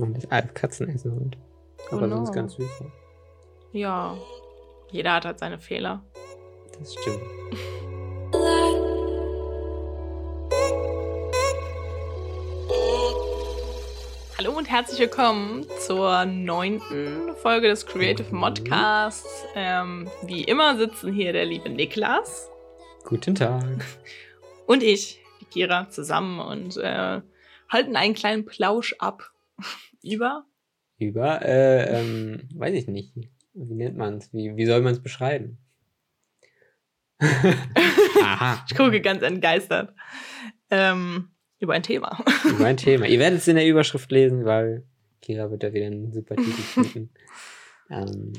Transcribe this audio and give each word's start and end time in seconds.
Und 0.00 0.14
das 0.14 0.30
Alp 0.30 0.54
Katzen 0.54 0.88
essen 0.90 1.14
heute. 1.14 1.38
Aber 1.90 2.02
Oh 2.02 2.06
no. 2.06 2.16
sonst 2.16 2.32
ganz 2.32 2.54
süß. 2.54 2.84
Ja. 3.72 4.16
Jeder 4.90 5.14
hat 5.14 5.24
halt 5.24 5.38
seine 5.38 5.58
Fehler. 5.58 6.02
Das 6.78 6.94
stimmt. 6.94 7.22
Hallo 14.36 14.52
und 14.58 14.68
herzlich 14.68 15.00
willkommen 15.00 15.64
zur 15.80 16.26
neunten 16.26 17.34
Folge 17.36 17.68
des 17.68 17.86
Creative 17.86 18.34
Modcasts. 18.34 19.46
Ähm, 19.54 20.10
wie 20.22 20.44
immer 20.44 20.76
sitzen 20.76 21.10
hier 21.12 21.32
der 21.32 21.46
liebe 21.46 21.70
Niklas 21.70 22.50
Guten 23.04 23.34
Tag. 23.34 23.64
und 24.66 24.82
ich, 24.82 25.20
die 25.40 25.46
Kira, 25.46 25.88
zusammen 25.88 26.38
und 26.40 26.76
äh, 26.76 27.22
halten 27.70 27.96
einen 27.96 28.14
kleinen 28.14 28.44
Plausch 28.44 28.94
ab 28.98 29.30
über. 30.02 30.46
Über, 30.98 31.42
äh, 31.42 32.00
ähm, 32.00 32.48
weiß 32.54 32.74
ich 32.74 32.88
nicht. 32.88 33.14
Wie 33.54 33.74
nennt 33.74 33.96
man 33.96 34.18
es? 34.18 34.32
Wie, 34.32 34.56
wie 34.56 34.66
soll 34.66 34.82
man 34.82 34.92
es 34.92 35.02
beschreiben? 35.02 35.58
Aha. 37.18 38.64
Ich 38.68 38.76
gucke 38.76 39.00
ganz 39.00 39.22
entgeistert. 39.22 39.94
Ähm, 40.70 41.30
über 41.58 41.74
ein 41.74 41.82
Thema. 41.82 42.22
Über 42.44 42.66
ein 42.66 42.76
Thema. 42.76 43.06
Ihr 43.06 43.18
werdet 43.18 43.38
es 43.38 43.48
in 43.48 43.56
der 43.56 43.66
Überschrift 43.66 44.10
lesen, 44.10 44.44
weil 44.44 44.86
Kira 45.22 45.50
wird 45.50 45.62
da 45.62 45.72
wieder 45.72 45.86
einen 45.86 46.12
super 46.12 46.36
Titel 46.36 46.50
finden. 46.50 47.10
ähm, 47.90 48.32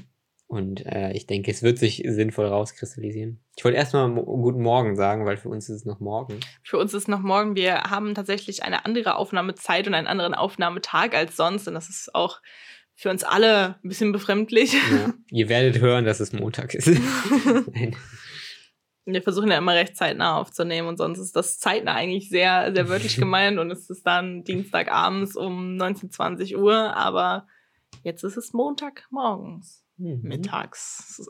und 0.47 0.85
äh, 0.85 1.11
ich 1.11 1.27
denke, 1.27 1.51
es 1.51 1.61
wird 1.61 1.77
sich 1.77 2.03
sinnvoll 2.05 2.45
rauskristallisieren. 2.47 3.43
Ich 3.57 3.65
wollte 3.65 3.77
erstmal 3.77 4.09
guten 4.09 4.61
Morgen 4.61 4.95
sagen, 4.95 5.25
weil 5.25 5.35
für 5.35 5.49
uns 5.49 5.67
ist 5.67 5.75
es 5.75 5.85
noch 5.85 5.99
morgen. 5.99 6.39
Für 6.63 6.77
uns 6.77 6.93
ist 6.93 7.09
noch 7.09 7.19
morgen, 7.19 7.55
wir 7.55 7.83
haben 7.83 8.15
tatsächlich 8.15 8.63
eine 8.63 8.85
andere 8.85 9.15
Aufnahmezeit 9.17 9.87
und 9.87 9.93
einen 9.93 10.07
anderen 10.07 10.33
Aufnahmetag 10.33 11.13
als 11.13 11.35
sonst. 11.35 11.67
Und 11.67 11.73
das 11.73 11.89
ist 11.89 12.15
auch 12.15 12.39
für 12.95 13.09
uns 13.09 13.23
alle 13.25 13.75
ein 13.83 13.89
bisschen 13.89 14.13
befremdlich. 14.13 14.73
Ja. 14.73 15.13
Ihr 15.29 15.49
werdet 15.49 15.81
hören, 15.81 16.05
dass 16.05 16.21
es 16.21 16.31
Montag 16.31 16.73
ist. 16.73 16.87
Wir 19.05 19.21
versuchen 19.21 19.51
ja 19.51 19.57
immer 19.57 19.75
recht 19.75 19.95
zeitnah 19.95 20.37
aufzunehmen 20.37 20.89
und 20.89 20.97
sonst 20.97 21.19
ist 21.19 21.35
das 21.35 21.59
zeitnah 21.59 21.93
eigentlich 21.93 22.29
sehr, 22.29 22.73
sehr 22.73 22.89
wörtlich 22.89 23.15
gemeint 23.19 23.57
und 23.57 23.71
es 23.71 23.89
ist 23.89 24.05
dann 24.05 24.43
Dienstagabends 24.43 25.37
um 25.37 25.77
19, 25.77 26.11
20 26.11 26.57
Uhr, 26.57 26.93
aber 26.93 27.47
jetzt 28.03 28.23
ist 28.23 28.35
es 28.35 28.51
Montagmorgens, 28.51 29.85
Mhm. 29.97 30.21
mittags. 30.23 31.27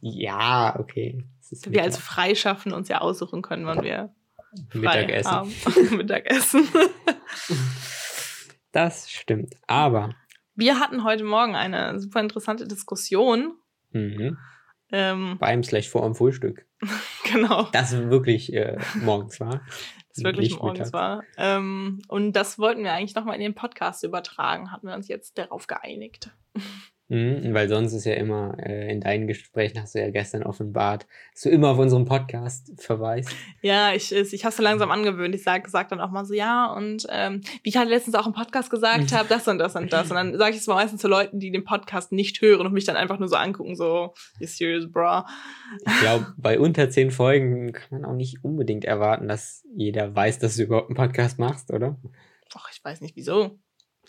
Ja, 0.00 0.78
okay. 0.78 1.24
Wir 1.66 1.82
als 1.82 1.96
Mittag. 1.96 2.02
Freischaffen 2.02 2.72
uns 2.72 2.88
ja 2.88 2.98
aussuchen 3.00 3.42
können, 3.42 3.66
wann 3.66 3.82
wir 3.82 4.14
Mittagessen. 4.72 5.30
haben. 5.30 5.52
Mittagessen. 5.96 6.68
Das 8.72 9.10
stimmt. 9.10 9.54
Aber 9.66 10.14
Wir 10.54 10.78
hatten 10.78 11.02
heute 11.02 11.24
Morgen 11.24 11.56
eine 11.56 11.98
super 11.98 12.20
interessante 12.20 12.66
Diskussion. 12.68 13.56
mhm. 13.90 14.38
Ähm, 14.92 15.36
beim 15.38 15.62
slash 15.62 15.88
vor 15.88 16.02
dem 16.02 16.16
Frühstück. 16.16 16.66
genau. 17.32 17.68
Das 17.72 17.92
wirklich 17.92 18.52
äh, 18.52 18.76
morgens 19.00 19.38
war. 19.38 19.60
das 20.14 20.24
wirklich 20.24 20.50
Nicht 20.50 20.60
morgens 20.60 20.78
mittags. 20.78 20.92
war. 20.92 21.22
Ähm, 21.36 22.02
und 22.08 22.32
das 22.32 22.58
wollten 22.58 22.82
wir 22.82 22.92
eigentlich 22.92 23.14
nochmal 23.14 23.36
in 23.36 23.40
den 23.40 23.54
Podcast 23.54 24.02
übertragen, 24.02 24.72
hatten 24.72 24.88
wir 24.88 24.94
uns 24.94 25.06
jetzt 25.06 25.38
darauf 25.38 25.68
geeinigt. 25.68 26.30
Mhm, 27.10 27.52
weil 27.54 27.68
sonst 27.68 27.92
ist 27.92 28.04
ja 28.04 28.14
immer, 28.14 28.56
äh, 28.64 28.88
in 28.88 29.00
deinen 29.00 29.26
Gesprächen 29.26 29.82
hast 29.82 29.96
du 29.96 29.98
ja 29.98 30.10
gestern 30.10 30.44
offenbart, 30.44 31.08
dass 31.32 31.42
du 31.42 31.48
immer 31.48 31.70
auf 31.70 31.78
unseren 31.78 32.04
Podcast 32.04 32.72
verweist. 32.80 33.34
Ja, 33.62 33.92
ich, 33.92 34.12
ich 34.12 34.44
habe 34.44 34.54
so 34.54 34.62
langsam 34.62 34.92
angewöhnt. 34.92 35.34
Ich 35.34 35.42
sage 35.42 35.68
sag 35.68 35.88
dann 35.88 36.00
auch 36.00 36.12
mal 36.12 36.24
so, 36.24 36.34
ja, 36.34 36.72
und 36.72 37.08
ähm, 37.10 37.40
wie 37.64 37.70
ich 37.70 37.76
halt 37.76 37.88
letztens 37.88 38.14
auch 38.14 38.28
im 38.28 38.32
Podcast 38.32 38.70
gesagt 38.70 39.10
habe, 39.12 39.28
das 39.28 39.48
und 39.48 39.58
das 39.58 39.74
und 39.74 39.92
das. 39.92 40.08
Und 40.08 40.14
dann 40.14 40.38
sage 40.38 40.52
ich 40.52 40.60
es 40.60 40.68
meistens 40.68 41.00
zu 41.00 41.08
Leuten, 41.08 41.40
die 41.40 41.50
den 41.50 41.64
Podcast 41.64 42.12
nicht 42.12 42.40
hören 42.42 42.64
und 42.64 42.72
mich 42.72 42.84
dann 42.84 42.94
einfach 42.94 43.18
nur 43.18 43.28
so 43.28 43.34
angucken, 43.34 43.74
so, 43.74 44.14
you 44.38 44.46
serious, 44.46 44.88
bra. 44.88 45.26
Ich 45.84 46.00
glaube, 46.02 46.32
bei 46.36 46.60
unter 46.60 46.90
zehn 46.90 47.10
Folgen 47.10 47.72
kann 47.72 47.88
man 47.90 48.04
auch 48.04 48.14
nicht 48.14 48.44
unbedingt 48.44 48.84
erwarten, 48.84 49.26
dass 49.26 49.66
jeder 49.74 50.14
weiß, 50.14 50.38
dass 50.38 50.54
du 50.54 50.62
überhaupt 50.62 50.90
einen 50.90 50.96
Podcast 50.96 51.40
machst, 51.40 51.72
oder? 51.72 51.96
Ach, 52.54 52.68
ich 52.72 52.84
weiß 52.84 53.00
nicht, 53.00 53.16
wieso. 53.16 53.58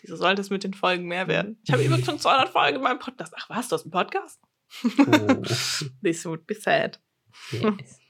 Wieso 0.02 0.16
sollte 0.16 0.40
es 0.42 0.50
mit 0.50 0.64
den 0.64 0.74
Folgen 0.74 1.06
mehr 1.06 1.28
werden? 1.28 1.58
Ich 1.64 1.72
habe 1.72 1.82
übrigens 1.84 2.06
schon 2.06 2.18
200 2.18 2.48
Folgen 2.48 2.76
in 2.76 2.82
meinem 2.82 2.98
Podcast. 2.98 3.32
Ach 3.36 3.48
was, 3.48 3.68
du 3.68 3.74
hast 3.76 3.82
einen 3.84 3.92
Podcast? 3.92 4.40
Oh, 4.98 5.42
This 6.02 6.24
would 6.26 6.46
be 6.46 6.54
sad. 6.54 7.00
yes. 7.52 8.00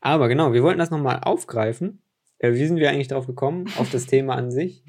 Aber 0.00 0.28
genau, 0.28 0.52
wir 0.52 0.62
wollten 0.62 0.78
das 0.78 0.90
nochmal 0.90 1.20
aufgreifen. 1.22 2.02
Äh, 2.38 2.52
wie 2.52 2.66
sind 2.66 2.76
wir 2.78 2.90
eigentlich 2.90 3.08
drauf 3.08 3.26
gekommen? 3.26 3.66
Auf 3.76 3.90
das 3.90 4.06
Thema 4.06 4.34
an 4.36 4.50
sich? 4.50 4.84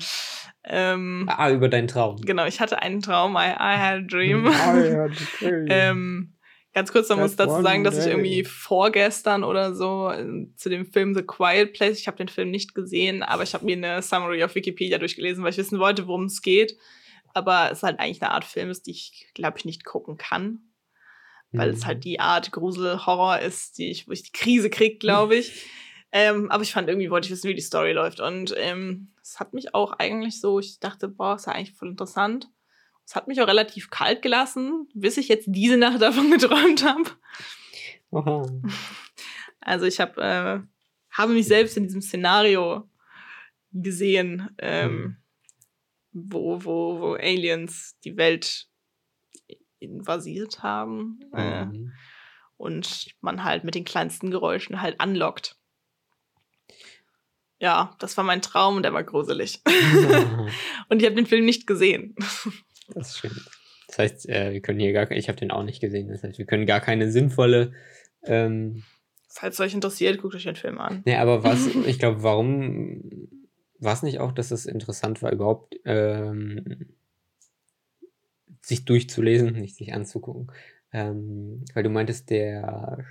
Ähm, 0.63 1.27
Ah, 1.29 1.49
über 1.49 1.69
deinen 1.69 1.87
Traum. 1.87 2.17
Genau, 2.21 2.45
ich 2.45 2.59
hatte 2.59 2.81
einen 2.81 3.01
Traum, 3.01 3.35
I, 3.35 3.49
I 3.49 3.77
had 3.77 3.95
a 3.95 4.01
dream. 4.01 4.45
ähm, 5.41 5.65
ähm, 5.69 6.33
ganz 6.73 6.91
kurz, 6.91 7.09
man 7.09 7.19
muss 7.19 7.35
dazu 7.35 7.61
sagen, 7.63 7.83
dass 7.83 7.97
ich 7.97 8.05
irgendwie 8.11 8.43
vorgestern 8.43 9.43
oder 9.43 9.73
so 9.75 10.09
äh, 10.09 10.47
zu 10.55 10.69
dem 10.69 10.85
Film 10.85 11.13
The 11.13 11.23
Quiet 11.23 11.73
Place, 11.73 11.99
ich 11.99 12.07
habe 12.07 12.17
den 12.17 12.29
Film 12.29 12.49
nicht 12.51 12.73
gesehen, 12.75 13.23
aber 13.23 13.43
ich 13.43 13.53
habe 13.53 13.65
mir 13.65 13.75
eine 13.75 14.01
Summary 14.01 14.43
auf 14.43 14.55
Wikipedia 14.55 14.97
durchgelesen, 14.97 15.43
weil 15.43 15.51
ich 15.51 15.57
wissen 15.57 15.79
wollte, 15.79 16.07
worum 16.07 16.25
es 16.25 16.41
geht. 16.41 16.77
Aber 17.33 17.69
es 17.71 17.79
ist 17.79 17.83
halt 17.83 17.99
eigentlich 17.99 18.21
eine 18.21 18.31
Art 18.31 18.45
Film, 18.45 18.69
ist, 18.69 18.87
die 18.87 18.91
ich, 18.91 19.27
glaube 19.33 19.57
ich, 19.57 19.65
nicht 19.65 19.85
gucken 19.85 20.17
kann. 20.17 20.59
Weil 21.53 21.69
Mhm. 21.69 21.75
es 21.75 21.85
halt 21.85 22.03
die 22.03 22.19
Art 22.19 22.51
Grusel-Horror 22.51 23.39
ist, 23.39 23.77
die 23.77 23.91
ich, 23.91 24.07
wo 24.07 24.11
ich 24.11 24.23
die 24.23 24.31
Krise 24.31 24.69
krieg, 24.69 24.99
glaube 24.99 25.35
ich. 25.35 25.65
ähm, 26.11 26.49
aber 26.51 26.63
ich 26.63 26.71
fand 26.71 26.87
irgendwie, 26.89 27.09
wollte 27.09 27.25
ich 27.27 27.31
wissen, 27.31 27.49
wie 27.49 27.55
die 27.55 27.61
Story 27.61 27.91
läuft. 27.91 28.19
Und 28.21 28.53
ähm, 28.57 29.13
es 29.21 29.39
hat 29.39 29.53
mich 29.53 29.73
auch 29.75 29.93
eigentlich 29.93 30.39
so, 30.39 30.59
ich 30.59 30.79
dachte, 30.79 31.07
boah, 31.09 31.35
ist 31.35 31.47
ja 31.47 31.53
eigentlich 31.53 31.73
voll 31.73 31.89
interessant. 31.89 32.47
Es 33.11 33.15
hat 33.17 33.27
mich 33.27 33.41
auch 33.41 33.47
relativ 33.47 33.89
kalt 33.89 34.21
gelassen, 34.21 34.87
bis 34.93 35.17
ich 35.17 35.27
jetzt 35.27 35.47
diese 35.49 35.75
Nacht 35.75 36.01
davon 36.01 36.31
geträumt 36.39 36.85
habe. 36.85 37.09
Also 39.59 39.85
ich 39.85 39.99
habe 39.99 40.21
äh, 40.21 40.59
habe 41.11 41.33
mich 41.33 41.45
selbst 41.45 41.75
in 41.75 41.83
diesem 41.83 42.01
Szenario 42.01 42.89
gesehen, 43.73 44.49
ähm, 44.59 45.17
wo, 46.13 46.63
wo, 46.63 46.99
wo 47.01 47.13
Aliens 47.15 47.97
die 48.05 48.15
Welt 48.15 48.69
invasiert 49.79 50.63
haben 50.63 51.19
äh, 51.35 51.65
Mhm. 51.65 51.91
und 52.55 53.07
man 53.19 53.43
halt 53.43 53.65
mit 53.65 53.75
den 53.75 53.83
kleinsten 53.83 54.31
Geräuschen 54.31 54.81
halt 54.81 55.01
anlockt. 55.01 55.57
Ja, 57.59 57.93
das 57.99 58.15
war 58.15 58.23
mein 58.23 58.41
Traum 58.41 58.77
und 58.77 58.83
der 58.83 58.93
war 58.93 59.03
gruselig. 59.03 59.61
und 60.87 60.99
ich 61.01 61.05
habe 61.05 61.15
den 61.15 61.27
Film 61.27 61.43
nicht 61.45 61.67
gesehen. 61.67 62.15
Das 62.89 63.17
stimmt. 63.17 63.41
Das 63.87 63.97
heißt, 63.99 64.29
äh, 64.29 64.51
wir 64.53 64.61
können 64.61 64.79
hier 64.79 64.93
gar 64.93 65.09
ich 65.11 65.27
habe 65.27 65.37
den 65.39 65.51
auch 65.51 65.63
nicht 65.63 65.81
gesehen. 65.81 66.07
Das 66.09 66.23
heißt, 66.23 66.37
wir 66.37 66.45
können 66.45 66.65
gar 66.65 66.79
keine 66.81 67.11
sinnvolle. 67.11 67.73
Ähm, 68.23 68.83
Falls 69.29 69.59
euch 69.59 69.73
interessiert, 69.73 70.21
guckt 70.21 70.35
euch 70.35 70.43
den 70.43 70.55
Film 70.55 70.77
an. 70.79 71.01
nee, 71.05 71.15
aber 71.15 71.43
was, 71.43 71.67
ich 71.87 71.99
glaube, 71.99 72.23
warum 72.23 73.01
war 73.79 73.93
es 73.93 74.03
nicht 74.03 74.19
auch, 74.19 74.31
dass 74.31 74.51
es 74.51 74.65
interessant 74.65 75.21
war, 75.21 75.31
überhaupt 75.31 75.75
ähm, 75.85 76.93
sich 78.61 78.85
durchzulesen, 78.85 79.53
nicht 79.59 79.75
sich 79.75 79.93
anzugucken. 79.93 80.51
Ähm, 80.93 81.63
weil 81.73 81.83
du 81.83 81.89
meintest, 81.89 82.29
der 82.29 83.05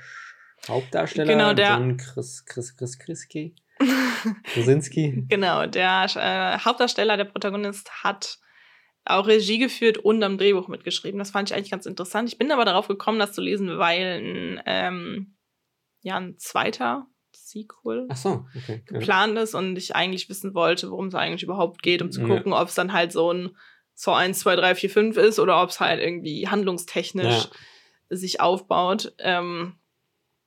Hauptdarsteller, 0.68 1.32
Genau, 1.32 1.54
der- 1.54 1.70
John 1.70 1.96
Chris, 1.96 2.44
Chris, 2.44 2.76
Chris, 2.76 2.98
Chriski, 2.98 3.54
Krasinski. 4.52 5.24
Genau, 5.28 5.66
der 5.66 6.06
äh, 6.14 6.58
Hauptdarsteller, 6.58 7.16
der 7.16 7.24
Protagonist, 7.24 7.90
hat 8.04 8.38
auch 9.18 9.26
Regie 9.26 9.58
geführt 9.58 9.98
und 9.98 10.22
am 10.22 10.38
Drehbuch 10.38 10.68
mitgeschrieben. 10.68 11.18
Das 11.18 11.30
fand 11.30 11.50
ich 11.50 11.56
eigentlich 11.56 11.70
ganz 11.70 11.86
interessant. 11.86 12.28
Ich 12.28 12.38
bin 12.38 12.50
aber 12.52 12.64
darauf 12.64 12.88
gekommen, 12.88 13.18
das 13.18 13.32
zu 13.32 13.40
lesen, 13.40 13.78
weil 13.78 14.20
ein, 14.20 14.62
ähm, 14.66 15.36
ja, 16.02 16.16
ein 16.16 16.38
zweiter 16.38 17.06
Sequel 17.34 18.08
so, 18.14 18.46
okay. 18.56 18.82
Ja. 18.90 18.98
geplant 18.98 19.38
ist 19.38 19.54
und 19.54 19.76
ich 19.76 19.94
eigentlich 19.96 20.28
wissen 20.28 20.54
wollte, 20.54 20.90
worum 20.90 21.08
es 21.08 21.14
eigentlich 21.14 21.42
überhaupt 21.42 21.82
geht, 21.82 22.02
um 22.02 22.10
zu 22.10 22.20
Ja. 22.20 22.26
gucken, 22.26 22.52
ob 22.52 22.68
es 22.68 22.74
dann 22.74 22.92
halt 22.92 23.12
so 23.12 23.32
ein 23.32 23.56
so 23.94 24.12
1, 24.12 24.38
2, 24.40 24.56
3, 24.56 24.74
4, 24.74 24.88
5 24.90 25.16
ist 25.18 25.38
oder 25.38 25.62
ob 25.62 25.68
es 25.70 25.78
halt 25.80 26.00
irgendwie 26.00 26.48
handlungstechnisch 26.48 27.48
Ja. 28.08 28.16
sich 28.16 28.40
aufbaut. 28.40 29.12
Ähm, 29.18 29.74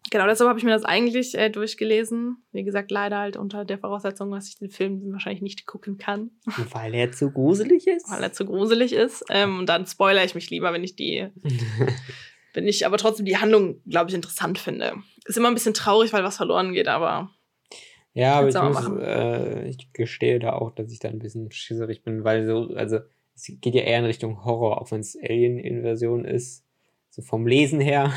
genau, 0.09 0.25
deshalb 0.27 0.49
habe 0.49 0.59
ich 0.59 0.65
mir 0.65 0.71
das 0.71 0.83
eigentlich 0.85 1.37
äh, 1.37 1.49
durchgelesen. 1.49 2.37
Wie 2.51 2.63
gesagt, 2.63 2.91
leider 2.91 3.19
halt 3.19 3.37
unter 3.37 3.65
der 3.65 3.77
Voraussetzung, 3.77 4.31
dass 4.31 4.47
ich 4.47 4.57
den 4.57 4.69
Film 4.69 5.11
wahrscheinlich 5.11 5.41
nicht 5.41 5.65
gucken 5.65 5.97
kann, 5.97 6.31
Weil 6.71 6.93
er 6.93 7.11
zu 7.11 7.31
gruselig 7.31 7.87
ist. 7.87 8.09
weil 8.09 8.23
er 8.23 8.31
zu 8.33 8.45
gruselig 8.45 8.93
ist. 8.93 9.23
Ähm, 9.29 9.59
und 9.59 9.69
dann 9.69 9.85
spoilere 9.85 10.25
ich 10.25 10.35
mich 10.35 10.49
lieber, 10.49 10.73
wenn 10.73 10.83
ich 10.83 10.95
die, 10.95 11.27
wenn 12.53 12.67
ich 12.67 12.85
aber 12.85 12.97
trotzdem 12.97 13.25
die 13.25 13.37
Handlung, 13.37 13.81
glaube 13.87 14.09
ich, 14.09 14.15
interessant 14.15 14.59
finde. 14.59 14.93
Ist 15.25 15.37
immer 15.37 15.47
ein 15.47 15.53
bisschen 15.55 15.73
traurig, 15.73 16.13
weil 16.13 16.23
was 16.23 16.37
verloren 16.37 16.73
geht, 16.73 16.87
aber 16.87 17.31
Ja, 18.13 18.35
aber 18.39 18.49
ich, 18.49 18.55
muss, 18.55 18.99
äh, 19.01 19.67
ich 19.67 19.91
gestehe 19.93 20.39
da 20.39 20.53
auch, 20.53 20.71
dass 20.75 20.91
ich 20.91 20.99
da 20.99 21.09
ein 21.09 21.19
bisschen 21.19 21.51
schisserig 21.51 22.03
bin, 22.03 22.23
weil 22.23 22.45
so, 22.45 22.73
also 22.75 22.99
es 23.35 23.51
geht 23.61 23.73
ja 23.73 23.81
eher 23.81 23.99
in 23.99 24.05
Richtung 24.05 24.45
Horror, 24.45 24.79
auch 24.81 24.91
wenn 24.91 24.99
es 24.99 25.17
Alien-Inversion 25.17 26.25
ist. 26.25 26.63
So 27.09 27.21
vom 27.21 27.47
Lesen 27.47 27.79
her 27.79 28.11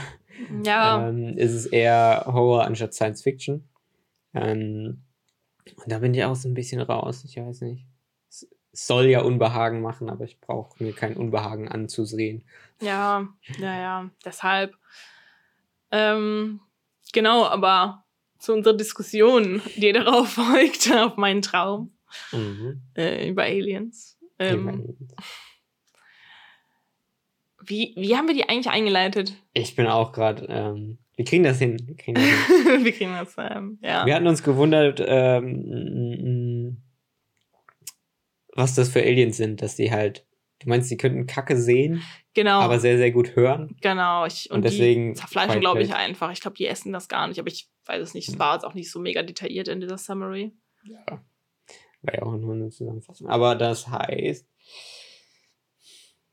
ja, 0.65 1.09
ähm, 1.09 1.37
ist 1.39 1.53
es 1.53 1.67
eher 1.67 2.25
Horror 2.27 2.65
anstatt 2.65 2.95
Science 2.95 3.23
Fiction. 3.23 3.69
Ähm, 4.35 5.03
und 5.77 5.91
da 5.91 5.99
bin 5.99 6.15
ich 6.15 6.25
auch 6.25 6.37
so 6.37 6.49
ein 6.49 6.55
bisschen 6.55 6.81
raus, 6.81 7.25
ich 7.25 7.37
weiß 7.37 7.63
nicht. 7.63 7.85
Es, 8.29 8.49
soll 8.73 9.07
ja 9.07 9.23
Unbehagen 9.23 9.81
machen, 9.81 10.11
aber 10.11 10.25
ich 10.25 10.39
brauche 10.41 10.83
mir 10.83 10.93
kein 10.93 11.17
Unbehagen 11.17 11.69
anzusehen. 11.69 12.45
Ja, 12.81 13.27
ja, 13.59 13.81
ja, 13.81 14.11
deshalb. 14.25 14.77
Ähm, 15.91 16.61
genau, 17.13 17.47
aber 17.47 18.05
zu 18.39 18.53
unserer 18.53 18.75
Diskussion, 18.77 19.63
die 19.77 19.93
darauf 19.93 20.29
folgt, 20.35 20.93
auf 20.93 21.17
meinen 21.17 21.43
Traum 21.43 21.93
Mhm. 22.33 22.83
äh, 22.97 23.29
über 23.29 23.43
Aliens. 23.43 24.19
Ähm, 24.39 24.61
Über 24.61 24.71
Aliens. 24.73 25.15
Wie, 27.67 27.95
wie 27.97 28.17
haben 28.17 28.29
wir 28.29 28.35
die 28.35 28.49
eigentlich 28.49 28.71
eingeleitet? 28.71 29.35
Ich 29.53 29.75
bin 29.77 29.87
auch 29.87 30.13
gerade, 30.13 30.47
ähm, 30.49 30.99
wir 31.17 31.25
kriegen 31.25 31.45
das 31.45 31.59
hin. 31.59 31.77
Wir, 31.87 31.97
kriegen 31.97 32.15
das 32.15 32.25
hin. 32.25 32.85
wir 32.85 32.93
kriegen 32.93 33.13
das, 33.13 33.35
ähm, 33.39 33.79
ja. 33.83 34.07
wir 34.07 34.15
hatten 34.15 34.27
uns 34.27 34.43
gewundert, 34.43 35.03
ähm, 35.07 36.83
was 38.55 38.75
das 38.75 38.89
für 38.89 39.01
Aliens 39.01 39.37
sind, 39.37 39.63
dass 39.63 39.77
die 39.77 39.91
halt, 39.91 40.27
du 40.61 40.69
meinst, 40.69 40.91
die 40.91 40.97
könnten 40.97 41.27
Kacke 41.27 41.57
sehen, 41.57 42.03
genau. 42.35 42.61
aber 42.61 42.81
sehr, 42.81 42.97
sehr 42.97 43.11
gut 43.11 43.37
hören. 43.37 43.77
Genau, 43.81 44.27
ich, 44.27 44.51
und, 44.51 44.57
Und 44.57 44.65
deswegen 44.65 45.15
die 45.15 45.21
zerfleischen, 45.21 45.61
glaube 45.61 45.83
ich, 45.83 45.95
einfach. 45.95 46.33
Ich 46.33 46.41
glaube, 46.41 46.57
die 46.57 46.67
essen 46.67 46.93
das 46.93 47.09
gar 47.09 47.29
nicht, 47.29 47.39
aber 47.39 47.49
ich 47.49 47.71
weiß 47.87 48.03
es 48.03 48.15
nicht. 48.15 48.29
Es 48.29 48.35
Hm. 48.35 48.41
war 48.41 48.55
jetzt 48.55 48.65
auch 48.65 48.75
nicht 48.75 48.91
so 48.91 48.99
mega 48.99 49.23
detailliert 49.23 49.69
in 49.69 49.81
dieser 49.81 49.99
Summary. 49.99 50.53
War 52.03 52.15
ja 52.15 52.23
auch 52.23 52.37
nur 52.37 52.55
eine 52.55 52.71
Zusammenfassung. 52.71 53.29
Aber 53.29 53.55
das 53.55 53.89
heißt, 53.89 54.47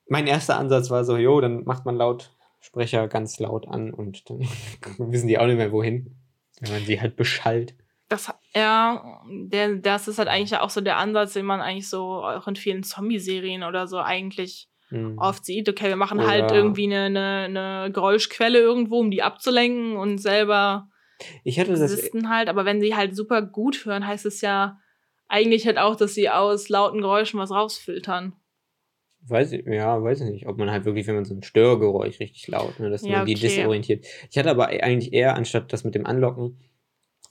mein 0.07 0.27
erster 0.27 0.57
Ansatz 0.57 0.89
war 0.89 1.05
so, 1.05 1.17
jo, 1.17 1.39
dann 1.41 1.63
macht 1.63 1.85
man 1.85 1.95
Lautsprecher 1.95 3.07
ganz 3.07 3.39
laut 3.39 3.67
an 3.67 3.93
und 3.93 4.29
dann 4.29 4.39
wissen 5.11 5.27
die 5.27 5.37
auch 5.39 5.47
nicht 5.47 5.57
mehr 5.57 5.71
wohin, 5.71 6.15
wenn 6.59 6.71
man 6.71 6.83
sie 6.83 6.99
halt 6.99 7.15
beschallt. 7.15 7.75
Das, 8.09 8.31
ja, 8.53 9.21
der, 9.27 9.75
das 9.77 10.07
ist 10.07 10.19
halt 10.19 10.27
eigentlich 10.27 10.57
auch 10.59 10.69
so 10.69 10.81
der 10.81 10.97
Ansatz, 10.97 11.33
den 11.33 11.45
man 11.45 11.61
eigentlich 11.61 11.89
so 11.89 12.23
auch 12.23 12.47
in 12.47 12.55
vielen 12.55 12.83
Zombie-Serien 12.83 13.63
oder 13.63 13.87
so 13.87 13.97
eigentlich 13.99 14.69
Hm. 14.89 15.17
oft 15.17 15.43
sieht. 15.43 15.67
Okay, 15.67 15.87
wir 15.87 15.95
machen 15.95 16.19
Oder- 16.19 16.27
halt 16.27 16.51
irgendwie 16.51 16.85
eine, 16.85 17.05
eine, 17.05 17.45
eine 17.85 17.91
Geräuschquelle 17.91 18.59
irgendwo, 18.59 18.99
um 18.99 19.09
die 19.09 19.23
abzulenken 19.23 19.95
und 19.95 20.19
selber 20.19 20.89
Ich 21.43 21.59
hatte 21.59 21.71
das, 21.71 21.81
existen 21.93 22.29
halt. 22.29 22.47
Aber 22.47 22.65
wenn 22.65 22.79
sie 22.79 22.95
halt 22.95 23.15
super 23.15 23.41
gut 23.41 23.85
hören, 23.85 24.05
heißt 24.05 24.27
es 24.27 24.41
ja 24.41 24.77
eigentlich 25.27 25.65
halt 25.65 25.79
auch, 25.79 25.95
dass 25.95 26.13
sie 26.13 26.29
aus 26.29 26.69
lauten 26.69 27.01
Geräuschen 27.01 27.39
was 27.39 27.49
rausfiltern. 27.49 28.33
Weiß 29.27 29.51
ich, 29.53 29.65
ja, 29.65 30.01
weiß 30.03 30.21
ich 30.21 30.29
nicht, 30.29 30.47
ob 30.47 30.57
man 30.57 30.71
halt 30.71 30.85
wirklich, 30.85 31.07
wenn 31.07 31.15
man 31.15 31.25
so 31.25 31.33
ein 31.33 31.43
Störgeräusch 31.43 32.19
richtig 32.19 32.47
laut, 32.47 32.79
ne, 32.79 32.89
dass 32.89 33.03
Ja, 33.03 33.17
man 33.17 33.25
die 33.25 33.33
okay. 33.35 33.47
desorientiert. 33.47 34.05
Ich 34.29 34.37
hatte 34.37 34.49
aber 34.49 34.67
eigentlich 34.67 35.13
eher, 35.13 35.35
anstatt 35.35 35.71
das 35.73 35.83
mit 35.83 35.95
dem 35.95 36.05
Anlocken, 36.05 36.59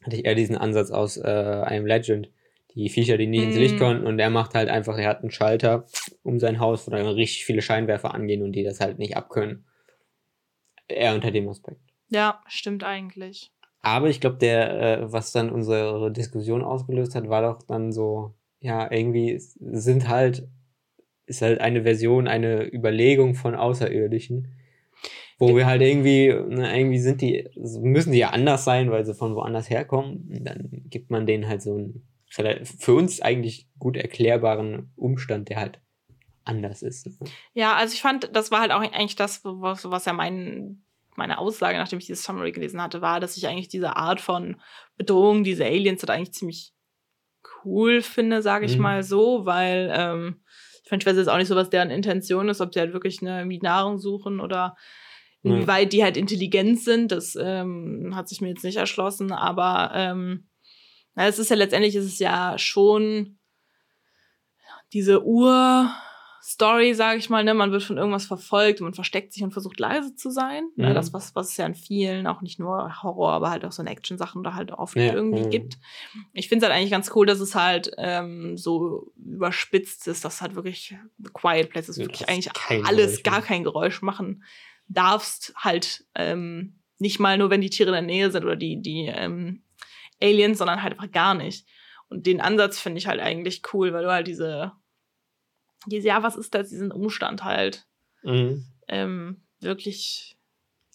hatte 0.03 0.17
ich 0.17 0.25
eher 0.25 0.35
diesen 0.35 0.57
Ansatz 0.57 0.91
aus 0.91 1.17
äh, 1.17 1.29
Am 1.29 1.87
Legend. 1.87 2.31
Die 2.75 2.89
Viecher, 2.89 3.19
die 3.19 3.27
nicht 3.27 3.45
ins 3.45 3.55
Licht 3.57 3.77
Mm. 3.77 3.79
konnten 3.79 4.07
und 4.07 4.19
er 4.19 4.31
macht 4.31 4.55
halt 4.55 4.71
einfach, 4.71 4.97
er 4.97 5.09
hat 5.09 5.21
einen 5.21 5.31
Schalter 5.31 5.85
um 6.23 6.39
sein 6.41 6.59
Haus, 6.59 6.87
wo 6.87 6.91
dann 6.91 7.07
richtig 7.07 7.45
viele 7.45 7.61
Scheinwerfer 7.61 8.15
angehen 8.15 8.43
und 8.43 8.53
die 8.53 8.63
das 8.65 8.81
halt 8.81 8.99
nicht 8.99 9.15
abkönnen. 9.17 9.67
Eher 10.89 11.15
unter 11.15 11.31
dem 11.31 11.49
Aspekt. 11.49 11.81
Ja, 12.09 12.43
stimmt 12.47 12.83
eigentlich. 12.85 13.53
Aber 13.83 14.09
ich 14.09 14.21
glaube, 14.21 14.37
der, 14.37 14.81
äh, 15.01 15.13
was 15.13 15.33
dann 15.33 15.51
unsere 15.51 16.11
Diskussion 16.13 16.63
ausgelöst 16.63 17.15
hat, 17.15 17.29
war 17.29 17.43
doch 17.43 17.63
dann 17.63 17.93
so, 17.93 18.35
ja, 18.61 18.91
irgendwie 18.91 19.39
sind 19.39 20.09
halt, 20.09 20.49
ist 21.27 21.43
halt 21.43 21.61
eine 21.61 21.83
Version, 21.83 22.29
eine 22.29 22.65
Überlegung 22.73 23.35
von 23.35 23.55
Außerirdischen, 23.55 24.49
wo 25.39 25.57
wir 25.57 25.67
halt 25.67 25.83
irgendwie, 25.83 26.35
na, 26.49 26.77
irgendwie 26.77 26.99
sind 26.99 27.21
die, 27.21 27.49
müssen 27.57 28.13
die 28.13 28.19
ja 28.19 28.31
anders 28.31 28.65
sein, 28.65 28.91
weil 28.91 29.05
sie 29.05 29.15
von 29.15 29.35
woanders 29.35 29.71
herkommen. 29.71 30.29
Und 30.31 30.45
dann 30.45 30.69
gibt 30.89 31.11
man 31.11 31.27
denen 31.27 31.49
halt 31.49 31.63
so 31.63 31.75
einen 31.75 32.07
für 32.79 32.95
uns 32.95 33.21
eigentlich 33.21 33.69
gut 33.79 33.97
erklärbaren 33.97 34.91
Umstand, 34.97 35.49
der 35.51 35.59
halt 35.59 35.81
anders 36.45 36.83
ist. 36.83 37.07
ne? 37.07 37.29
Ja, 37.53 37.75
also 37.75 37.93
ich 37.95 38.01
fand, 38.01 38.35
das 38.35 38.51
war 38.51 38.61
halt 38.61 38.73
auch 38.73 38.81
eigentlich 38.81 39.17
das, 39.17 39.41
was, 39.45 39.89
was 39.91 40.07
ja 40.07 40.13
mein, 40.13 40.83
meine 41.15 41.39
Aussage, 41.39 41.77
nachdem 41.77 41.99
ich 41.99 42.07
dieses 42.07 42.25
Summary 42.25 42.53
gelesen 42.53 42.81
hatte, 42.81 43.03
war, 43.03 43.21
dass 43.21 43.37
ich 43.37 43.47
eigentlich 43.47 43.69
diese 43.69 43.97
Art 43.97 44.21
von 44.21 44.57
Bedrohung, 44.97 45.45
diese 45.45 45.67
Aliens, 45.67 46.03
halt 46.03 46.11
eigentlich 46.11 46.33
ziemlich 46.33 46.73
cool 47.65 48.01
finde, 48.03 48.43
sage 48.43 48.65
ich 48.67 48.77
Mhm. 48.77 48.83
mal 48.83 49.03
so, 49.03 49.45
weil 49.45 49.93
ähm, 49.95 50.43
ich 50.83 50.89
finde, 50.89 51.03
ich 51.05 51.07
weiß 51.07 51.17
jetzt 51.17 51.29
auch 51.29 51.37
nicht 51.39 51.49
so, 51.49 51.57
was 51.57 51.71
deren 51.71 51.91
Intention 51.91 52.49
ist, 52.49 52.61
ob 52.61 52.75
sie 52.75 52.81
halt 52.81 52.93
wirklich 52.93 53.23
eine 53.23 53.39
irgendwie 53.39 53.61
Nahrung 53.61 53.99
suchen 53.99 54.41
oder 54.41 54.77
Ja. 55.43 55.55
inwieweit 55.55 55.93
die 55.93 56.03
halt 56.03 56.17
intelligent 56.17 56.81
sind. 56.81 57.13
Das 57.13 57.37
ähm, 57.41 58.13
hat 58.15 58.29
sich 58.29 58.41
mir 58.41 58.49
jetzt 58.49 58.65
nicht 58.65 58.77
erschlossen, 58.77 59.33
aber 59.33 59.93
ähm, 59.95 60.49
na, 61.15 61.27
es 61.27 61.39
ist 61.39 61.51
ja 61.51 61.57
letztendlich 61.57 61.95
ist 61.95 62.07
es 62.07 62.19
ja 62.19 62.59
schon 62.59 63.39
diese 64.93 65.25
Ur-Story, 66.43 66.95
sage 66.95 67.19
ich 67.19 67.31
mal, 67.31 67.45
ne? 67.45 67.55
Man 67.55 67.71
wird 67.71 67.85
von 67.85 67.97
irgendwas 67.99 68.27
verfolgt 68.27 68.81
und 68.81 68.87
man 68.87 68.95
versteckt 68.95 69.33
sich 69.33 69.43
und 69.45 69.53
versucht 69.53 69.79
leise 69.79 70.15
zu 70.17 70.31
sein. 70.31 70.65
Ne? 70.77 70.91
Mhm. 70.91 70.95
Das, 70.95 71.13
was, 71.13 71.35
was 71.37 71.51
es 71.51 71.57
ja 71.57 71.67
in 71.67 71.75
vielen, 71.75 72.27
auch 72.27 72.41
nicht 72.43 72.59
nur 72.59 73.03
Horror, 73.03 73.33
aber 73.33 73.51
halt 73.51 73.65
auch 73.65 73.73
so 73.73 73.83
in 73.83 73.89
Action-Sachen 73.89 74.43
da 74.43 74.55
halt 74.55 74.73
oft 74.73 74.97
Ja, 74.97 75.13
irgendwie 75.15 75.45
mhm. 75.45 75.51
gibt. 75.51 75.79
Ich 76.33 76.49
finde 76.49 76.65
es 76.65 76.71
halt 76.71 76.79
eigentlich 76.79 76.91
ganz 76.91 77.13
cool, 77.15 77.27
dass 77.27 77.41
es 77.41 77.55
halt 77.55 77.93
ähm, 77.97 78.57
so 78.57 79.13
überspitzt 79.17 80.09
ist, 80.09 80.25
dass 80.25 80.43
halt 80.43 80.55
wirklich 80.57 80.97
The 81.19 81.31
Quiet 81.33 81.71
Place 81.71 81.89
ist 81.89 81.99
Ja, 81.99 82.05
wirklich 82.07 82.29
eigentlich 82.29 82.51
alles 82.87 82.89
Geräusch 83.13 83.23
gar 83.23 83.35
macht. 83.37 83.47
kein 83.47 83.65
Geräusch 83.65 84.03
machen 84.03 84.45
darfst, 84.89 85.55
halt 85.57 86.05
ähm, 86.15 86.81
nicht 86.99 87.19
mal 87.21 87.39
nur, 87.39 87.51
wenn 87.51 87.61
die 87.61 87.71
Tiere 87.71 87.91
in 87.91 87.95
der 87.95 88.03
Nähe 88.03 88.31
sind 88.31 88.45
oder 88.45 88.57
die, 88.57 88.83
die 88.83 89.07
ähm, 89.07 89.63
Aliens, 90.21 90.59
sondern 90.59 90.83
halt 90.83 90.93
einfach 90.95 91.11
gar 91.11 91.35
nicht. 91.35 91.67
Und 92.09 92.27
den 92.27 92.41
Ansatz 92.41 92.79
finde 92.79 92.99
ich 92.99 93.07
halt 93.07 93.21
eigentlich 93.21 93.63
cool, 93.73 93.93
weil 93.93 94.03
du 94.05 94.11
halt 94.11 94.27
diese, 94.27 94.73
diese 95.87 96.09
ja, 96.09 96.23
was 96.23 96.37
ist 96.37 96.55
das, 96.55 96.69
diesen 96.71 96.93
Umstand 96.93 97.45
halt 97.45 97.87
Mhm. 98.23 98.65
ähm, 98.89 99.43
wirklich 99.61 100.37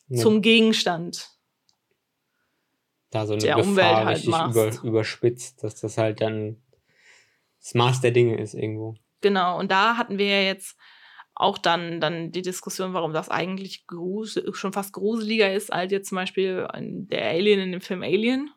Ja. 0.09 0.21
zum 0.21 0.41
Gegenstand. 0.41 1.29
da 3.09 3.25
so 3.25 3.33
eine 3.33 3.41
der 3.41 3.55
Gefahr 3.55 3.69
Umwelt 3.69 4.05
halt 4.05 4.17
richtig 4.17 4.35
über, 4.49 4.83
überspitzt, 4.83 5.63
dass 5.63 5.75
das 5.75 5.97
halt 5.97 6.19
dann 6.21 6.61
das 7.61 7.73
Maß 7.73 8.01
der 8.01 8.11
Dinge 8.11 8.37
ist 8.39 8.53
irgendwo. 8.53 8.95
Genau, 9.21 9.57
und 9.57 9.71
da 9.71 9.97
hatten 9.97 10.17
wir 10.17 10.27
ja 10.27 10.41
jetzt 10.41 10.77
auch 11.33 11.57
dann, 11.57 12.01
dann 12.01 12.31
die 12.31 12.41
Diskussion, 12.41 12.93
warum 12.93 13.13
das 13.13 13.29
eigentlich 13.29 13.85
schon 14.53 14.73
fast 14.73 14.93
gruseliger 14.93 15.53
ist 15.53 15.71
als 15.71 15.91
jetzt 15.91 16.09
zum 16.09 16.15
Beispiel 16.17 16.67
der 16.75 17.29
Alien 17.29 17.59
in 17.59 17.71
dem 17.71 17.81
Film 17.81 18.03
Alien. 18.03 18.51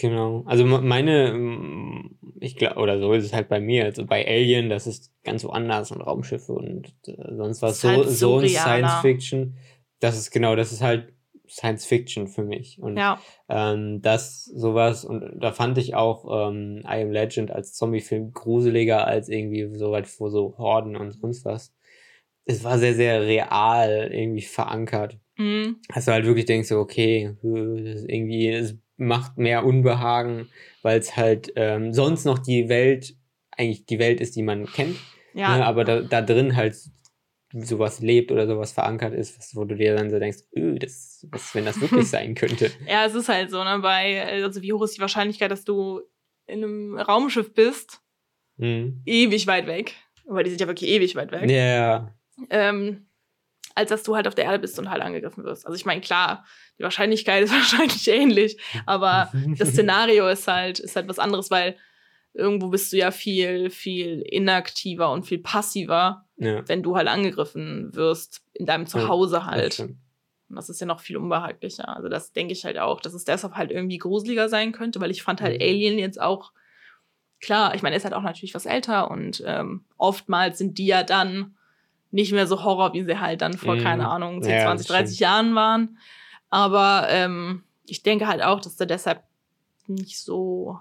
Genau. 0.00 0.44
Also 0.46 0.64
me- 0.64 0.80
meine, 0.80 2.08
ich 2.40 2.56
glaube, 2.56 2.76
oder 2.80 2.98
so 2.98 3.12
ist 3.12 3.24
es 3.24 3.34
halt 3.34 3.48
bei 3.50 3.60
mir. 3.60 3.84
Also 3.84 4.06
bei 4.06 4.26
Alien, 4.26 4.70
das 4.70 4.86
ist 4.86 5.12
ganz 5.24 5.42
so 5.42 5.50
anders 5.50 5.92
und 5.92 6.00
Raumschiffe 6.00 6.52
und 6.52 6.94
äh, 7.06 7.34
sonst 7.36 7.60
was. 7.60 7.82
So, 7.82 7.88
halt 7.88 8.08
so 8.08 8.38
ein. 8.38 8.48
Science 8.48 8.94
Fiction. 9.02 9.56
Das 10.00 10.16
ist 10.16 10.30
genau, 10.30 10.56
das 10.56 10.72
ist 10.72 10.80
halt 10.82 11.12
Science 11.46 11.84
Fiction 11.84 12.28
für 12.28 12.42
mich. 12.44 12.80
Und 12.80 12.96
Ja, 12.96 13.20
ähm, 13.50 14.00
das 14.00 14.44
sowas, 14.46 15.04
und 15.04 15.38
da 15.38 15.52
fand 15.52 15.76
ich 15.76 15.94
auch 15.94 16.48
ähm, 16.48 16.78
I 16.84 17.02
Am 17.02 17.10
Legend 17.10 17.50
als 17.50 17.74
Zombie-Film 17.74 18.32
gruseliger 18.32 19.06
als 19.06 19.28
irgendwie 19.28 19.68
so 19.76 19.90
weit 19.90 20.06
vor 20.06 20.30
so 20.30 20.54
Horden 20.56 20.96
und 20.96 21.10
sonst 21.12 21.44
was. 21.44 21.74
Es 22.46 22.64
war 22.64 22.78
sehr, 22.78 22.94
sehr 22.94 23.20
real 23.22 24.10
irgendwie 24.12 24.40
verankert. 24.42 25.18
mhm. 25.36 25.76
dass 25.94 26.06
du 26.06 26.12
halt 26.12 26.24
wirklich 26.24 26.46
denkst, 26.46 26.68
so, 26.68 26.78
okay, 26.78 27.34
äh, 27.44 27.84
das 27.84 28.00
ist 28.02 28.08
irgendwie, 28.08 28.48
es 28.48 28.76
macht 29.00 29.38
mehr 29.38 29.64
Unbehagen, 29.64 30.48
weil 30.82 30.98
es 31.00 31.16
halt 31.16 31.52
ähm, 31.56 31.92
sonst 31.92 32.24
noch 32.24 32.38
die 32.38 32.68
Welt, 32.68 33.16
eigentlich 33.50 33.86
die 33.86 33.98
Welt 33.98 34.20
ist, 34.20 34.36
die 34.36 34.42
man 34.42 34.66
kennt, 34.66 34.98
ja. 35.34 35.56
ne, 35.56 35.66
aber 35.66 35.84
da, 35.84 36.00
da 36.02 36.22
drin 36.22 36.54
halt 36.54 36.76
sowas 37.52 38.00
lebt 38.00 38.30
oder 38.30 38.46
sowas 38.46 38.72
verankert 38.72 39.12
ist, 39.12 39.56
wo 39.56 39.64
du 39.64 39.74
dir 39.74 39.96
dann 39.96 40.10
so 40.10 40.18
denkst, 40.20 40.38
öh, 40.54 40.78
das, 40.78 41.26
was, 41.32 41.54
wenn 41.54 41.64
das 41.64 41.80
wirklich 41.80 42.06
sein 42.10 42.34
könnte. 42.34 42.70
Ja, 42.86 43.04
es 43.04 43.14
ist 43.14 43.28
halt 43.28 43.50
so, 43.50 43.64
ne, 43.64 43.78
bei, 43.80 44.24
also 44.24 44.62
wie 44.62 44.72
hoch 44.72 44.82
ist 44.84 44.96
die 44.96 45.00
Wahrscheinlichkeit, 45.00 45.50
dass 45.50 45.64
du 45.64 46.00
in 46.46 46.62
einem 46.62 46.98
Raumschiff 46.98 47.52
bist, 47.54 48.00
Mhm. 48.56 49.00
ewig 49.06 49.46
weit 49.46 49.66
weg, 49.66 49.94
weil 50.26 50.44
die 50.44 50.50
sind 50.50 50.60
ja 50.60 50.66
wirklich 50.66 50.90
ewig 50.90 51.16
weit 51.16 51.32
weg, 51.32 51.48
Ja, 51.50 52.14
ähm, 52.50 53.06
als 53.74 53.90
dass 53.90 54.02
du 54.02 54.16
halt 54.16 54.26
auf 54.26 54.34
der 54.34 54.44
Erde 54.44 54.58
bist 54.58 54.78
und 54.78 54.90
halt 54.90 55.02
angegriffen 55.02 55.44
wirst. 55.44 55.66
Also 55.66 55.76
ich 55.76 55.84
meine, 55.84 56.00
klar, 56.00 56.44
die 56.78 56.82
Wahrscheinlichkeit 56.82 57.44
ist 57.44 57.52
wahrscheinlich 57.52 58.08
ähnlich, 58.08 58.60
aber 58.86 59.30
das 59.58 59.68
Szenario 59.72 60.28
ist 60.28 60.48
halt, 60.48 60.78
ist 60.78 60.96
halt 60.96 61.08
was 61.08 61.18
anderes, 61.18 61.50
weil 61.50 61.76
irgendwo 62.32 62.68
bist 62.68 62.92
du 62.92 62.96
ja 62.96 63.10
viel, 63.10 63.70
viel 63.70 64.22
inaktiver 64.22 65.10
und 65.12 65.24
viel 65.24 65.38
passiver, 65.38 66.26
ja, 66.36 66.66
wenn 66.68 66.82
du 66.82 66.96
halt 66.96 67.08
angegriffen 67.08 67.94
wirst 67.94 68.42
in 68.52 68.66
deinem 68.66 68.86
Zuhause 68.86 69.36
das 69.36 69.44
halt. 69.46 69.74
stimmt. 69.74 69.98
Und 70.48 70.56
das 70.56 70.68
ist 70.68 70.80
ja 70.80 70.86
noch 70.86 71.00
viel 71.00 71.16
unbehaglicher. 71.16 71.88
Also 71.96 72.08
das 72.08 72.32
denke 72.32 72.52
ich 72.52 72.64
halt 72.64 72.78
auch, 72.78 73.00
dass 73.00 73.14
es 73.14 73.24
deshalb 73.24 73.54
halt 73.54 73.70
irgendwie 73.70 73.98
gruseliger 73.98 74.48
sein 74.48 74.72
könnte, 74.72 75.00
weil 75.00 75.12
ich 75.12 75.22
fand 75.22 75.40
halt 75.40 75.60
Mhm. 75.60 75.62
Alien 75.62 75.98
jetzt 75.98 76.20
auch, 76.20 76.52
klar, 77.40 77.74
ich 77.74 77.82
meine, 77.82 77.94
er 77.94 77.98
ist 77.98 78.04
halt 78.04 78.14
auch 78.14 78.22
natürlich 78.22 78.54
was 78.54 78.66
älter 78.66 79.10
und 79.10 79.42
ähm, 79.46 79.84
oftmals 79.96 80.58
sind 80.58 80.78
die 80.78 80.86
ja 80.86 81.02
dann 81.04 81.56
nicht 82.10 82.32
mehr 82.32 82.46
so 82.46 82.64
Horror, 82.64 82.92
wie 82.92 83.04
sie 83.04 83.18
halt 83.20 83.40
dann 83.42 83.56
vor, 83.56 83.76
Mhm. 83.76 83.80
keine 83.80 84.08
Ahnung, 84.08 84.42
10, 84.42 84.52
Ja, 84.52 84.64
20, 84.64 84.86
das 84.86 84.96
30 84.96 85.18
Jahren 85.20 85.54
waren. 85.54 85.98
Aber 86.48 87.06
ähm, 87.08 87.64
ich 87.84 88.02
denke 88.02 88.26
halt 88.26 88.42
auch, 88.42 88.60
dass 88.60 88.76
der 88.76 88.86
deshalb 88.86 89.22
nicht 89.86 90.18
so 90.18 90.78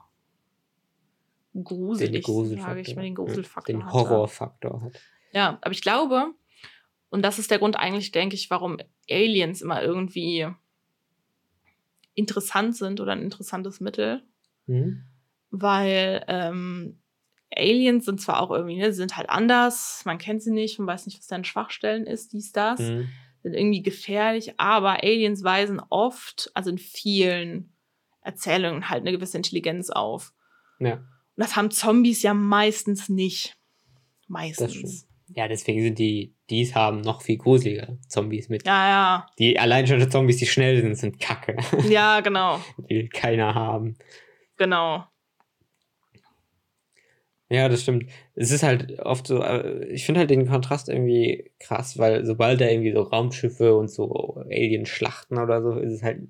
gruselig, 1.64 2.26
sage 2.26 2.82
ich 2.82 2.96
mal, 2.96 3.02
den 3.04 3.16
Gruselfaktor 3.16 3.74
Den 3.76 3.92
Horrorfaktor 3.92 4.82
hat. 4.82 5.00
Ja, 5.32 5.58
aber 5.62 5.72
ich 5.72 5.82
glaube, 5.82 6.34
und 7.10 7.22
das 7.24 7.40
ist 7.40 7.52
der 7.52 7.60
Grund 7.60 7.76
eigentlich, 7.78 8.12
denke 8.12 8.36
ich, 8.36 8.50
warum 8.50 8.78
Aliens 9.10 9.62
immer 9.62 9.82
irgendwie 9.82 10.48
interessant 12.16 12.76
sind 12.76 13.00
oder 13.00 13.14
ein 13.14 13.22
interessantes 13.22 13.80
Mittel. 13.80 14.24
Mhm. 14.68 15.04
Weil 15.52 16.24
ähm, 16.28 17.00
Aliens 17.56 18.06
sind 18.06 18.22
zwar 18.22 18.42
auch 18.42 18.52
irgendwie, 18.52 18.78
ne, 18.78 18.94
sind 18.94 19.18
halt 19.18 19.30
anders, 19.30 20.04
man 20.06 20.18
kennt 20.18 20.44
sie 20.44 20.52
nicht, 20.52 20.80
man 20.80 20.88
weiß 20.88 21.06
nicht, 21.06 21.18
was 21.18 21.28
deren 21.28 21.44
Schwachstellen 21.44 22.06
ist, 22.06 22.34
dies, 22.34 22.52
das, 22.52 22.80
mhm. 22.80 23.10
sind 23.44 23.54
irgendwie 23.54 23.82
gefährlich, 23.82 24.60
aber 24.60 25.04
Aliens 25.04 25.44
weisen 25.44 25.82
oft, 25.90 26.52
also 26.54 26.70
in 26.70 26.78
vielen 26.78 27.74
Erzählungen 28.22 28.90
halt 28.90 29.02
eine 29.02 29.12
gewisse 29.12 29.38
Intelligenz 29.38 29.90
auf. 29.90 30.34
Ja. 30.80 30.94
Und 30.94 31.04
das 31.36 31.56
haben 31.56 31.72
Zombies 31.72 32.22
ja 32.22 32.34
meistens 32.34 33.10
nicht. 33.10 33.56
Meistens. 34.28 35.08
Ja, 35.36 35.48
deswegen 35.48 35.82
sind 35.82 36.00
die, 36.00 36.36
die 36.50 36.62
es 36.62 36.76
haben, 36.76 37.02
noch 37.02 37.22
viel 37.22 37.38
gruseliger. 37.38 37.98
Zombies 38.08 38.50
mit. 38.50 38.66
Ja, 38.66 38.90
ja. 38.90 39.28
Die 39.38 39.60
allein 39.60 39.86
schon 39.88 40.00
die 40.00 40.10
Zombies, 40.10 40.38
die 40.38 40.48
schnell 40.48 40.82
sind, 40.82 40.96
sind 40.96 41.20
kacke. 41.20 41.58
Ja, 41.88 42.20
genau. 42.22 42.60
Die 42.90 42.96
will 42.96 43.10
keiner 43.10 43.54
haben. 43.54 43.96
Genau. 44.58 45.06
Ja, 47.52 47.68
das 47.68 47.82
stimmt. 47.82 48.06
Es 48.36 48.52
ist 48.52 48.62
halt 48.64 49.00
oft 49.00 49.26
so, 49.26 49.42
äh, 49.42 49.86
ich 49.88 50.06
finde 50.06 50.20
halt 50.20 50.30
den 50.30 50.48
Kontrast 50.48 50.88
irgendwie 50.88 51.52
krass, 51.60 51.98
weil 51.98 52.26
sobald 52.26 52.62
da 52.62 52.68
irgendwie 52.68 52.94
so 52.94 53.02
Raumschiffe 53.02 53.76
und 53.76 53.90
so 53.90 54.36
Alien-Schlachten 54.50 55.38
oder 55.40 55.62
so, 55.64 55.74
ist 55.80 55.94
es 55.94 56.04
halt, 56.04 56.22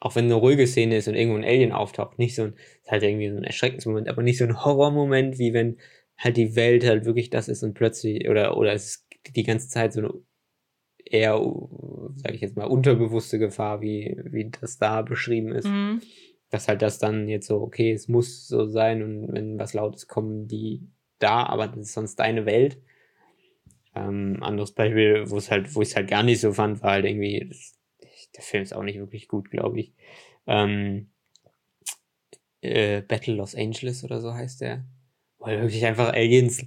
auch 0.00 0.16
wenn 0.16 0.24
eine 0.24 0.34
ruhige 0.34 0.66
Szene 0.66 0.96
ist 0.96 1.08
und 1.08 1.14
irgendwo 1.16 1.38
ein 1.38 1.44
Alien 1.44 1.72
auftaucht, 1.72 2.18
nicht 2.18 2.34
so 2.34 2.44
ein, 2.44 2.54
ist 2.82 2.90
halt 2.90 3.02
irgendwie 3.02 3.30
so 3.30 3.36
ein 3.36 3.44
Erschreckensmoment, 3.44 4.08
aber 4.08 4.22
nicht 4.22 4.38
so 4.38 4.44
ein 4.44 4.64
Horrormoment, 4.64 5.38
wie 5.38 5.52
wenn 5.52 5.76
halt 6.16 6.36
die 6.38 6.56
Welt 6.56 6.84
halt 6.86 7.04
wirklich 7.04 7.30
das 7.30 7.48
ist 7.48 7.62
und 7.62 7.74
plötzlich, 7.74 8.28
oder, 8.28 8.56
oder 8.56 8.72
es 8.72 8.86
ist 8.86 9.06
die 9.36 9.42
ganze 9.44 9.68
Zeit 9.68 9.92
so 9.92 10.00
eine 10.00 10.14
eher, 11.04 11.40
sage 12.16 12.34
ich 12.34 12.40
jetzt 12.40 12.56
mal, 12.56 12.64
unterbewusste 12.64 13.38
Gefahr, 13.38 13.80
wie, 13.80 14.16
wie 14.24 14.50
das 14.50 14.78
da 14.78 15.02
beschrieben 15.02 15.52
ist. 15.52 15.66
Mhm. 15.66 16.00
Dass 16.50 16.68
halt 16.68 16.82
das 16.82 16.98
dann 16.98 17.28
jetzt 17.28 17.46
so, 17.46 17.60
okay, 17.60 17.92
es 17.92 18.08
muss 18.08 18.48
so 18.48 18.66
sein 18.66 19.02
und 19.02 19.32
wenn 19.32 19.58
was 19.58 19.74
Lautes 19.74 20.08
kommen 20.08 20.48
die 20.48 20.88
da, 21.18 21.44
aber 21.44 21.68
das 21.68 21.78
ist 21.78 21.94
sonst 21.94 22.16
deine 22.16 22.46
Welt. 22.46 22.78
Ähm, 23.94 24.42
anderes 24.42 24.72
Beispiel, 24.72 25.30
wo 25.30 25.36
es 25.36 25.50
halt, 25.50 25.74
wo 25.74 25.82
ich 25.82 25.88
es 25.88 25.96
halt 25.96 26.08
gar 26.08 26.22
nicht 26.22 26.40
so 26.40 26.52
fand, 26.52 26.82
war 26.82 26.92
halt 26.92 27.04
irgendwie, 27.04 27.46
das, 27.48 27.74
der 28.36 28.42
Film 28.42 28.62
ist 28.62 28.74
auch 28.74 28.82
nicht 28.82 28.98
wirklich 28.98 29.28
gut, 29.28 29.50
glaube 29.50 29.80
ich. 29.80 29.92
Ähm, 30.46 31.10
äh, 32.60 33.02
Battle 33.02 33.34
Los 33.34 33.54
Angeles 33.54 34.04
oder 34.04 34.20
so 34.20 34.32
heißt 34.32 34.60
der. 34.60 34.84
Weil 35.38 35.60
wirklich 35.60 35.84
einfach 35.86 36.12
Aliens 36.12 36.66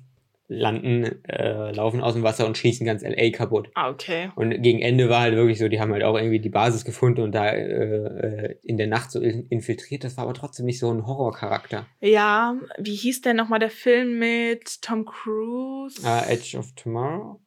landen, 0.51 1.23
äh, 1.23 1.71
laufen 1.71 2.01
aus 2.01 2.13
dem 2.13 2.23
Wasser 2.23 2.45
und 2.45 2.57
schießen 2.57 2.85
ganz 2.85 3.03
LA 3.03 3.31
kaputt. 3.31 3.69
Ah, 3.73 3.89
okay. 3.89 4.31
Und 4.35 4.61
gegen 4.61 4.81
Ende 4.81 5.09
war 5.09 5.21
halt 5.21 5.35
wirklich 5.35 5.57
so, 5.57 5.69
die 5.69 5.79
haben 5.79 5.93
halt 5.93 6.03
auch 6.03 6.17
irgendwie 6.17 6.39
die 6.39 6.49
Basis 6.49 6.83
gefunden 6.83 7.21
und 7.21 7.31
da 7.33 7.49
äh, 7.49 7.61
äh 7.61 8.55
in 8.63 8.77
der 8.77 8.87
Nacht 8.87 9.11
so 9.11 9.19
infiltriert. 9.21 10.03
Das 10.03 10.17
war 10.17 10.25
aber 10.25 10.33
trotzdem 10.33 10.65
nicht 10.65 10.79
so 10.79 10.91
ein 10.91 11.05
Horrorcharakter. 11.05 11.85
Ja, 12.01 12.55
wie 12.77 12.95
hieß 12.95 13.21
denn 13.21 13.37
nochmal 13.37 13.59
der 13.59 13.69
Film 13.69 14.19
mit 14.19 14.81
Tom 14.81 15.05
Cruise? 15.05 16.01
Uh, 16.03 16.29
Edge 16.29 16.57
of 16.57 16.73
Tomorrow? 16.75 17.39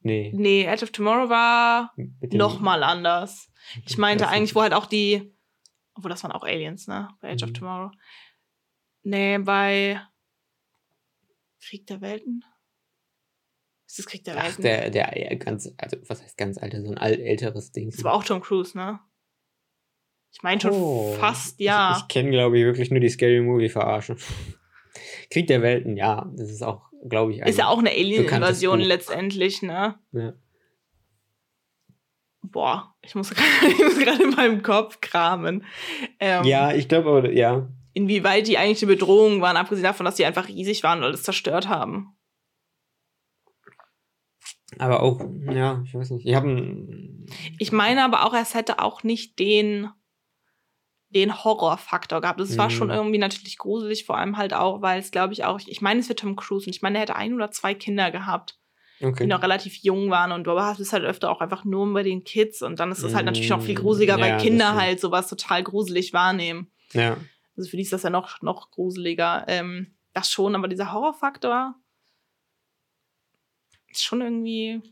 Nee. 0.00 0.32
Nee, 0.34 0.64
Edge 0.64 0.84
of 0.84 0.92
Tomorrow 0.92 1.30
war 1.30 1.94
nochmal 2.30 2.82
anders. 2.82 3.50
Ich 3.86 3.96
meinte 3.96 4.28
eigentlich, 4.28 4.54
wo 4.54 4.62
halt 4.62 4.74
auch 4.74 4.86
die, 4.86 5.34
obwohl 5.94 6.10
das 6.10 6.22
waren 6.22 6.32
auch 6.32 6.44
Aliens, 6.44 6.86
ne? 6.86 7.08
Bei 7.20 7.30
Edge 7.30 7.46
mhm. 7.46 7.50
of 7.50 7.58
Tomorrow. 7.58 7.90
Nee, 9.02 9.38
bei 9.38 10.00
Krieg 11.68 11.86
der 11.86 12.00
Welten? 12.00 12.44
Ist 13.88 13.98
das 13.98 14.06
Krieg 14.06 14.24
der 14.24 14.36
Welten? 14.36 14.54
Ach, 14.58 14.62
der, 14.62 14.90
der 14.90 15.36
ganz, 15.36 15.72
also 15.76 15.96
was 16.06 16.22
heißt 16.22 16.36
ganz 16.36 16.58
alter, 16.58 16.80
so 16.82 16.90
ein 16.90 16.98
alt, 16.98 17.18
älteres 17.18 17.72
Ding. 17.72 17.90
Das 17.90 18.04
war 18.04 18.14
auch 18.14 18.24
Tom 18.24 18.40
Cruise, 18.40 18.76
ne? 18.76 19.00
Ich 20.32 20.42
meine 20.42 20.60
schon 20.60 20.72
oh, 20.72 21.16
fast, 21.18 21.58
ja. 21.60 21.96
Ich, 21.96 22.02
ich 22.02 22.08
kenne, 22.08 22.30
glaube 22.30 22.58
ich, 22.58 22.64
wirklich 22.64 22.90
nur 22.90 23.00
die 23.00 23.08
Scary 23.08 23.40
Movie 23.40 23.68
verarschen. 23.68 24.16
Krieg 25.30 25.46
der 25.48 25.62
Welten, 25.62 25.96
ja, 25.96 26.30
das 26.36 26.50
ist 26.50 26.62
auch, 26.62 26.90
glaube 27.08 27.32
ich, 27.32 27.40
Ist 27.40 27.58
ja 27.58 27.68
auch 27.68 27.78
eine 27.78 27.90
Alien-Invasion 27.90 28.80
letztendlich, 28.80 29.62
ne? 29.62 29.98
Ja. 30.12 30.34
Boah, 32.42 32.94
ich 33.02 33.14
muss 33.16 33.30
gerade 33.30 34.22
in 34.22 34.30
meinem 34.30 34.62
Kopf 34.62 35.00
kramen. 35.00 35.64
Ähm, 36.20 36.44
ja, 36.44 36.72
ich 36.72 36.88
glaube, 36.88 37.32
ja 37.34 37.68
inwieweit 37.96 38.46
die 38.46 38.58
eigentlich 38.58 38.82
eine 38.82 38.92
Bedrohung 38.92 39.40
waren, 39.40 39.56
abgesehen 39.56 39.84
davon, 39.84 40.04
dass 40.04 40.16
die 40.16 40.26
einfach 40.26 40.48
riesig 40.48 40.82
waren 40.82 40.98
und 40.98 41.04
alles 41.06 41.22
zerstört 41.22 41.66
haben. 41.66 42.14
Aber 44.78 45.02
auch, 45.02 45.24
ja, 45.50 45.82
ich 45.82 45.94
weiß 45.94 46.10
nicht. 46.10 46.26
Ich, 46.26 47.56
ich 47.58 47.72
meine 47.72 48.04
aber 48.04 48.26
auch, 48.26 48.34
es 48.34 48.52
hätte 48.52 48.80
auch 48.80 49.02
nicht 49.02 49.38
den, 49.38 49.88
den 51.08 51.42
Horrorfaktor 51.42 52.20
gehabt. 52.20 52.38
Es 52.38 52.50
mhm. 52.50 52.58
war 52.58 52.68
schon 52.68 52.88
mhm. 52.88 52.94
irgendwie 52.94 53.18
natürlich 53.18 53.56
gruselig, 53.56 54.04
vor 54.04 54.18
allem 54.18 54.36
halt 54.36 54.52
auch, 54.52 54.82
weil 54.82 55.00
es, 55.00 55.10
glaube 55.10 55.32
ich, 55.32 55.44
auch, 55.44 55.58
ich 55.64 55.80
meine, 55.80 56.00
es 56.00 56.10
wird 56.10 56.18
Tom 56.18 56.36
Cruise 56.36 56.66
und 56.66 56.76
ich 56.76 56.82
meine, 56.82 56.98
er 56.98 57.02
hätte 57.02 57.16
ein 57.16 57.32
oder 57.32 57.50
zwei 57.50 57.74
Kinder 57.74 58.10
gehabt. 58.10 58.58
Okay. 58.98 59.24
die 59.24 59.26
noch 59.26 59.42
relativ 59.42 59.76
jung 59.82 60.08
waren 60.08 60.32
und 60.32 60.46
du 60.46 60.58
hast 60.58 60.80
es 60.80 60.94
halt 60.94 61.04
öfter 61.04 61.30
auch 61.30 61.42
einfach 61.42 61.66
nur 61.66 61.92
bei 61.92 62.02
den 62.02 62.24
Kids 62.24 62.62
und 62.62 62.80
dann 62.80 62.90
ist 62.90 63.02
es 63.02 63.14
halt 63.14 63.26
natürlich 63.26 63.50
noch 63.50 63.60
viel 63.60 63.74
gruseliger, 63.74 64.18
weil 64.18 64.30
ja, 64.30 64.38
Kinder 64.38 64.74
halt 64.74 65.00
sowas 65.00 65.28
total 65.28 65.62
gruselig 65.62 66.14
wahrnehmen. 66.14 66.70
Ja. 66.94 67.18
Also 67.56 67.70
für 67.70 67.76
die 67.76 67.82
ist 67.82 67.92
das 67.92 68.02
ja 68.02 68.10
noch, 68.10 68.42
noch 68.42 68.70
gruseliger. 68.70 69.44
Ähm, 69.48 69.94
das 70.12 70.30
schon, 70.30 70.54
aber 70.54 70.68
dieser 70.68 70.92
Horrorfaktor 70.92 71.74
ist 73.90 74.04
schon 74.04 74.20
irgendwie. 74.20 74.82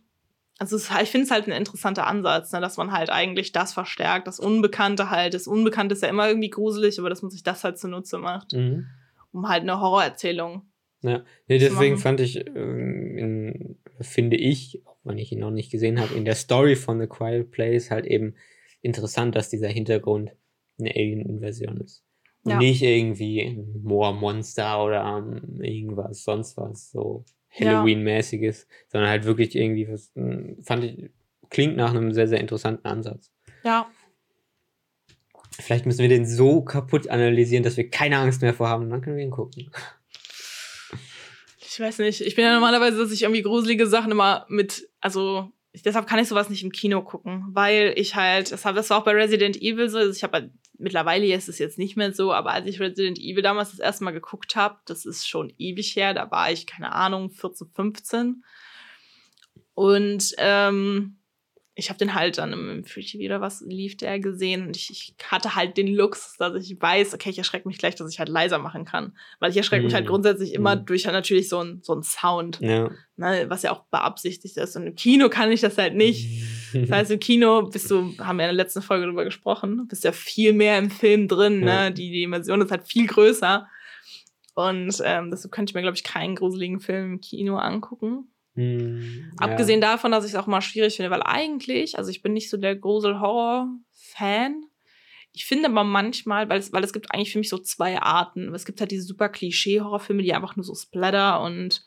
Also 0.59 0.77
es, 0.77 0.91
ich 1.03 1.11
finde 1.11 1.25
es 1.25 1.31
halt 1.31 1.49
ein 1.49 1.53
interessanter 1.53 2.07
Ansatz, 2.07 2.53
ne, 2.53 2.61
dass 2.61 2.77
man 2.77 2.93
halt 2.93 3.11
eigentlich 3.11 3.51
das 3.53 3.73
verstärkt, 3.73 4.29
das 4.29 4.39
Unbekannte 4.39 5.11
halt. 5.11 5.35
Das 5.35 5.49
Unbekannte 5.49 5.95
ist 5.95 6.03
ja 6.03 6.09
immer 6.09 6.29
irgendwie 6.29 6.51
gruselig, 6.51 6.99
aber 6.99 7.11
dass 7.11 7.23
man 7.23 7.31
sich 7.31 7.43
das 7.43 7.65
halt 7.65 7.79
zunutze 7.79 8.19
macht, 8.19 8.53
mhm. 8.53 8.87
um 9.33 9.49
halt 9.49 9.63
eine 9.63 9.81
Horrorerzählung. 9.81 10.63
Ja, 11.03 11.25
nee, 11.49 11.59
deswegen 11.59 11.99
fand 11.99 12.21
ich, 12.21 12.47
ähm, 12.47 13.19
in, 13.19 13.79
finde 14.01 14.37
ich, 14.37 14.87
auch 14.87 14.97
wenn 15.03 15.19
ich 15.19 15.33
ihn 15.33 15.41
noch 15.41 15.51
nicht 15.51 15.71
gesehen 15.71 16.01
habe, 16.01 16.15
in 16.15 16.25
der 16.25 16.37
Story 16.37 16.77
von 16.77 17.01
The 17.01 17.09
Quiet 17.09 17.51
Place 17.51 17.91
halt 17.91 18.07
eben 18.07 18.37
interessant, 18.81 19.35
dass 19.35 19.51
dieser 19.51 19.69
Hintergrund 19.69 20.31
eine 20.79 20.91
Alien-Inversion 20.91 21.79
ist. 21.79 22.04
Ja. 22.45 22.59
Nicht 22.59 22.83
irgendwie 22.83 23.41
ein 23.41 23.83
Moormonster 23.83 24.85
oder 24.85 25.17
um, 25.17 25.63
irgendwas, 25.63 26.25
sonst 26.25 26.57
was, 26.57 26.91
so 26.91 27.25
Halloween-mäßiges, 27.51 28.67
ja. 28.69 28.77
sondern 28.89 29.11
halt 29.11 29.25
wirklich 29.25 29.55
irgendwie 29.57 29.89
was, 29.89 30.13
hm, 30.15 30.59
fand 30.63 30.85
ich, 30.85 31.11
klingt 31.49 31.77
nach 31.77 31.91
einem 31.91 32.13
sehr, 32.13 32.29
sehr 32.29 32.41
interessanten 32.41 32.87
Ansatz. 32.87 33.31
Ja. 33.65 33.91
Vielleicht 35.61 35.87
müssen 35.87 36.01
wir 36.01 36.09
den 36.09 36.27
so 36.27 36.63
kaputt 36.63 37.09
analysieren, 37.09 37.63
dass 37.63 37.77
wir 37.77 37.89
keine 37.89 38.19
Angst 38.19 38.43
mehr 38.43 38.55
vorhaben, 38.55 38.91
dann 38.91 39.01
können 39.01 39.17
wir 39.17 39.25
ihn 39.25 39.31
gucken. 39.31 39.71
Ich 41.61 41.81
weiß 41.81 41.99
nicht. 41.99 42.21
Ich 42.21 42.37
bin 42.37 42.45
ja 42.45 42.53
normalerweise, 42.53 42.99
dass 42.99 43.11
ich 43.11 43.23
irgendwie 43.23 43.43
gruselige 43.43 43.87
Sachen 43.87 44.13
immer 44.13 44.47
mit, 44.49 44.89
also 45.01 45.51
ich, 45.73 45.83
deshalb 45.83 46.07
kann 46.07 46.21
ich 46.21 46.29
sowas 46.29 46.49
nicht 46.49 46.63
im 46.63 46.71
Kino 46.71 47.03
gucken, 47.03 47.47
weil 47.49 47.95
ich 47.97 48.15
halt, 48.15 48.53
das, 48.53 48.65
hab, 48.65 48.77
das 48.77 48.91
war 48.91 48.99
auch 48.99 49.05
bei 49.05 49.13
Resident 49.13 49.61
Evil 49.61 49.89
so, 49.89 49.99
also 49.99 50.13
ich 50.13 50.23
habe 50.23 50.33
halt, 50.35 50.51
mittlerweile 50.85 51.27
ist 51.35 51.49
es 51.49 51.59
jetzt 51.59 51.79
nicht 51.79 51.97
mehr 51.97 52.13
so, 52.13 52.33
aber 52.33 52.53
als 52.53 52.67
ich 52.69 52.79
Resident 52.79 53.19
Evil 53.19 53.43
damals 53.43 53.71
das 53.71 53.81
erste 53.81 54.05
Mal 54.05 54.13
geguckt 54.13 54.55
habe, 54.55 54.79
das 54.85 55.05
ist 55.05 55.27
schon 55.27 55.53
ewig 55.59 55.97
her, 55.97 56.15
da 56.15 56.31
war 56.31 56.53
ich, 56.53 56.67
keine 56.67 56.93
Ahnung, 56.93 57.31
14, 57.31 57.69
15. 57.75 58.45
Und 59.75 60.35
ähm, 60.39 61.17
ich 61.77 61.89
habe 61.89 61.99
den 61.99 62.15
halt 62.15 62.39
dann 62.39 62.53
im 62.53 62.85
Free 62.85 63.03
TV 63.03 63.25
oder 63.25 63.41
was 63.41 63.61
lief 63.61 63.97
der 63.97 64.21
gesehen 64.21 64.67
und 64.67 64.77
ich, 64.77 64.91
ich, 64.91 65.15
hatte 65.29 65.57
halt 65.57 65.77
den 65.77 65.89
Lux, 65.89 66.37
dass 66.39 66.55
ich 66.55 66.81
weiß, 66.81 67.15
okay, 67.15 67.31
ich 67.31 67.39
erschrecke 67.39 67.67
mich 67.67 67.79
gleich, 67.79 67.97
dass 67.97 68.13
ich 68.13 68.21
halt 68.21 68.29
leiser 68.29 68.59
machen 68.59 68.85
kann. 68.85 69.17
Weil 69.41 69.51
ich 69.51 69.57
erschrecke 69.57 69.83
mm. 69.83 69.87
mich 69.87 69.95
halt 69.95 70.05
mhm. 70.05 70.11
grundsätzlich 70.11 70.55
immer 70.55 70.77
mm. 70.77 70.87
durch 70.87 71.07
halt 71.07 71.15
natürlich 71.15 71.49
so 71.49 71.59
ein, 71.59 71.81
so 71.83 71.95
ein 71.95 72.05
Sound. 72.05 72.61
Ja. 72.61 72.91
Ne, 73.17 73.47
was 73.49 73.63
ja 73.63 73.73
auch 73.73 73.85
beabsichtigt 73.91 74.57
ist. 74.57 74.77
Und 74.77 74.87
im 74.87 74.95
Kino 74.95 75.29
kann 75.29 75.51
ich 75.51 75.63
das 75.63 75.77
halt 75.77 75.97
nicht. 75.97 76.45
das 76.73 76.91
heißt, 76.91 77.11
im 77.11 77.21
Kino 77.21 77.63
bist 77.63 77.91
du, 77.91 78.17
haben 78.19 78.39
wir 78.39 78.45
in 78.45 78.49
der 78.49 78.53
letzten 78.53 78.83
Folge 78.83 79.07
drüber 79.07 79.25
gesprochen, 79.25 79.89
bist 79.89 80.05
ja 80.05 80.13
viel 80.13 80.53
mehr 80.53 80.79
im 80.79 80.91
Film 80.91 81.27
drin, 81.27 81.61
ne? 81.61 81.67
ja. 81.67 81.85
ne? 81.85 81.93
Die, 81.93 82.11
die 82.11 82.23
Immersion 82.23 82.61
ist 82.61 82.71
halt 82.71 82.87
viel 82.87 83.09
größer. 83.09 83.67
Und 84.55 85.03
ähm, 85.05 85.33
deshalb 85.33 85.51
könnte 85.51 85.71
ich 85.71 85.75
mir, 85.75 85.83
glaube 85.83 85.97
ich, 85.97 86.05
keinen 86.05 86.37
gruseligen 86.37 86.79
Film 86.79 87.15
im 87.15 87.21
Kino 87.21 87.57
angucken. 87.57 88.29
Hm, 88.55 89.33
Abgesehen 89.37 89.83
ja. 89.83 89.93
davon, 89.93 90.13
dass 90.13 90.25
ich 90.25 90.33
es 90.33 90.37
auch 90.37 90.47
mal 90.47 90.61
schwierig 90.61 90.97
finde, 90.97 91.11
weil 91.11 91.23
eigentlich, 91.23 91.99
also 91.99 92.11
ich 92.11 92.23
bin 92.23 92.33
nicht 92.33 92.51
so 92.51 92.57
der 92.57 92.77
Grusel-Horror-Fan. 92.77 94.65
Ich 95.33 95.47
finde 95.47 95.69
aber 95.69 95.83
manchmal, 95.83 96.49
weil 96.49 96.61
es, 96.61 96.73
weil 96.73 96.85
es 96.85 96.93
gibt 96.93 97.13
eigentlich 97.13 97.33
für 97.33 97.39
mich 97.39 97.49
so 97.49 97.59
zwei 97.59 98.01
Arten. 98.01 98.55
Es 98.55 98.65
gibt 98.65 98.81
halt 98.81 98.93
diese 98.93 99.03
super 99.03 99.29
Klischee-Horrorfilme, 99.29 100.23
die 100.23 100.33
einfach 100.33 100.55
nur 100.55 100.65
so 100.65 100.75
Splatter 100.75 101.41
und 101.41 101.85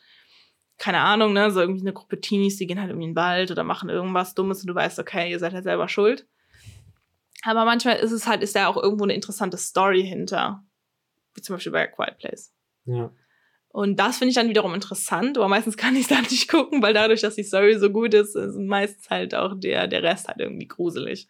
keine 0.76 1.00
Ahnung, 1.00 1.32
ne, 1.32 1.50
so 1.50 1.60
irgendwie 1.60 1.80
eine 1.80 1.92
Gruppe 1.92 2.20
Teenies, 2.20 2.56
die 2.56 2.66
gehen 2.66 2.78
halt 2.78 2.90
irgendwie 2.90 3.08
in 3.08 3.12
den 3.12 3.16
Wald 3.16 3.50
oder 3.50 3.64
machen 3.64 3.88
irgendwas 3.88 4.34
Dummes 4.34 4.60
und 4.60 4.68
du 4.68 4.74
weißt, 4.74 4.98
okay, 5.00 5.30
ihr 5.30 5.38
seid 5.38 5.52
halt 5.52 5.64
selber 5.64 5.88
schuld. 5.88 6.26
Aber 7.42 7.64
manchmal 7.64 7.96
ist 7.96 8.12
es 8.12 8.26
halt, 8.26 8.42
ist 8.42 8.54
da 8.54 8.68
auch 8.68 8.76
irgendwo 8.76 9.04
eine 9.04 9.14
interessante 9.14 9.56
Story 9.56 10.04
hinter. 10.04 10.64
Wie 11.34 11.40
zum 11.40 11.56
Beispiel 11.56 11.72
bei 11.72 11.84
A 11.84 11.86
Quiet 11.86 12.18
Place. 12.18 12.52
Ja. 12.84 13.10
Und 13.70 14.00
das 14.00 14.16
finde 14.18 14.30
ich 14.30 14.34
dann 14.36 14.48
wiederum 14.48 14.74
interessant, 14.74 15.36
aber 15.36 15.46
meistens 15.48 15.76
kann 15.76 15.94
ich 15.94 16.02
es 16.02 16.08
dann 16.16 16.22
nicht 16.22 16.48
gucken, 16.50 16.82
weil 16.82 16.94
dadurch, 16.94 17.20
dass 17.20 17.34
die 17.36 17.42
Story 17.44 17.78
so 17.78 17.90
gut 17.90 18.14
ist, 18.14 18.34
ist 18.34 18.56
meistens 18.56 19.08
halt 19.10 19.34
auch 19.34 19.54
der, 19.58 19.86
der 19.86 20.02
Rest 20.02 20.28
halt 20.28 20.40
irgendwie 20.40 20.66
gruselig. 20.68 21.28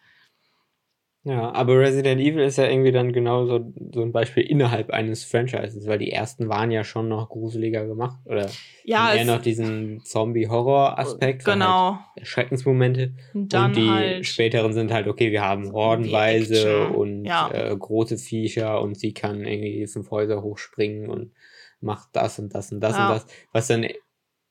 Ja, 1.25 1.52
aber 1.52 1.78
Resident 1.80 2.21
Evil 2.23 2.45
ist 2.45 2.57
ja 2.57 2.66
irgendwie 2.68 2.92
dann 2.92 3.12
genau 3.12 3.45
so, 3.45 3.73
so 3.92 4.00
ein 4.02 4.12
Beispiel 4.12 4.45
innerhalb 4.45 4.90
eines 4.90 5.25
Franchises, 5.25 5.87
weil 5.87 5.99
die 5.99 6.11
ersten 6.12 6.49
waren 6.49 6.71
ja 6.71 6.85
schon 6.85 7.09
noch 7.09 7.28
gruseliger 7.28 7.87
gemacht. 7.87 8.16
Oder 8.25 8.49
Ja, 8.85 9.12
eher 9.12 9.23
es- 9.23 9.26
noch 9.26 9.42
diesen 9.42 10.00
Zombie-Horror-Aspekt. 10.04 11.45
Genau. 11.45 11.99
Halt 12.16 12.26
Schreckensmomente. 12.26 13.12
Und 13.35 13.52
dann 13.52 13.66
und 13.73 13.76
die 13.76 13.90
halt. 13.90 14.26
späteren 14.26 14.73
sind 14.73 14.90
halt, 14.92 15.07
okay, 15.09 15.30
wir 15.33 15.42
haben 15.42 15.71
hordenweise 15.73 16.87
und 16.88 17.25
Ja. 17.26 17.50
äh, 17.52 17.76
große 17.76 18.16
Viecher 18.16 18.80
und 18.80 18.97
sie 18.99 19.12
kann 19.12 19.45
irgendwie 19.45 19.87
fünf 19.87 20.11
Häuser 20.11 20.42
hochspringen 20.42 21.11
und 21.11 21.33
macht 21.80 22.08
das 22.12 22.38
und 22.38 22.54
das 22.54 22.73
und 22.73 22.80
das 22.80 22.97
Ja. 22.97 23.08
und 23.08 23.14
das, 23.16 23.26
was 23.52 23.66
dann 23.68 23.87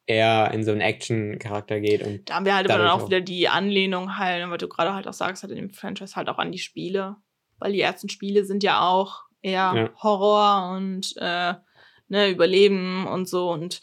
eher 0.05 0.51
in 0.53 0.63
so 0.63 0.71
einen 0.71 0.81
Action-Charakter 0.81 1.79
geht. 1.81 2.01
Und 2.01 2.29
Da 2.29 2.35
haben 2.35 2.45
wir 2.45 2.55
halt 2.55 2.69
aber 2.69 2.79
dann 2.83 2.89
auch 2.91 3.01
auch. 3.03 3.07
wieder 3.07 3.19
die 3.21 3.49
Anlehnung 3.49 4.17
halt, 4.17 4.49
weil 4.49 4.57
du 4.57 4.69
gerade 4.69 4.93
halt 4.93 5.07
auch 5.07 5.13
sagst, 5.13 5.43
halt 5.43 5.51
in 5.51 5.57
dem 5.57 5.69
Franchise 5.73 6.15
halt 6.15 6.29
auch 6.29 6.37
an 6.37 6.51
die 6.51 6.59
Spiele. 6.59 7.17
Weil 7.59 7.73
die 7.73 7.81
ersten 7.81 8.07
Spiele 8.07 8.45
sind 8.45 8.63
ja 8.63 8.87
auch 8.87 9.23
eher 9.41 9.73
Ja. 9.75 9.89
Horror 10.01 10.75
und 10.77 11.13
äh, 11.17 11.55
ne, 12.07 12.29
Überleben 12.29 13.05
und 13.07 13.27
so. 13.27 13.49
Und 13.51 13.81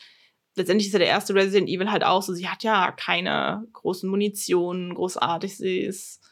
letztendlich 0.56 0.86
ist 0.86 0.92
ja 0.94 0.98
der 1.00 1.08
erste 1.08 1.34
Resident 1.34 1.68
Evil 1.68 1.90
halt 1.90 2.04
auch 2.04 2.22
so, 2.22 2.32
sie 2.32 2.48
hat 2.48 2.62
ja 2.62 2.90
keine 2.92 3.66
großen 3.74 4.08
Munitionen, 4.08 4.94
großartig. 4.94 5.58
Sie 5.58 5.80
ist 5.80 6.22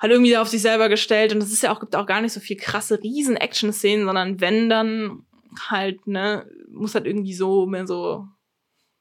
halt 0.00 0.12
irgendwie 0.12 0.38
auf 0.38 0.48
sich 0.48 0.62
selber 0.62 0.88
gestellt 0.88 1.34
und 1.34 1.42
es 1.42 1.52
ist 1.52 1.62
ja 1.62 1.70
auch, 1.74 1.80
gibt 1.80 1.94
auch 1.96 2.06
gar 2.06 2.22
nicht 2.22 2.32
so 2.32 2.40
viel 2.40 2.56
krasse 2.56 3.02
Riesen-Action-Szenen, 3.02 4.06
sondern 4.06 4.40
wenn 4.40 4.70
dann 4.70 5.26
halt, 5.68 6.06
ne, 6.06 6.50
muss 6.70 6.94
halt 6.94 7.06
irgendwie 7.06 7.34
so 7.34 7.66
mehr 7.66 7.86
so 7.86 8.26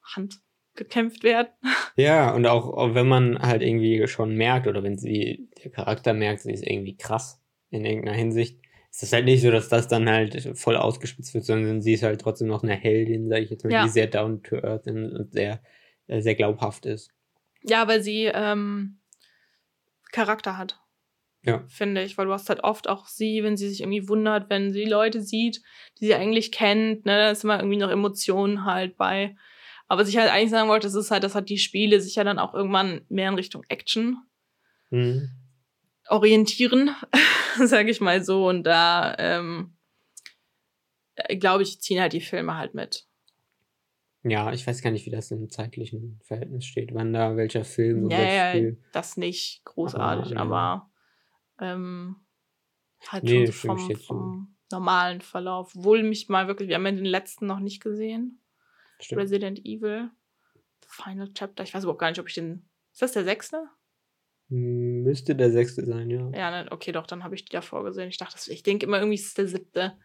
Hand 0.03 0.39
gekämpft 0.75 1.23
werden. 1.23 1.49
ja, 1.95 2.33
und 2.33 2.45
auch, 2.47 2.67
auch 2.69 2.95
wenn 2.95 3.07
man 3.07 3.39
halt 3.39 3.61
irgendwie 3.61 4.07
schon 4.07 4.35
merkt, 4.35 4.67
oder 4.67 4.83
wenn 4.83 4.97
sie, 4.97 5.49
der 5.63 5.71
Charakter 5.71 6.13
merkt, 6.13 6.41
sie 6.41 6.51
ist 6.53 6.65
irgendwie 6.65 6.97
krass 6.97 7.41
in 7.69 7.85
irgendeiner 7.85 8.17
Hinsicht, 8.17 8.59
ist 8.91 9.03
das 9.03 9.13
halt 9.13 9.25
nicht 9.25 9.41
so, 9.41 9.51
dass 9.51 9.69
das 9.69 9.87
dann 9.87 10.09
halt 10.09 10.57
voll 10.57 10.75
ausgespitzt 10.75 11.33
wird, 11.33 11.45
sondern 11.45 11.81
sie 11.81 11.93
ist 11.93 12.03
halt 12.03 12.21
trotzdem 12.21 12.47
noch 12.47 12.63
eine 12.63 12.75
Heldin, 12.75 13.29
sage 13.29 13.43
ich 13.43 13.49
jetzt 13.51 13.63
mal, 13.63 13.71
Ja. 13.71 13.83
die 13.83 13.89
sehr 13.89 14.07
down 14.07 14.41
to 14.41 14.55
earth 14.57 14.87
und 14.87 15.31
sehr, 15.31 15.61
äh, 16.07 16.21
sehr 16.21 16.35
glaubhaft 16.35 16.85
ist. 16.85 17.11
Ja, 17.61 17.87
weil 17.87 18.01
sie 18.01 18.25
ähm, 18.33 18.99
Charakter 20.11 20.57
hat. 20.57 20.78
Ja. 21.43 21.63
Finde 21.67 22.03
ich, 22.03 22.17
weil 22.17 22.25
du 22.25 22.33
hast 22.33 22.49
halt 22.49 22.63
oft 22.63 22.89
auch 22.89 23.07
sie, 23.07 23.43
wenn 23.43 23.55
sie 23.55 23.69
sich 23.69 23.81
irgendwie 23.81 24.07
wundert, 24.09 24.49
wenn 24.49 24.73
sie 24.73 24.83
Leute 24.85 25.21
sieht, 25.21 25.61
die 25.99 26.05
sie 26.07 26.13
eigentlich 26.15 26.51
kennt, 26.51 27.05
ne, 27.05 27.17
da 27.17 27.31
ist 27.31 27.43
immer 27.43 27.57
irgendwie 27.59 27.77
noch 27.77 27.89
Emotionen 27.89 28.65
halt 28.65 28.97
bei. 28.97 29.35
Aber 29.87 30.01
was 30.01 30.09
ich 30.09 30.17
halt 30.17 30.29
eigentlich 30.31 30.49
sagen 30.51 30.69
wollte, 30.69 30.87
das 30.87 30.95
ist 30.95 31.11
halt, 31.11 31.23
dass 31.23 31.35
halt 31.35 31.49
die 31.49 31.57
Spiele 31.57 32.01
sich 32.01 32.15
ja 32.15 32.23
dann 32.23 32.39
auch 32.39 32.53
irgendwann 32.53 33.01
mehr 33.09 33.29
in 33.29 33.35
Richtung 33.35 33.63
Action 33.69 34.17
Mhm. 34.91 35.29
orientieren, 36.07 36.95
sage 37.63 37.89
ich 37.91 38.01
mal 38.01 38.23
so. 38.23 38.47
Und 38.47 38.63
da, 38.63 39.15
ähm, 39.17 39.75
glaube 41.39 41.63
ich, 41.63 41.79
ziehen 41.81 42.01
halt 42.01 42.13
die 42.13 42.21
Filme 42.21 42.57
halt 42.57 42.73
mit. 42.73 43.05
Ja, 44.23 44.51
ich 44.51 44.67
weiß 44.67 44.81
gar 44.81 44.91
nicht, 44.91 45.05
wie 45.05 45.11
das 45.11 45.31
im 45.31 45.49
zeitlichen 45.49 46.19
Verhältnis 46.23 46.65
steht, 46.65 46.93
wann 46.93 47.13
da 47.13 47.37
welcher 47.37 47.63
Film 47.63 48.09
Ja, 48.09 48.21
ja, 48.23 48.49
Spiel. 48.49 48.83
das 48.91 49.15
nicht 49.15 49.63
großartig, 49.63 50.37
Aber, 50.37 50.41
aber 50.41 50.88
ähm, 51.61 52.15
halt 53.07 53.23
Nee, 53.23 53.51
schon 53.51 53.77
vom, 53.77 53.95
vom 53.95 54.55
normalen 54.71 55.21
Verlauf. 55.21 55.73
Obwohl 55.75 56.03
mich 56.03 56.29
mal 56.29 56.47
wirklich, 56.47 56.69
wir 56.69 56.75
haben 56.75 56.85
ja 56.85 56.91
den 56.91 57.05
letzten 57.05 57.45
noch 57.45 57.59
nicht 57.59 57.81
gesehen. 57.81 58.41
Stimmt. 58.99 59.21
Resident 59.21 59.65
Evil. 59.65 60.09
The 60.83 61.03
Final 61.03 61.33
Chapter. 61.33 61.63
Ich 61.63 61.73
weiß 61.73 61.83
überhaupt 61.83 61.99
gar 61.99 62.09
nicht, 62.09 62.19
ob 62.19 62.27
ich 62.27 62.35
den. 62.35 62.69
Ist 62.91 63.01
das 63.01 63.13
der 63.13 63.23
sechste? 63.23 63.69
Müsste 64.49 65.35
der 65.35 65.51
sechste 65.51 65.85
sein, 65.85 66.09
ja. 66.09 66.29
Ja, 66.31 66.49
ne, 66.49 66.71
okay, 66.71 66.91
doch, 66.91 67.05
dann 67.05 67.23
habe 67.23 67.35
ich 67.35 67.45
die 67.45 67.51
davor 67.51 67.83
gesehen. 67.83 68.09
Ich 68.09 68.17
dachte, 68.17 68.51
ich 68.51 68.63
denke 68.63 68.85
immer 68.85 68.97
irgendwie 68.97 69.15
ist 69.15 69.27
es 69.27 69.33
der 69.35 69.47
siebte. 69.47 69.97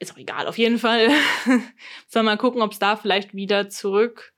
Ist 0.00 0.12
auch 0.12 0.18
egal. 0.18 0.48
Auf 0.48 0.58
jeden 0.58 0.78
Fall 0.78 1.08
soll 2.08 2.24
mal 2.24 2.36
gucken, 2.36 2.60
ob 2.60 2.72
es 2.72 2.80
da 2.80 2.96
vielleicht 2.96 3.34
wieder 3.34 3.68
zurück 3.68 4.31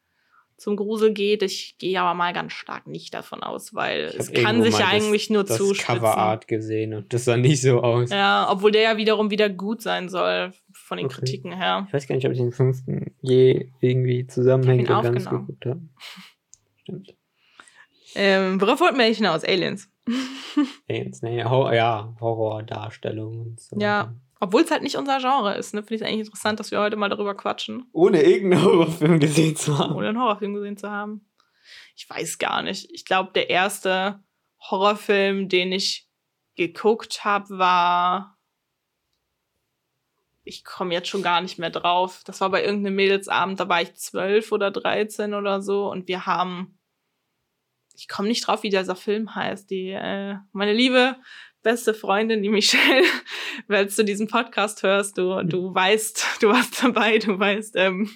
zum 0.65 0.77
Grusel 0.77 1.13
geht. 1.13 1.43
Ich 1.43 1.77
gehe 1.79 2.01
aber 2.01 2.15
mal 2.15 2.33
ganz 2.33 2.55
stark 2.55 2.87
nicht 2.87 3.13
davon 3.13 3.43
aus, 3.43 3.75
weil 3.75 4.05
es 4.19 4.33
kann 4.33 4.63
sich 4.63 4.73
ja 4.73 4.81
das- 4.81 4.89
eigentlich 5.05 5.29
nur 5.29 5.45
Das 5.45 5.59
zuspitzen. 5.59 5.97
Coverart 5.97 6.49
gesehen 6.49 6.95
und 6.95 7.13
das 7.13 7.27
sah 7.27 7.37
nicht 7.37 7.61
so 7.61 7.83
aus. 7.83 8.09
Ja, 8.11 8.49
obwohl 8.51 8.73
der 8.73 8.81
ja 8.83 8.97
wiederum 8.97 9.31
wieder 9.31 9.51
gut 9.51 9.83
sein 9.83 10.09
soll, 10.09 10.53
von 10.73 10.97
den 10.97 11.07
Okay. 11.07 11.17
Kritiken 11.17 11.53
her. 11.53 11.85
Ich 11.89 11.93
weiß 11.93 12.09
gar 12.09 12.15
nicht, 12.17 12.25
ob 12.27 12.33
ich 12.33 12.39
den 12.39 12.51
fünften 12.51 13.15
je 13.21 13.69
irgendwie 13.81 14.27
zusammenhängend 14.27 14.89
und 14.89 15.03
ganz 15.03 15.29
geguckt 15.29 15.67
habe. 15.67 15.81
Stimmt. 16.83 17.15
Ähm, 18.15 18.61
worauf 18.61 18.81
wollten 18.81 18.97
wir 18.97 19.05
hinaus? 19.05 19.45
Aliens. 19.45 19.91
Aliens, 20.89 21.21
nee, 21.23 21.45
Hor 21.45 21.75
ja, 21.75 22.15
Horrordarstellung 22.21 23.39
und 23.41 23.61
so. 23.61 23.77
Ja. 23.79 24.15
Obwohl 24.45 24.61
es 24.61 24.71
halt 24.71 24.83
nicht 24.83 24.97
unser 24.97 25.21
Genre 25.21 25.55
ist, 25.57 25.73
ne? 25.73 25.83
Finde 25.83 25.95
ich 25.95 26.01
es 26.03 26.07
eigentlich 26.07 26.27
interessant, 26.27 26.61
dass 26.61 26.71
wir 26.71 26.79
heute 26.79 26.97
mal 26.97 27.09
darüber 27.09 27.35
quatschen, 27.35 27.89
Ohne 27.93 28.21
irgendeinen 28.23 28.63
Horrorfilm 28.63 29.19
gesehen 29.19 29.57
zu 29.57 29.79
haben. 29.79 29.95
ohne 29.95 30.11
einen 30.11 30.21
Horrorfilm 30.21 30.53
gesehen 30.53 30.77
zu 30.77 30.91
haben. 30.91 31.27
Ich 31.97 32.11
weiß 32.11 32.37
gar 32.37 32.61
nicht. 32.61 32.91
Ich 32.93 33.07
glaube, 33.07 33.33
der 33.33 33.49
erste 33.49 34.23
Horrorfilm, 34.61 35.49
den 35.49 35.73
ich 35.73 36.11
geguckt 36.57 37.25
habe, 37.25 37.57
war. 37.57 38.37
Ich 40.43 40.63
komme 40.63 40.93
jetzt 40.93 41.09
schon 41.09 41.23
gar 41.23 41.41
nicht 41.41 41.59
mehr 41.59 41.71
drauf. 41.71 42.21
Das 42.27 42.43
war 42.43 42.51
bei 42.51 42.63
irgendeinem 42.63 42.97
Mädelsabend, 42.97 43.59
da 43.61 43.71
war 43.71 43.81
ich 43.81 43.95
zwölf 43.95 44.53
oder 44.53 44.71
dreizehn 44.71 45.33
oder 45.33 45.63
so 45.63 45.91
und 45.91 46.07
wir 46.07 46.27
haben. 46.27 46.79
Ich 47.97 48.09
komme 48.09 48.29
nicht 48.29 48.47
drauf, 48.47 48.63
wie 48.63 48.69
dieser 48.69 48.95
Film 48.95 49.35
heißt. 49.35 49.71
Die, 49.71 49.89
äh, 49.89 50.37
meine 50.53 50.75
liebe 50.75 51.17
beste 51.65 51.95
Freundin, 51.95 52.43
die 52.43 52.49
Michelle, 52.49 53.03
falls 53.67 53.97
du 53.97 54.05
diesen 54.05 54.29
Podcast 54.29 54.85
hörst, 54.85 55.19
du, 55.19 55.43
du 55.43 55.75
weißt, 55.75 56.39
du 56.41 56.49
warst 56.51 56.85
dabei, 56.85 57.19
du 57.19 57.37
weißt, 57.37 57.75
ähm, 57.77 58.09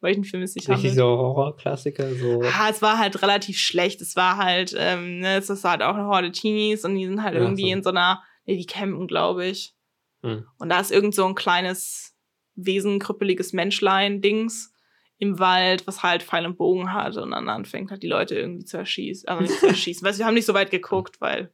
welchen 0.00 0.24
Film 0.24 0.42
es 0.42 0.54
sich 0.54 0.62
Richtig 0.62 0.76
handelt. 0.76 0.96
so 0.96 1.04
Horrorklassiker, 1.04 2.14
so. 2.14 2.42
Ah, 2.42 2.70
es 2.70 2.82
war 2.82 2.98
halt 2.98 3.22
relativ 3.22 3.58
schlecht. 3.58 4.00
Es 4.00 4.16
war 4.16 4.38
halt, 4.38 4.74
ähm, 4.76 5.20
ne, 5.20 5.36
es 5.36 5.50
ist 5.50 5.64
halt 5.64 5.82
auch 5.82 5.94
eine 5.94 6.06
Horde 6.06 6.32
Teenies 6.32 6.84
und 6.84 6.96
die 6.96 7.06
sind 7.06 7.22
halt 7.22 7.36
Ach 7.36 7.40
irgendwie 7.40 7.70
so. 7.70 7.76
in 7.76 7.82
so 7.82 7.90
einer, 7.90 8.22
ne, 8.46 8.56
die 8.56 8.66
campen, 8.66 9.06
glaube 9.06 9.46
ich. 9.46 9.74
Hm. 10.22 10.46
Und 10.58 10.68
da 10.70 10.80
ist 10.80 10.90
irgend 10.90 11.14
so 11.14 11.26
ein 11.26 11.34
kleines 11.34 12.16
Wesen, 12.54 12.98
krüppeliges 12.98 13.52
Menschlein-Dings 13.52 14.72
im 15.18 15.38
Wald, 15.38 15.86
was 15.86 16.02
halt 16.02 16.22
Pfeil 16.22 16.46
und 16.46 16.56
Bogen 16.56 16.94
hat 16.94 17.18
und 17.18 17.32
dann 17.32 17.48
anfängt 17.50 17.90
halt 17.90 18.02
die 18.02 18.08
Leute 18.08 18.36
irgendwie 18.36 18.64
zu 18.64 18.78
erschießen. 18.78 19.28
Also 19.28 19.42
nicht 19.42 19.60
zu 19.60 19.66
erschießen. 19.68 20.06
Weißt 20.06 20.18
du, 20.18 20.22
wir 20.22 20.26
haben 20.26 20.34
nicht 20.34 20.46
so 20.46 20.54
weit 20.54 20.70
geguckt, 20.70 21.20
weil 21.20 21.52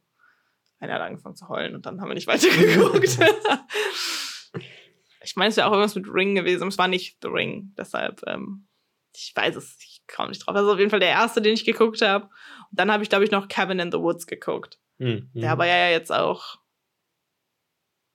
einer 0.79 0.93
hat 0.93 1.01
angefangen 1.01 1.35
zu 1.35 1.47
heulen 1.49 1.75
und 1.75 1.85
dann 1.85 2.01
haben 2.01 2.09
wir 2.09 2.15
nicht 2.15 2.27
weiter 2.27 2.49
geguckt. 2.49 3.17
ich 5.23 5.35
meine, 5.35 5.49
es 5.49 5.57
wäre 5.57 5.67
auch 5.67 5.71
irgendwas 5.71 5.95
mit 5.95 6.07
Ring 6.07 6.35
gewesen, 6.35 6.67
es 6.67 6.77
war 6.77 6.87
nicht 6.87 7.17
The 7.21 7.29
Ring. 7.29 7.73
Deshalb, 7.77 8.21
ähm, 8.27 8.67
ich 9.15 9.33
weiß 9.35 9.55
es, 9.55 9.77
ich 9.81 10.03
komme 10.07 10.29
nicht 10.29 10.45
drauf. 10.45 10.53
Das 10.53 10.63
ist 10.63 10.69
auf 10.69 10.79
jeden 10.79 10.91
Fall 10.91 10.99
der 10.99 11.09
erste, 11.09 11.41
den 11.41 11.53
ich 11.53 11.65
geguckt 11.65 12.01
habe. 12.01 12.25
Und 12.25 12.79
dann 12.79 12.91
habe 12.91 13.03
ich, 13.03 13.09
glaube 13.09 13.23
ich, 13.23 13.31
noch 13.31 13.47
Cabin 13.47 13.79
in 13.79 13.91
the 13.91 13.99
Woods 13.99 14.27
geguckt. 14.27 14.79
Hm, 14.99 15.29
hm. 15.33 15.41
Der 15.41 15.51
aber 15.51 15.65
ja 15.65 15.89
jetzt 15.89 16.11
auch. 16.11 16.59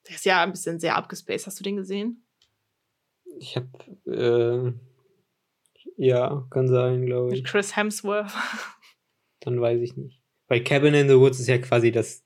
Der 0.09 0.16
ist 0.16 0.25
ja 0.25 0.42
ein 0.42 0.53
bisschen 0.53 0.81
sehr 0.81 0.96
abgespaced. 0.96 1.46
Hast 1.46 1.59
du 1.61 1.64
den 1.64 1.77
gesehen? 1.77 2.27
Ich 3.38 3.57
hab, 3.57 3.64
äh, 4.07 4.72
ja, 5.96 6.46
kann 6.51 6.68
sein, 6.68 7.07
glaube 7.07 7.31
Mit 7.31 7.38
ich. 7.38 7.44
Chris 7.44 7.77
Hemsworth. 7.77 8.33
Dann 9.40 9.61
weiß 9.61 9.81
ich 9.81 9.96
nicht. 9.96 10.20
Weil 10.48 10.62
Cabin 10.64 10.94
in 10.94 11.09
the 11.09 11.18
Woods 11.18 11.40
ist 11.40 11.48
ja 11.48 11.59
quasi 11.59 11.92
das 11.92 12.25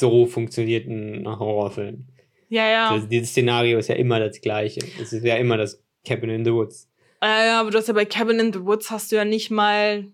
so 0.00 0.26
funktioniert 0.26 0.86
ein 0.86 1.24
ja, 1.24 1.38
Horrorfilm. 1.38 2.06
ja. 2.48 2.94
Das, 2.94 3.08
dieses 3.08 3.30
Szenario 3.30 3.78
ist 3.78 3.88
ja 3.88 3.96
immer 3.96 4.20
das 4.20 4.40
gleiche. 4.40 4.80
Es 5.00 5.12
ist 5.12 5.24
ja 5.24 5.36
immer 5.36 5.56
das 5.56 5.82
Cabin 6.04 6.30
in 6.30 6.44
the 6.44 6.52
Woods. 6.52 6.90
Ja, 7.22 7.44
ja, 7.44 7.60
aber 7.60 7.70
du 7.70 7.78
hast 7.78 7.88
ja 7.88 7.94
bei 7.94 8.04
Cabin 8.04 8.38
in 8.38 8.52
the 8.52 8.64
Woods 8.64 8.90
hast 8.90 9.10
du 9.10 9.16
ja 9.16 9.24
nicht 9.24 9.50
mal 9.50 10.06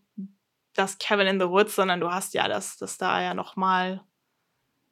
das 0.75 0.99
Cabin 0.99 1.27
in 1.27 1.40
the 1.40 1.49
Woods, 1.49 1.77
sondern 1.77 2.01
du 2.01 2.11
hast 2.11 2.35
ja 2.35 2.49
das, 2.49 2.79
das 2.79 2.99
da 2.99 3.23
ja 3.23 3.35
noch 3.35 3.57
mal. 3.57 4.03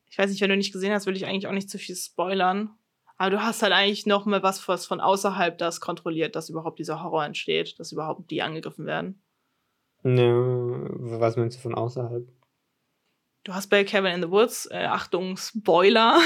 Ich 0.09 0.19
weiß 0.19 0.31
nicht, 0.31 0.41
wenn 0.43 0.51
du 0.51 0.57
nicht 0.57 0.73
gesehen 0.73 0.93
hast, 0.93 1.07
würde 1.07 1.17
ich 1.17 1.27
eigentlich 1.27 1.47
auch 1.47 1.53
nicht 1.53 1.71
zu 1.71 1.79
viel 1.79 1.97
spoilern. 1.97 2.71
Aber 3.17 3.31
du 3.31 3.43
hast 3.43 3.63
halt 3.63 3.73
eigentlich 3.73 4.05
noch 4.05 4.27
mal 4.27 4.43
was, 4.43 4.67
was 4.69 4.85
von 4.85 5.01
außerhalb 5.01 5.57
das 5.57 5.81
kontrolliert, 5.81 6.37
dass 6.37 6.51
überhaupt 6.51 6.79
dieser 6.79 7.03
Horror 7.03 7.25
entsteht, 7.25 7.79
dass 7.79 7.93
überhaupt 7.93 8.31
die 8.31 8.43
angegriffen 8.43 8.85
werden. 8.85 9.23
Ne, 10.03 10.89
was 10.91 11.37
meinst 11.37 11.59
du 11.59 11.63
von 11.63 11.75
außerhalb? 11.75 12.27
Du 13.45 13.53
hast 13.55 13.71
bei 13.71 13.83
Cabin 13.83 14.13
in 14.13 14.23
the 14.23 14.31
Woods, 14.31 14.69
äh, 14.71 14.85
Achtung, 14.85 15.37
Spoiler, 15.37 16.21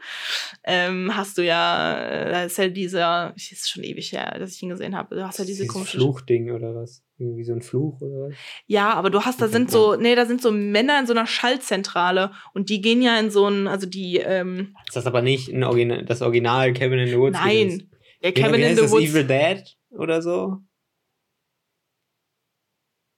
ähm, 0.64 1.10
hast 1.16 1.36
du 1.36 1.44
ja, 1.44 2.00
äh, 2.00 2.30
da 2.30 2.44
ist 2.44 2.56
ja 2.56 2.68
dieser, 2.68 3.32
es 3.36 3.50
ist 3.50 3.68
schon 3.68 3.82
ewig 3.82 4.12
her, 4.12 4.36
dass 4.38 4.54
ich 4.54 4.62
ihn 4.62 4.68
gesehen 4.68 4.96
habe. 4.96 5.16
Du 5.16 5.26
hast 5.26 5.40
ja 5.40 5.44
diese 5.44 5.66
komische. 5.66 5.98
Fluchding 5.98 6.52
oder 6.52 6.72
was? 6.72 7.02
Irgendwie 7.18 7.42
so 7.42 7.52
ein 7.52 7.62
Fluch 7.62 8.00
oder 8.00 8.28
was? 8.28 8.34
Ja, 8.66 8.92
aber 8.94 9.10
du 9.10 9.24
hast, 9.24 9.42
da 9.42 9.48
sind 9.48 9.72
so, 9.72 9.96
nee, 9.96 10.14
da 10.14 10.24
sind 10.24 10.40
so 10.40 10.52
Männer 10.52 11.00
in 11.00 11.06
so 11.08 11.12
einer 11.12 11.26
Schaltzentrale 11.26 12.30
und 12.54 12.68
die 12.68 12.80
gehen 12.80 13.02
ja 13.02 13.18
in 13.18 13.32
so 13.32 13.48
ein, 13.48 13.66
also 13.66 13.88
die, 13.88 14.18
ähm, 14.18 14.76
Ist 14.86 14.94
das 14.94 15.06
aber 15.06 15.20
nicht 15.20 15.48
ein 15.48 15.64
Original, 15.64 16.04
das 16.04 16.22
Original 16.22 16.72
Cabin 16.74 17.00
in 17.00 17.08
the 17.08 17.18
Woods? 17.18 17.36
nein, 17.38 17.90
der 18.22 18.36
Wie, 18.36 18.40
Cabin 18.40 18.62
in 18.62 18.76
the 18.76 18.82
das? 18.82 18.92
Woods. 18.92 19.02
Evil 19.02 19.24
Dead 19.24 19.64
oder 19.90 20.22
so? 20.22 20.58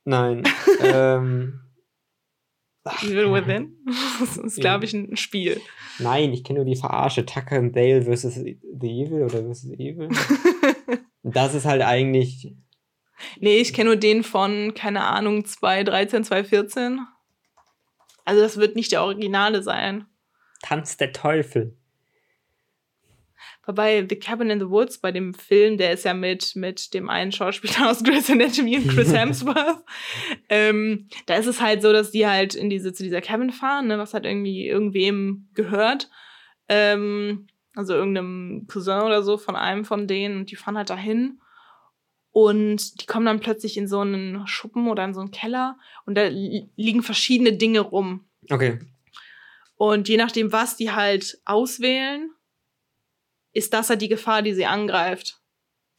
Nein. 0.06 0.42
ähm, 0.82 1.60
Evil 3.02 3.32
Within. 3.32 3.76
Das 4.20 4.36
ist, 4.36 4.60
glaube 4.60 4.84
ich, 4.84 4.92
ein 4.92 5.16
Spiel. 5.16 5.60
nein, 5.98 6.32
ich 6.32 6.44
kenne 6.44 6.60
nur 6.60 6.66
die 6.66 6.76
Verarsche. 6.76 7.26
Tucker 7.26 7.56
and 7.56 7.74
Dale 7.74 8.02
versus 8.02 8.34
The 8.34 8.58
Evil 8.80 9.22
oder 9.22 9.42
versus 9.42 9.70
Evil. 9.72 10.08
Das 11.26 11.54
ist 11.54 11.64
halt 11.64 11.80
eigentlich. 11.80 12.54
Nee, 13.40 13.56
ich 13.56 13.72
kenne 13.72 13.90
nur 13.90 13.96
den 13.96 14.22
von, 14.22 14.74
keine 14.74 15.04
Ahnung, 15.04 15.46
2013, 15.46 16.22
2014. 16.22 17.00
Also 18.26 18.42
das 18.42 18.58
wird 18.58 18.76
nicht 18.76 18.92
der 18.92 19.02
Originale 19.02 19.62
sein. 19.62 20.04
Tanz 20.62 20.98
der 20.98 21.12
Teufel. 21.12 21.78
Wobei 23.66 24.06
The 24.08 24.16
Cabin 24.16 24.50
in 24.50 24.60
the 24.60 24.68
Woods, 24.68 24.98
bei 24.98 25.12
dem 25.12 25.34
Film, 25.34 25.78
der 25.78 25.92
ist 25.92 26.04
ja 26.04 26.14
mit, 26.14 26.54
mit 26.54 26.92
dem 26.94 27.08
einen 27.08 27.32
Schauspieler 27.32 27.90
aus 27.90 28.02
Grey's 28.04 28.30
Anatomy 28.30 28.76
und 28.78 28.88
Chris 28.88 29.12
Hemsworth. 29.14 29.84
ähm, 30.48 31.08
da 31.26 31.36
ist 31.36 31.46
es 31.46 31.60
halt 31.60 31.82
so, 31.82 31.92
dass 31.92 32.10
die 32.10 32.26
halt 32.26 32.54
in 32.54 32.70
diese, 32.70 32.92
zu 32.92 33.02
dieser 33.02 33.20
Cabin 33.20 33.50
fahren, 33.50 33.86
ne, 33.86 33.98
was 33.98 34.14
halt 34.14 34.26
irgendwie 34.26 34.66
irgendwem 34.66 35.48
gehört. 35.54 36.10
Ähm, 36.68 37.46
also 37.74 37.94
irgendeinem 37.94 38.66
Cousin 38.68 39.02
oder 39.02 39.22
so 39.22 39.36
von 39.36 39.56
einem 39.56 39.84
von 39.84 40.06
denen. 40.06 40.38
Und 40.40 40.50
die 40.50 40.56
fahren 40.56 40.76
halt 40.76 40.90
dahin. 40.90 41.40
Und 42.30 43.00
die 43.00 43.06
kommen 43.06 43.26
dann 43.26 43.40
plötzlich 43.40 43.76
in 43.76 43.86
so 43.86 44.00
einen 44.00 44.46
Schuppen 44.46 44.88
oder 44.88 45.04
in 45.04 45.14
so 45.14 45.20
einen 45.20 45.30
Keller. 45.30 45.78
Und 46.04 46.16
da 46.16 46.24
li 46.24 46.68
liegen 46.76 47.02
verschiedene 47.02 47.52
Dinge 47.52 47.80
rum. 47.80 48.24
Okay. 48.50 48.80
Und 49.76 50.08
je 50.08 50.16
nachdem, 50.16 50.52
was 50.52 50.76
die 50.76 50.90
halt 50.90 51.38
auswählen, 51.44 52.30
ist 53.54 53.72
das 53.72 53.88
halt 53.88 54.02
die 54.02 54.08
Gefahr, 54.08 54.42
die 54.42 54.52
sie 54.52 54.66
angreift. 54.66 55.40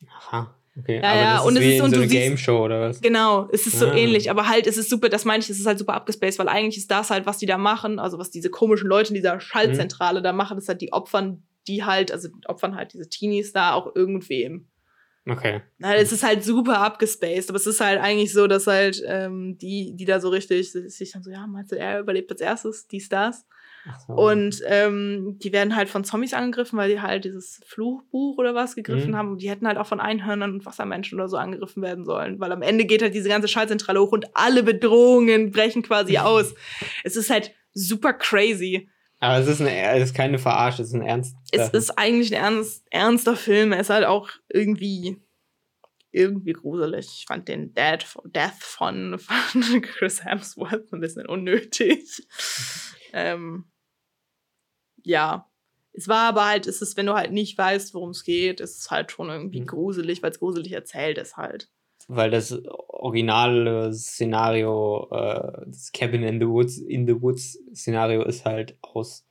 Aha. 0.08 0.56
Okay. 0.78 1.00
Ja, 1.02 1.10
aber 1.12 1.22
ja, 1.22 1.34
das 1.38 1.46
und 1.46 1.54
ist 1.56 1.60
es 1.60 1.66
wie 1.66 1.78
ist- 1.78 1.84
in 1.86 1.90
so 1.92 1.96
eine 2.02 2.08
Game 2.08 2.38
Show 2.38 2.66
oder 2.66 2.82
was? 2.82 3.00
Genau, 3.02 3.48
es 3.52 3.66
ist 3.66 3.80
so 3.80 3.88
Ah. 3.88 3.96
ähnlich, 3.96 4.30
aber 4.30 4.50
halt, 4.50 4.68
es 4.68 4.76
ist 4.78 4.90
super, 4.90 5.08
das 5.08 5.24
meine 5.24 5.42
ich, 5.42 5.50
es 5.50 5.58
ist 5.58 5.66
halt 5.66 5.80
super 5.80 5.94
abgespaced, 5.94 6.38
weil 6.38 6.50
eigentlich 6.50 6.78
ist 6.78 6.92
das 6.92 7.10
halt, 7.12 7.26
was 7.26 7.38
die 7.38 7.46
da 7.46 7.58
machen, 7.58 7.98
also 7.98 8.18
was 8.20 8.30
diese 8.30 8.50
komischen 8.50 8.90
Leute 8.90 9.10
in 9.10 9.16
dieser 9.16 9.40
Schaltzentrale 9.40 10.22
da 10.22 10.34
machen, 10.34 10.58
ist 10.58 10.68
halt 10.68 10.82
die 10.82 10.92
Opfern, 10.92 11.44
die 11.68 11.86
halt, 11.86 12.12
also 12.12 12.28
opfern 12.46 12.76
halt 12.76 12.92
diese 12.94 13.08
Teenies 13.08 13.54
da 13.54 13.74
auch 13.74 13.96
irgendwem. 13.96 14.68
Okay. 15.28 15.62
Na, 15.78 15.96
es 15.96 16.12
ist 16.12 16.24
halt 16.24 16.44
super 16.44 16.80
abgespaced, 16.82 17.50
aber 17.50 17.56
es 17.58 17.66
ist 17.66 17.80
halt 17.80 18.00
eigentlich 18.02 18.32
so, 18.34 18.46
dass 18.46 18.68
halt 18.68 19.02
ähm, 19.08 19.58
die, 19.58 19.96
die 19.96 20.06
da 20.06 20.20
so 20.20 20.28
richtig 20.30 20.72
sich 20.74 21.12
dann 21.14 21.24
so, 21.24 21.32
ja, 21.32 21.48
meinst 21.48 21.72
du, 21.72 21.78
er 21.80 22.02
überlebt 22.02 22.32
als 22.32 22.42
erstes, 22.42 22.86
dies, 22.88 23.08
das. 23.10 23.46
So. 24.08 24.14
Und 24.14 24.62
ähm, 24.68 25.38
die 25.42 25.54
werden 25.54 25.76
halt 25.76 25.90
von 25.90 26.04
Zombies 26.04 26.34
angegriffen, 26.34 26.78
weil 26.78 26.90
die 26.90 27.02
halt 27.02 27.26
dieses 27.26 27.62
Fluchbuch 27.66 28.38
oder 28.38 28.56
was 28.56 28.76
gegriffen 28.76 29.12
Mhm. 29.12 29.16
haben. 29.16 29.32
Und 29.34 29.42
die 29.42 29.50
hätten 29.50 29.68
halt 29.68 29.78
auch 29.78 29.88
von 29.88 30.00
Einhörnern 30.00 30.54
und 30.54 30.66
Wassermenschen 30.66 31.20
oder 31.20 31.30
so 31.30 31.38
angegriffen 31.38 31.84
werden 31.84 32.06
sollen. 32.06 32.40
Weil 32.40 32.52
am 32.52 32.62
Ende 32.62 32.86
geht 32.86 33.02
halt 33.02 33.14
diese 33.14 33.30
ganze 33.30 33.48
Schaltzentrale 33.48 34.02
hoch 34.02 34.12
und 34.12 34.26
alle 34.36 34.64
Bedrohungen 34.64 35.52
brechen 35.52 35.84
quasi 35.84 36.18
aus. 36.18 36.56
Es 37.04 37.16
ist 37.16 37.30
halt 37.30 37.52
super 37.74 38.14
crazy. 38.14 38.90
Aber 39.20 39.38
es 39.40 39.48
ist, 39.48 39.62
eine, 39.62 39.96
es 39.96 40.10
ist 40.10 40.16
keine 40.16 40.38
Verarsche, 40.38 40.82
es 40.82 40.90
ist 40.90 40.94
ein 40.94 41.02
Ernst. 41.02 41.36
Es 41.52 41.70
ist 41.70 41.98
eigentlich 41.98 42.36
ein 42.36 42.44
ernst, 42.44 42.86
ernster 42.92 43.36
Film. 43.36 43.72
Er 43.72 43.80
ist 43.80 43.90
halt 43.90 44.06
auch 44.06 44.30
irgendwie 44.50 45.18
irgendwie 46.12 46.54
gruselig. 46.54 47.08
Ich 47.20 47.26
fand 47.28 47.48
den 47.48 47.74
Dead, 47.74 48.06
Death 48.26 48.54
von, 48.62 49.18
von 49.20 49.62
Chris 49.82 50.24
Hemsworth 50.24 50.92
ein 50.94 51.00
bisschen 51.02 51.26
unnötig. 51.28 52.26
ähm, 53.14 53.66
ja. 55.06 55.50
Es 55.98 56.10
war 56.10 56.28
aber 56.28 56.46
halt, 56.46 56.68
es 56.68 56.82
ist, 56.82 56.98
wenn 56.98 57.06
du 57.06 57.14
halt 57.14 57.32
nicht 57.32 57.58
weißt, 57.58 57.94
worum 57.94 58.10
es 58.10 58.26
geht, 58.26 58.60
ist 58.60 58.80
es 58.82 58.92
halt 58.92 59.12
schon 59.12 59.30
irgendwie 59.30 59.62
Mhm. 59.62 59.68
gruselig, 59.68 60.22
weil 60.22 60.32
es 60.32 60.40
gruselig 60.40 60.74
erzählt 60.74 61.18
ist 61.18 61.38
halt. 61.38 61.70
weil 62.08 62.30
das 62.30 62.52
originale 62.90 63.92
Szenario, 63.94 65.08
äh, 65.12 65.66
das 65.66 65.92
Cabin 65.92 66.22
in 66.24 66.40
the 66.40 66.48
Woods, 66.48 66.78
in 66.78 67.08
the 67.08 67.20
Woods 67.20 67.58
Szenario 67.74 68.24
ist 68.24 68.46
halt 68.46 68.78
aus. 68.82 69.26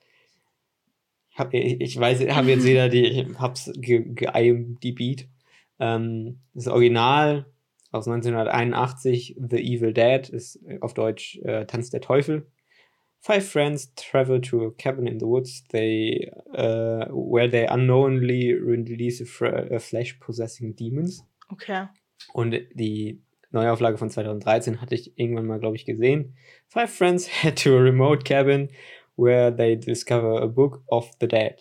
Ich, 1.31 1.39
hab, 1.39 1.53
ich, 1.55 1.81
ich 1.81 2.01
weiß, 2.01 2.21
habe 2.35 2.51
jetzt 2.51 2.65
wieder 2.65 2.89
die, 2.89 3.05
ich 3.05 3.39
hab's 3.39 3.71
ge, 3.77 4.03
ge 4.15 4.29
ähm, 5.79 6.41
Das 6.55 6.67
Original 6.67 7.47
aus 7.93 8.09
1981, 8.09 9.37
The 9.39 9.57
Evil 9.59 9.93
Dead, 9.93 10.29
ist 10.29 10.59
auf 10.81 10.95
Deutsch 10.95 11.39
äh, 11.45 11.67
Tanz 11.67 11.91
der 11.91 12.01
Teufel. 12.01 12.47
Five 13.25 13.47
friends 13.47 13.89
travel 13.97 14.39
to 14.43 14.65
a 14.65 14.71
cabin 14.73 15.09
in 15.09 15.17
the 15.17 15.27
woods. 15.27 15.65
They, 15.71 16.31
uh, 16.55 17.07
where 17.09 17.49
they 17.49 17.67
unknowingly 17.67 18.53
release 18.53 19.23
a, 19.23 19.25
fr- 19.25 19.47
a 19.47 19.79
flesh-possessing 19.79 20.75
demons. 20.75 21.23
Okay. 21.51 21.89
Und 22.35 22.55
die 22.75 23.23
Neuauflage 23.51 23.97
von 23.97 24.11
2013 24.11 24.83
hatte 24.83 24.95
ich 24.95 25.19
irgendwann 25.19 25.47
mal, 25.47 25.59
glaube 25.59 25.77
ich, 25.77 25.87
gesehen. 25.87 26.37
Five 26.69 26.91
friends 26.91 27.27
head 27.43 27.57
to 27.63 27.75
a 27.75 27.81
remote 27.81 28.25
cabin 28.25 28.69
where 29.17 29.51
they 29.51 29.75
discover 29.75 30.43
a 30.43 30.47
book 30.47 30.83
of 30.89 31.11
the 31.19 31.27
dead 31.27 31.59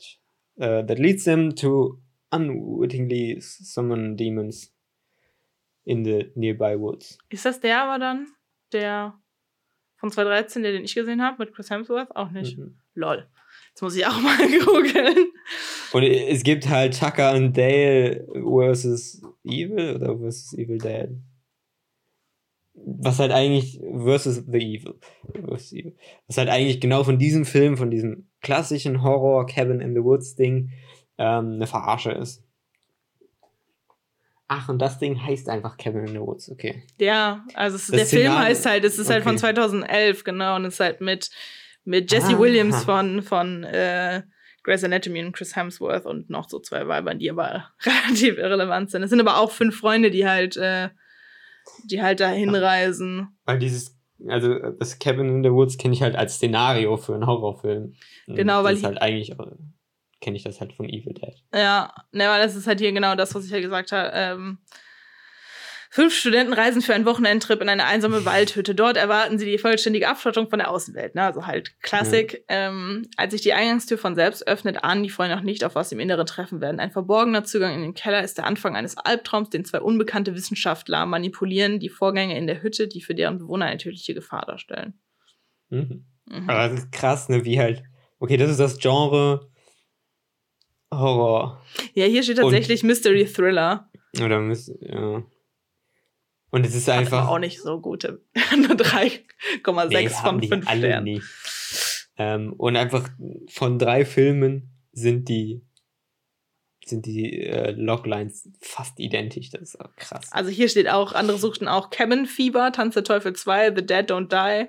uh, 0.59 0.81
that 0.85 0.99
leads 0.99 1.23
them 1.23 1.55
to 1.55 1.97
unwittingly 2.33 3.39
summon 3.39 4.17
demons 4.17 4.73
in 5.85 6.03
the 6.03 6.29
nearby 6.35 6.75
woods. 6.77 7.17
Ist 7.29 7.45
das 7.45 7.61
der 7.61 7.83
aber 7.83 7.99
dann, 7.99 8.27
der 8.73 9.17
von 10.03 10.11
2013, 10.11 10.63
der 10.63 10.73
den 10.73 10.83
ich 10.83 10.95
gesehen 10.95 11.21
habe, 11.21 11.37
mit 11.39 11.55
Chris 11.55 11.69
Hemsworth? 11.69 12.13
Auch 12.13 12.29
nicht. 12.29 12.57
Mhm. 12.57 12.75
Lol. 12.93 13.25
Jetzt 13.69 13.81
muss 13.81 13.95
ich 13.95 14.05
auch 14.05 14.19
mal 14.21 14.35
googeln. 14.37 15.31
Und 15.93 16.03
es 16.03 16.43
gibt 16.43 16.67
halt 16.67 16.99
Tucker 16.99 17.31
und 17.31 17.55
Dale 17.55 18.27
versus 18.33 19.21
Evil 19.45 19.95
oder 19.95 20.17
versus 20.17 20.57
Evil 20.57 20.77
Dead. 20.77 21.09
Was 22.73 23.19
halt 23.19 23.31
eigentlich 23.31 23.79
versus 23.79 24.43
The 24.45 24.57
Evil. 24.57 24.95
Versus 25.47 25.71
Evil. 25.71 25.95
Was 26.27 26.37
halt 26.37 26.49
eigentlich 26.49 26.81
genau 26.81 27.05
von 27.05 27.17
diesem 27.17 27.45
Film, 27.45 27.77
von 27.77 27.89
diesem 27.89 28.27
klassischen 28.41 29.03
Horror 29.03 29.45
Cabin 29.45 29.79
in 29.79 29.93
the 29.93 30.03
Woods 30.03 30.35
Ding 30.35 30.71
ähm, 31.17 31.53
eine 31.53 31.67
Verarsche 31.67 32.11
ist. 32.11 32.43
Ach, 34.55 34.69
und 34.69 34.79
das 34.79 34.99
Ding 34.99 35.19
heißt 35.19 35.49
einfach 35.49 35.77
Cabin 35.77 36.01
in 36.05 36.13
the 36.13 36.19
Woods, 36.19 36.51
okay. 36.51 36.83
Ja, 36.99 37.43
also 37.55 37.75
es, 37.77 37.87
der 37.87 38.05
Film 38.05 38.23
Szenario- 38.31 38.37
heißt 38.45 38.65
halt, 38.67 38.83
es 38.83 38.99
ist 38.99 39.09
halt 39.09 39.23
von 39.23 39.31
Okay. 39.33 39.39
2011, 39.41 40.23
genau, 40.23 40.55
und 40.57 40.65
es 40.65 40.75
ist 40.75 40.79
halt 40.79 41.01
mit, 41.01 41.29
mit 41.85 42.11
Jesse 42.11 42.35
Ah. 42.35 42.39
Williams 42.39 42.83
von, 42.83 43.21
von 43.23 43.63
äh, 43.63 44.21
Grey's 44.63 44.83
Anatomy 44.83 45.23
und 45.25 45.31
Chris 45.33 45.55
Hemsworth 45.55 46.05
und 46.05 46.29
noch 46.29 46.47
so 46.49 46.59
zwei 46.59 46.87
Weibern, 46.87 47.19
die 47.19 47.29
aber 47.31 47.69
relativ 47.85 48.37
irrelevant 48.37 48.91
sind. 48.91 49.01
Es 49.03 49.09
sind 49.09 49.19
aber 49.19 49.37
auch 49.39 49.51
fünf 49.51 49.75
Freunde, 49.77 50.11
die 50.11 50.27
halt, 50.27 50.55
äh, 50.57 50.89
die 51.85 52.01
halt 52.01 52.19
da 52.19 52.29
hinreisen. 52.29 53.29
Weil 53.45 53.59
dieses, 53.59 53.97
also 54.27 54.53
das 54.79 54.99
Cabin 54.99 55.27
in 55.37 55.43
the 55.43 55.51
Woods 55.51 55.77
kenne 55.77 55.93
ich 55.93 56.01
halt 56.01 56.15
als 56.15 56.35
Szenario 56.35 56.95
für 56.97 57.13
einen 57.15 57.25
Horrorfilm. 57.25 57.93
Genau, 58.27 58.63
weil 58.63 58.73
das 58.73 58.73
ist 58.75 58.79
ich- 58.81 58.85
halt 58.85 59.01
eigentlich, 59.01 59.35
kenne 60.23 60.37
ich 60.37 60.43
das 60.43 60.59
halt 60.59 60.73
von 60.73 60.87
Evil 60.87 61.13
Dead. 61.13 61.35
Ja, 61.53 61.93
ne, 62.11 62.27
weil 62.27 62.41
das 62.41 62.55
ist 62.55 62.65
halt 62.65 62.79
hier 62.79 62.91
genau 62.91 63.15
das, 63.15 63.35
was 63.35 63.45
ich 63.45 63.51
ja 63.51 63.59
gesagt 63.59 63.91
habe. 63.91 64.11
Ähm, 64.13 64.57
fünf 65.89 66.15
Studenten 66.15 66.53
reisen 66.53 66.81
für 66.81 66.95
einen 66.95 67.05
Wochenendtrip 67.05 67.61
in 67.61 67.69
eine 67.69 67.85
einsame 67.85 68.25
Waldhütte. 68.25 68.73
Dort 68.73 68.97
erwarten 68.97 69.37
sie 69.37 69.45
die 69.45 69.57
vollständige 69.57 70.07
Abschottung 70.07 70.49
von 70.49 70.59
der 70.59 70.71
Außenwelt. 70.71 71.13
Ne? 71.13 71.23
Also 71.23 71.45
halt 71.45 71.79
Klassik. 71.81 72.45
Ähm, 72.47 73.03
als 73.17 73.33
sich 73.33 73.41
die 73.41 73.53
Eingangstür 73.53 73.97
von 73.97 74.15
selbst 74.15 74.47
öffnet, 74.47 74.83
ahnen 74.83 75.03
die 75.03 75.09
Freunde 75.09 75.35
noch 75.35 75.43
nicht, 75.43 75.63
auf 75.63 75.75
was 75.75 75.89
sie 75.89 75.95
im 75.95 75.99
Inneren 75.99 76.25
treffen 76.25 76.61
werden. 76.61 76.79
Ein 76.79 76.91
verborgener 76.91 77.43
Zugang 77.43 77.75
in 77.75 77.81
den 77.81 77.93
Keller 77.93 78.23
ist 78.23 78.37
der 78.37 78.47
Anfang 78.47 78.75
eines 78.75 78.97
Albtraums, 78.97 79.49
den 79.49 79.65
zwei 79.65 79.81
unbekannte 79.81 80.33
Wissenschaftler 80.33 81.05
manipulieren 81.05 81.79
die 81.79 81.89
Vorgänge 81.89 82.37
in 82.37 82.47
der 82.47 82.63
Hütte, 82.63 82.87
die 82.87 83.01
für 83.01 83.13
deren 83.13 83.37
Bewohner 83.39 83.65
eine 83.65 83.77
tödliche 83.77 84.13
Gefahr 84.13 84.45
darstellen. 84.45 84.93
Mhm. 85.69 86.05
Mhm. 86.29 86.49
Aber 86.49 86.69
das 86.69 86.79
ist 86.79 86.91
krass, 86.91 87.29
ne, 87.29 87.43
wie 87.43 87.59
halt, 87.59 87.83
okay, 88.19 88.37
das 88.37 88.49
ist 88.49 88.59
das 88.59 88.79
Genre 88.79 89.51
Horror. 90.99 91.61
Ja, 91.93 92.05
hier 92.05 92.23
steht 92.23 92.37
tatsächlich 92.37 92.83
Mystery 92.83 93.25
Thriller. 93.25 93.89
Oder 94.17 94.41
ja. 94.81 95.23
Und 96.51 96.65
es 96.65 96.75
ist 96.75 96.87
Hat 96.87 96.99
einfach. 96.99 97.27
auch 97.27 97.39
nicht 97.39 97.61
so 97.61 97.79
gute. 97.81 98.21
Nur 98.55 98.75
3,6 98.75 99.87
nee, 99.89 100.09
von 100.09 100.23
haben 100.23 100.41
die 100.41 100.47
5 100.49 100.67
alle 100.67 100.79
Sternen. 100.87 101.03
nicht. 101.05 101.25
Ähm, 102.17 102.53
und 102.53 102.75
einfach 102.75 103.09
von 103.49 103.79
drei 103.79 104.05
Filmen 104.05 104.69
sind 104.91 105.27
die 105.29 105.61
sind 106.85 107.05
die 107.05 107.41
äh, 107.41 107.71
Loglines 107.71 108.49
fast 108.61 108.99
identisch. 108.99 109.49
Das 109.49 109.61
ist 109.61 109.79
auch 109.79 109.95
krass. 109.95 110.31
Also 110.31 110.49
hier 110.49 110.67
steht 110.69 110.89
auch, 110.89 111.13
andere 111.13 111.37
suchten 111.37 111.67
auch 111.67 111.89
Cabin 111.89 112.25
Fever, 112.25 112.71
Tanz 112.71 112.93
der 112.93 113.03
Teufel 113.03 113.33
2, 113.33 113.73
The 113.75 113.85
Dead 113.85 114.11
Don't 114.11 114.27
Die, 114.27 114.67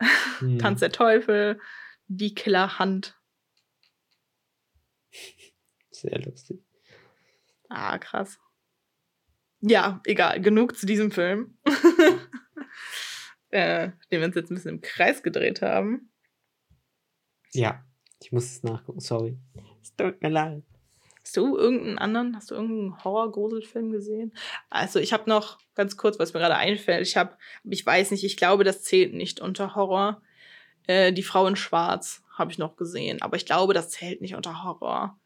Hm. 0.38 0.58
Tanz 0.58 0.80
der 0.80 0.90
Teufel, 0.92 1.60
Die 2.08 2.34
Killerhand. 2.34 3.14
Sehr 6.02 6.20
lustig. 6.20 6.60
Ah, 7.68 7.98
krass. 7.98 8.38
Ja, 9.60 10.00
egal. 10.04 10.40
Genug 10.40 10.76
zu 10.76 10.86
diesem 10.86 11.10
Film. 11.10 11.56
äh, 13.50 13.90
den 14.10 14.20
wir 14.20 14.26
uns 14.26 14.34
jetzt 14.34 14.50
ein 14.50 14.54
bisschen 14.54 14.76
im 14.76 14.80
Kreis 14.80 15.22
gedreht 15.22 15.62
haben. 15.62 16.10
Ja, 17.52 17.84
ich 18.22 18.32
muss 18.32 18.44
es 18.44 18.62
nachgucken, 18.62 19.00
sorry. 19.00 19.38
Es 19.82 19.94
tut 19.94 20.20
mir 20.22 20.30
leid. 20.30 20.64
Hast 21.22 21.36
du 21.36 21.56
irgendeinen 21.56 21.98
anderen, 21.98 22.34
hast 22.34 22.50
du 22.50 22.56
irgendeinen 22.56 23.04
Horror-Gruselfilm 23.04 23.92
gesehen? 23.92 24.34
Also 24.70 24.98
ich 24.98 25.12
habe 25.12 25.30
noch 25.30 25.58
ganz 25.76 25.96
kurz, 25.96 26.18
was 26.18 26.34
mir 26.34 26.40
gerade 26.40 26.56
einfällt. 26.56 27.06
Ich 27.06 27.16
habe, 27.16 27.36
ich 27.62 27.86
weiß 27.86 28.10
nicht, 28.10 28.24
ich 28.24 28.36
glaube, 28.36 28.64
das 28.64 28.82
zählt 28.82 29.14
nicht 29.14 29.40
unter 29.40 29.76
Horror. 29.76 30.20
Äh, 30.88 31.12
die 31.12 31.22
Frau 31.22 31.46
in 31.46 31.54
Schwarz 31.54 32.24
habe 32.36 32.50
ich 32.50 32.58
noch 32.58 32.76
gesehen, 32.76 33.22
aber 33.22 33.36
ich 33.36 33.46
glaube, 33.46 33.72
das 33.72 33.90
zählt 33.90 34.20
nicht 34.20 34.34
unter 34.34 34.64
Horror. 34.64 35.20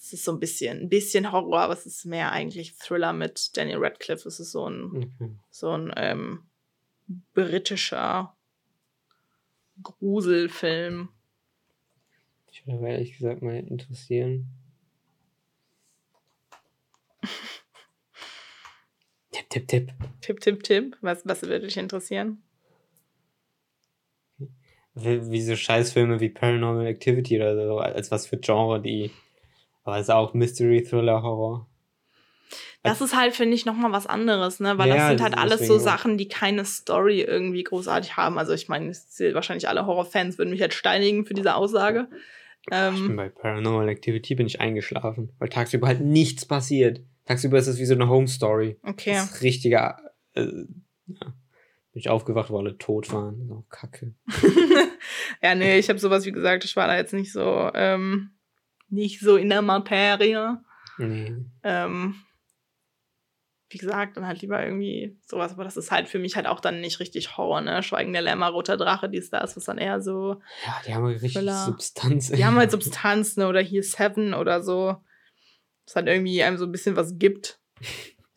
Es 0.00 0.12
ist 0.12 0.24
so 0.24 0.32
ein 0.32 0.38
bisschen, 0.40 0.82
ein 0.82 0.88
bisschen 0.88 1.32
Horror, 1.32 1.60
aber 1.60 1.72
es 1.72 1.84
ist 1.84 2.04
mehr 2.04 2.30
eigentlich 2.32 2.76
Thriller 2.76 3.12
mit 3.12 3.56
Daniel 3.56 3.78
Radcliffe. 3.78 4.28
Es 4.28 4.38
ist 4.38 4.52
so 4.52 4.68
ein, 4.70 5.12
Okay. 5.20 5.30
so 5.50 5.70
ein 5.72 5.92
ähm, 5.96 6.44
britischer 7.34 8.36
Gruselfilm. 9.82 11.08
Ich 12.50 12.64
würde 12.66 12.78
aber 12.78 12.88
ehrlich 12.88 13.16
gesagt 13.18 13.42
mal 13.42 13.56
interessieren. 13.56 14.46
Tipp, 19.32 19.50
tipp, 19.50 19.68
tipp. 19.68 19.92
Tipp, 20.20 20.40
Tipp, 20.40 20.62
Tipp. 20.62 20.96
Was, 21.00 21.24
was 21.26 21.42
würde 21.42 21.60
dich 21.66 21.76
interessieren? 21.76 22.42
Wie, 24.94 25.30
wie 25.30 25.42
so 25.42 25.54
Scheißfilme 25.54 26.18
wie 26.20 26.30
Paranormal 26.30 26.86
Activity 26.86 27.36
oder 27.36 27.54
so, 27.66 27.78
als 27.78 28.10
was 28.10 28.26
für 28.26 28.38
Genre 28.38 28.80
die. 28.80 29.10
Aber 29.88 29.96
es 29.96 30.02
ist 30.02 30.10
auch 30.10 30.34
Mystery, 30.34 30.82
Thriller, 30.82 31.22
Horror. 31.22 31.66
Das 32.82 33.00
ist 33.00 33.16
halt, 33.16 33.34
finde 33.34 33.54
ich, 33.54 33.64
nochmal 33.64 33.90
was 33.90 34.06
anderes, 34.06 34.60
ne? 34.60 34.76
Weil 34.76 34.88
Ja, 34.90 34.96
das 34.96 35.08
sind 35.08 35.20
das 35.20 35.24
halt 35.24 35.34
ist 35.34 35.40
alles 35.40 35.66
so. 35.66 35.78
Sachen, 35.78 36.18
die 36.18 36.28
keine 36.28 36.66
Story 36.66 37.22
irgendwie 37.22 37.64
großartig 37.64 38.16
haben. 38.18 38.38
Also 38.38 38.52
ich 38.52 38.68
meine, 38.68 38.92
wahrscheinlich 39.32 39.66
alle 39.66 39.86
Horrorfans 39.86 40.36
würden 40.36 40.50
mich 40.50 40.60
jetzt 40.60 40.74
steinigen 40.74 41.24
für 41.24 41.32
diese 41.32 41.54
Aussage. 41.54 42.06
Ich 42.60 42.68
bin 42.68 42.78
Ähm, 43.10 43.16
bei 43.16 43.30
Paranormal 43.30 43.88
Activity 43.88 44.34
bin 44.34 44.46
ich 44.46 44.60
eingeschlafen, 44.60 45.32
weil 45.38 45.48
tagsüber 45.48 45.86
halt 45.86 46.00
nichts 46.02 46.44
passiert. 46.44 47.00
Tagsüber 47.24 47.56
ist 47.58 47.66
es 47.66 47.78
wie 47.78 47.86
so 47.86 47.94
eine 47.94 48.10
Home 48.10 48.28
Story. 48.28 48.76
okay. 48.82 49.14
Das 49.14 49.32
ist 49.36 49.42
richtiger. 49.42 49.98
Äh, 50.34 50.42
ja. 50.42 51.26
Bin 51.92 52.00
ich 52.00 52.10
aufgewacht, 52.10 52.50
wo 52.50 52.58
alle 52.58 52.76
tot 52.76 53.10
waren. 53.10 53.48
So, 53.48 53.64
kacke. 53.70 54.12
ja, 55.42 55.54
nee, 55.54 55.78
ich 55.78 55.88
habe 55.88 55.98
sowas 55.98 56.26
wie 56.26 56.32
gesagt, 56.32 56.64
ich 56.66 56.76
war 56.76 56.86
da 56.86 56.96
jetzt 56.96 57.14
nicht 57.14 57.32
so, 57.32 57.70
ähm, 57.74 58.32
nicht 58.88 59.20
so 59.20 59.36
in 59.36 59.48
der 59.48 59.62
Materie. 59.62 60.58
Nee. 60.98 61.36
Ähm, 61.62 62.14
wie 63.70 63.78
gesagt, 63.78 64.16
dann 64.16 64.26
halt 64.26 64.40
lieber 64.40 64.64
irgendwie 64.64 65.18
sowas, 65.26 65.52
aber 65.52 65.62
das 65.64 65.76
ist 65.76 65.90
halt 65.90 66.08
für 66.08 66.18
mich 66.18 66.36
halt 66.36 66.46
auch 66.46 66.60
dann 66.60 66.80
nicht 66.80 67.00
richtig 67.00 67.36
Horror, 67.36 67.60
ne? 67.60 67.82
Schweigen 67.82 68.14
der 68.14 68.22
Lämmer, 68.22 68.48
roter 68.48 68.78
Drache, 68.78 69.10
dies, 69.10 69.28
das, 69.28 69.56
was 69.56 69.64
dann 69.66 69.76
eher 69.76 70.00
so, 70.00 70.40
Ja, 70.66 70.80
die 70.86 70.94
haben 70.94 71.04
halt 71.04 71.16
richtig 71.16 71.34
Thriller. 71.34 71.66
Substanz. 71.66 72.30
die 72.30 72.44
haben 72.46 72.56
halt 72.56 72.70
Substanz, 72.70 73.36
ne? 73.36 73.46
Oder 73.46 73.60
hier 73.60 73.82
Seven 73.82 74.32
oder 74.32 74.62
so. 74.62 74.96
Das 75.84 75.96
halt 75.96 76.06
irgendwie 76.08 76.42
einem 76.42 76.56
so 76.56 76.64
ein 76.64 76.72
bisschen 76.72 76.96
was 76.96 77.18
gibt. 77.18 77.60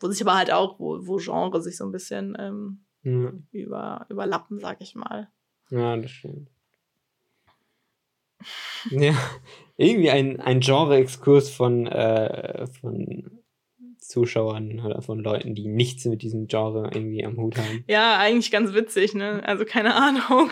Wo 0.00 0.08
sich 0.08 0.20
aber 0.22 0.36
halt 0.36 0.50
auch, 0.52 0.78
wo, 0.78 1.06
wo 1.06 1.16
Genre 1.16 1.62
sich 1.62 1.76
so 1.78 1.84
ein 1.86 1.92
bisschen 1.92 2.36
ähm, 2.38 2.84
Ja, 3.02 3.32
über, 3.52 4.06
überlappen, 4.10 4.58
sag 4.58 4.80
ich 4.82 4.94
mal. 4.94 5.30
ja, 5.70 5.96
das 5.96 6.10
stimmt. 6.10 6.50
Ja, 8.90 9.14
irgendwie 9.82 10.10
ein, 10.10 10.40
ein 10.40 10.60
Genre-Exkurs 10.60 11.50
von, 11.50 11.86
äh, 11.86 12.66
von 12.80 13.42
Zuschauern 13.98 14.80
oder 14.80 15.02
von 15.02 15.18
Leuten, 15.20 15.54
die 15.54 15.68
nichts 15.68 16.04
mit 16.04 16.22
diesem 16.22 16.46
Genre 16.46 16.90
irgendwie 16.92 17.24
am 17.24 17.36
Hut 17.36 17.56
haben. 17.56 17.84
Ja, 17.88 18.18
eigentlich 18.18 18.50
ganz 18.50 18.72
witzig, 18.74 19.14
ne? 19.14 19.42
Also 19.44 19.64
keine 19.64 19.94
Ahnung. 19.96 20.50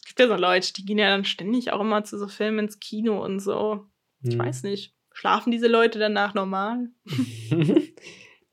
Es 0.00 0.06
gibt 0.06 0.20
ja 0.20 0.28
so 0.28 0.34
Leute, 0.36 0.72
die 0.72 0.84
gehen 0.84 0.98
ja 0.98 1.08
dann 1.08 1.24
ständig 1.24 1.72
auch 1.72 1.80
immer 1.80 2.04
zu 2.04 2.18
so 2.18 2.28
Filmen 2.28 2.60
ins 2.60 2.80
Kino 2.80 3.22
und 3.24 3.40
so. 3.40 3.86
Ich 4.22 4.32
Hm. 4.34 4.40
weiß 4.40 4.62
nicht. 4.64 4.94
Schlafen 5.12 5.50
diese 5.50 5.68
Leute 5.68 5.98
danach 5.98 6.34
normal? 6.34 6.88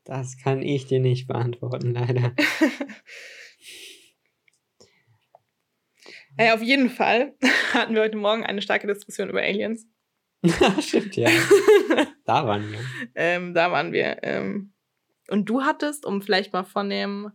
Das 0.04 0.38
kann 0.38 0.62
ich 0.62 0.86
dir 0.86 0.98
nicht 0.98 1.28
beantworten, 1.28 1.92
leider. 1.92 2.34
Naja, 6.36 6.54
auf 6.54 6.62
jeden 6.62 6.88
Fall 6.90 7.34
hatten 7.74 7.94
wir 7.94 8.02
heute 8.02 8.16
Morgen 8.16 8.44
eine 8.44 8.62
starke 8.62 8.86
Diskussion 8.86 9.28
über 9.28 9.40
Aliens. 9.42 9.86
Stimmt, 10.80 11.16
ja. 11.16 11.28
Da 12.24 12.46
waren 12.46 12.70
wir. 12.70 12.78
Ähm, 13.14 13.54
da 13.54 13.72
waren 13.72 13.92
wir. 13.92 14.18
Ähm, 14.22 14.72
und 15.28 15.48
du 15.48 15.62
hattest, 15.62 16.06
um 16.06 16.22
vielleicht 16.22 16.52
mal 16.52 16.62
von 16.64 16.88
dem, 16.88 17.30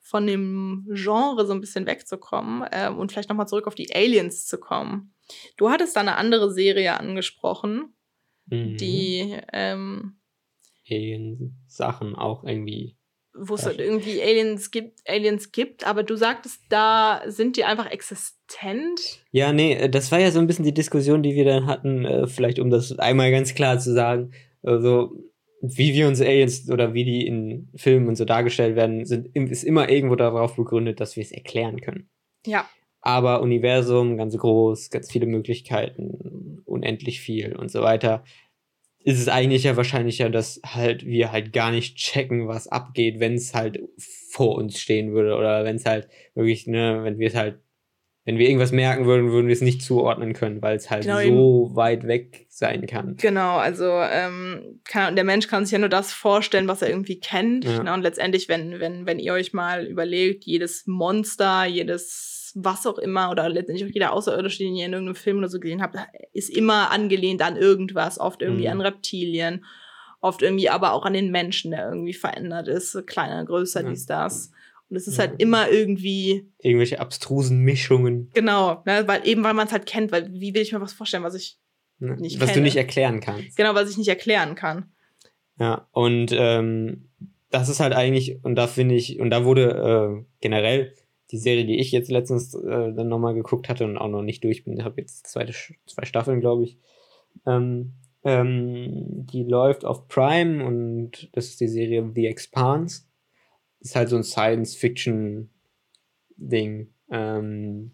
von 0.00 0.26
dem 0.26 0.86
Genre 0.92 1.46
so 1.46 1.52
ein 1.52 1.60
bisschen 1.60 1.86
wegzukommen 1.86 2.64
ähm, 2.72 2.96
und 2.98 3.10
vielleicht 3.10 3.28
nochmal 3.28 3.48
zurück 3.48 3.66
auf 3.66 3.74
die 3.74 3.92
Aliens 3.94 4.46
zu 4.46 4.58
kommen. 4.58 5.14
Du 5.56 5.70
hattest 5.70 5.96
da 5.96 6.00
eine 6.00 6.16
andere 6.16 6.52
Serie 6.52 6.98
angesprochen, 6.98 7.94
Mhm. 8.46 8.76
die, 8.78 9.36
ähm, 9.52 10.20
Alien-Sachen 10.88 12.16
auch 12.16 12.42
irgendwie. 12.44 12.96
Wo 13.40 13.54
es 13.54 13.66
irgendwie 13.66 14.22
Aliens 14.22 14.70
gibt, 14.70 15.00
Aliens 15.08 15.50
gibt, 15.50 15.86
aber 15.86 16.02
du 16.02 16.16
sagtest, 16.16 16.60
da 16.68 17.22
sind 17.26 17.56
die 17.56 17.64
einfach 17.64 17.90
existent. 17.90 19.00
Ja, 19.32 19.52
nee, 19.52 19.74
äh, 19.74 19.88
das 19.88 20.12
war 20.12 20.20
ja 20.20 20.30
so 20.30 20.38
ein 20.38 20.46
bisschen 20.46 20.64
die 20.64 20.74
Diskussion, 20.74 21.22
die 21.22 21.34
wir 21.34 21.44
dann 21.44 21.66
hatten, 21.66 22.04
äh, 22.04 22.26
vielleicht 22.26 22.58
um 22.58 22.70
das 22.70 22.98
einmal 22.98 23.30
ganz 23.30 23.54
klar 23.54 23.78
zu 23.78 23.92
sagen. 23.92 24.32
Also, 24.62 25.12
wie 25.62 25.94
wir 25.94 26.06
uns 26.06 26.20
Aliens 26.20 26.70
oder 26.70 26.94
wie 26.94 27.04
die 27.04 27.26
in 27.26 27.68
Filmen 27.76 28.08
und 28.08 28.16
so 28.16 28.24
dargestellt 28.24 28.76
werden, 28.76 29.04
sind, 29.04 29.34
ist 29.34 29.64
immer 29.64 29.88
irgendwo 29.88 30.16
darauf 30.16 30.56
begründet, 30.56 31.00
dass 31.00 31.16
wir 31.16 31.22
es 31.22 31.32
erklären 31.32 31.80
können. 31.80 32.08
Ja. 32.46 32.68
Aber 33.02 33.40
Universum, 33.40 34.16
ganz 34.16 34.36
groß, 34.36 34.90
ganz 34.90 35.10
viele 35.10 35.26
Möglichkeiten, 35.26 36.62
unendlich 36.66 37.20
viel 37.20 37.56
und 37.56 37.70
so 37.70 37.80
weiter. 37.80 38.24
Ist 39.02 39.18
es 39.18 39.28
eigentlich 39.28 39.64
ja 39.64 39.76
wahrscheinlicher, 39.76 40.28
dass 40.28 40.60
halt 40.64 41.06
wir 41.06 41.32
halt 41.32 41.52
gar 41.52 41.70
nicht 41.70 41.96
checken, 41.96 42.48
was 42.48 42.68
abgeht, 42.68 43.18
wenn 43.18 43.34
es 43.34 43.54
halt 43.54 43.80
vor 44.30 44.56
uns 44.56 44.78
stehen 44.78 45.12
würde 45.12 45.36
oder 45.36 45.64
wenn 45.64 45.76
es 45.76 45.86
halt 45.86 46.08
wirklich, 46.34 46.66
ne, 46.66 47.00
wenn 47.02 47.18
wir 47.18 47.28
es 47.28 47.34
halt, 47.34 47.60
wenn 48.26 48.36
wir 48.36 48.46
irgendwas 48.46 48.72
merken 48.72 49.06
würden, 49.06 49.32
würden 49.32 49.46
wir 49.46 49.54
es 49.54 49.62
nicht 49.62 49.82
zuordnen 49.82 50.34
können, 50.34 50.60
weil 50.60 50.76
es 50.76 50.90
halt 50.90 51.04
Genau, 51.04 51.22
so 51.22 51.70
weit 51.74 52.06
weg 52.06 52.46
sein 52.50 52.86
kann. 52.86 53.16
Genau, 53.16 53.56
also 53.56 53.86
ähm, 53.90 54.80
kann, 54.84 55.16
der 55.16 55.24
Mensch 55.24 55.48
kann 55.48 55.64
sich 55.64 55.72
ja 55.72 55.78
nur 55.78 55.88
das 55.88 56.12
vorstellen, 56.12 56.68
was 56.68 56.82
er 56.82 56.90
irgendwie 56.90 57.18
kennt. 57.18 57.64
Ja. 57.64 57.82
Ne? 57.82 57.94
Und 57.94 58.02
letztendlich, 58.02 58.48
wenn, 58.50 58.78
wenn, 58.80 59.06
wenn 59.06 59.18
ihr 59.18 59.32
euch 59.32 59.54
mal 59.54 59.86
überlegt, 59.86 60.44
jedes 60.44 60.86
Monster, 60.86 61.64
jedes 61.64 62.39
was 62.54 62.86
auch 62.86 62.98
immer, 62.98 63.30
oder 63.30 63.48
letztendlich 63.48 63.88
auch 63.88 63.92
jeder 63.94 64.12
Außerirdische, 64.12 64.58
den 64.58 64.74
ihr 64.76 64.86
in 64.86 64.92
irgendeinem 64.92 65.14
Film 65.16 65.38
oder 65.38 65.48
so 65.48 65.60
gesehen 65.60 65.82
habt, 65.82 65.96
ist 66.32 66.50
immer 66.50 66.90
angelehnt 66.90 67.42
an 67.42 67.56
irgendwas, 67.56 68.18
oft 68.18 68.42
irgendwie 68.42 68.64
Mhm. 68.66 68.72
an 68.72 68.80
Reptilien, 68.80 69.64
oft 70.20 70.42
irgendwie 70.42 70.68
aber 70.70 70.92
auch 70.92 71.04
an 71.04 71.12
den 71.14 71.30
Menschen, 71.30 71.70
der 71.70 71.88
irgendwie 71.88 72.12
verändert 72.14 72.68
ist, 72.68 73.06
kleiner, 73.06 73.44
größer, 73.44 73.82
Ja. 73.82 73.88
dies, 73.90 74.06
das. 74.06 74.50
Und 74.88 74.96
es 74.96 75.06
ist 75.06 75.18
Ja. 75.18 75.28
halt 75.28 75.40
immer 75.40 75.70
irgendwie 75.70 76.48
Irgendwelche 76.58 77.00
abstrusen 77.00 77.60
Mischungen, 77.60 78.30
Genau, 78.34 78.82
ne, 78.86 79.04
weil 79.06 79.26
eben 79.26 79.44
weil 79.44 79.54
man 79.54 79.66
es 79.66 79.72
halt 79.72 79.86
kennt, 79.86 80.10
weil 80.12 80.32
wie 80.32 80.52
will 80.54 80.62
ich 80.62 80.72
mir 80.72 80.80
was 80.80 80.92
vorstellen, 80.92 81.22
was 81.22 81.34
ich 81.34 81.58
ne, 82.00 82.16
Nicht 82.16 82.40
was 82.40 82.48
du 82.48 82.54
kenne. 82.54 82.64
nicht 82.64 82.76
erklären 82.76 83.20
kannst. 83.20 83.56
genau, 83.56 83.74
was 83.74 83.90
ich 83.90 83.96
nicht 83.98 84.08
erklären 84.08 84.54
kann. 84.56 84.90
Ja, 85.58 85.86
und 85.92 86.32
ähm, 86.32 87.08
das 87.50 87.68
ist 87.68 87.80
halt 87.80 87.92
eigentlich, 87.92 88.38
und 88.44 88.54
da 88.56 88.66
finde 88.66 88.94
ich, 88.94 89.20
und 89.20 89.30
da 89.30 89.44
wurde 89.44 90.22
äh, 90.22 90.24
generell 90.40 90.94
die 91.30 91.38
Serie, 91.38 91.64
die 91.64 91.78
ich 91.78 91.92
jetzt 91.92 92.10
letztens 92.10 92.54
äh, 92.54 92.92
dann 92.92 93.08
nochmal 93.08 93.34
geguckt 93.34 93.68
hatte 93.68 93.84
und 93.84 93.98
auch 93.98 94.08
noch 94.08 94.22
nicht 94.22 94.42
durch 94.44 94.64
bin, 94.64 94.84
habe 94.84 95.00
jetzt 95.00 95.26
zweite, 95.26 95.52
zwei 95.86 96.04
Staffeln, 96.04 96.40
glaube 96.40 96.64
ich. 96.64 96.78
Ähm, 97.46 97.92
ähm, 98.24 99.26
die 99.32 99.44
läuft 99.44 99.84
auf 99.84 100.08
Prime 100.08 100.64
und 100.64 101.28
das 101.32 101.46
ist 101.46 101.60
die 101.60 101.68
Serie 101.68 102.10
The 102.14 102.26
Expanse. 102.26 103.02
Ist 103.80 103.96
halt 103.96 104.08
so 104.08 104.16
ein 104.16 104.24
Science-Fiction-Ding. 104.24 106.88
Ähm, 107.10 107.92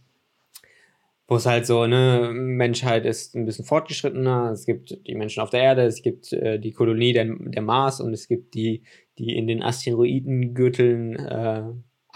wo 1.29 1.37
es 1.37 1.46
halt 1.46 1.66
so, 1.66 1.87
ne, 1.87 2.31
Menschheit 2.33 3.05
ist 3.05 3.35
ein 3.35 3.46
bisschen 3.46 3.64
fortgeschrittener. 3.64 4.53
Es 4.53 4.64
gibt 4.64 5.07
die 5.07 5.14
Menschen 5.14 5.42
auf 5.42 5.51
der 5.51 5.62
Erde, 5.62 5.83
es 5.83 6.03
gibt 6.03 6.33
äh, 6.33 6.61
die 6.61 6.72
Kolonie 6.72 7.12
der, 7.12 7.27
der 7.27 7.62
Mars 7.62 8.01
und 8.01 8.12
es 8.12 8.29
gibt 8.29 8.55
die, 8.55 8.85
die 9.18 9.37
in 9.37 9.49
den 9.49 9.62
Asteroidengürteln 9.62 11.16
äh, 11.16 11.64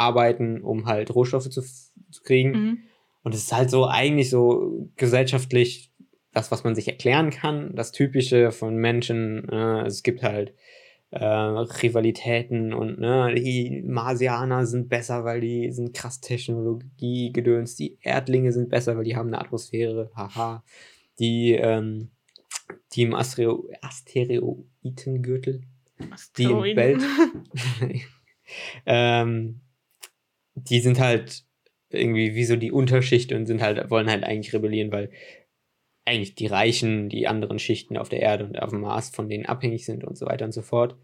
arbeiten, 0.01 0.63
um 0.63 0.87
halt 0.87 1.15
Rohstoffe 1.15 1.49
zu, 1.51 1.63
zu 1.63 2.23
kriegen. 2.23 2.51
Mhm. 2.51 2.79
Und 3.23 3.35
es 3.35 3.45
ist 3.45 3.53
halt 3.53 3.71
so 3.71 3.87
eigentlich 3.87 4.31
so 4.31 4.89
gesellschaftlich 4.97 5.93
das, 6.33 6.51
was 6.51 6.65
man 6.65 6.75
sich 6.75 6.89
erklären 6.89 7.31
kann, 7.31 7.75
das 7.75 7.93
Typische 7.93 8.51
von 8.53 8.77
Menschen. 8.77 9.49
Äh, 9.49 9.87
es 9.87 10.03
gibt 10.03 10.23
halt 10.23 10.55
äh, 11.11 11.25
Rivalitäten 11.25 12.73
und 12.73 13.01
ne, 13.01 13.35
die 13.35 13.83
Marsianer 13.85 14.65
sind 14.65 14.89
besser, 14.89 15.25
weil 15.25 15.41
die 15.41 15.73
sind 15.73 15.93
krass 15.93 16.21
Technologie 16.21 17.33
gedöns. 17.33 17.75
Die 17.75 17.99
Erdlinge 18.01 18.53
sind 18.53 18.71
besser, 18.71 18.97
weil 18.97 19.05
die 19.05 19.17
haben 19.17 19.29
eine 19.29 19.41
Atmosphäre. 19.41 20.11
Haha. 20.15 20.63
Die 21.19 21.53
ähm, 21.53 22.11
die 22.93 23.03
im 23.03 23.15
Astereo 23.15 23.69
Asteroidengürtel, 23.81 25.63
die 26.37 26.45
im 26.45 26.77
Welt, 26.77 27.03
ähm, 28.87 29.61
die 30.69 30.81
sind 30.81 31.01
halt 31.01 31.45
irgendwie 31.91 32.35
wie 32.35 32.45
so 32.45 32.57
die 32.57 32.73
Unterschicht 32.73 33.33
und 33.33 33.47
sind 33.47 33.63
halt, 33.63 33.91
wollen 33.91 34.09
halt 34.09 34.25
eigentlich 34.25 34.53
rebellieren, 34.53 34.93
weil 34.93 35.11
eigentlich 36.05 36.35
die 36.35 36.47
Reichen, 36.47 37.09
die 37.09 37.29
anderen 37.29 37.59
Schichten 37.59 37.97
auf 37.97 38.09
der 38.09 38.21
Erde 38.21 38.45
und 38.45 38.61
auf 38.61 38.71
dem 38.71 38.81
Mars 38.81 39.11
von 39.11 39.29
denen 39.29 39.47
abhängig 39.47 39.85
sind 39.85 40.05
und 40.05 40.17
so 40.17 40.27
weiter 40.27 40.45
und 40.45 40.53
so 40.53 40.63
fort. 40.63 40.97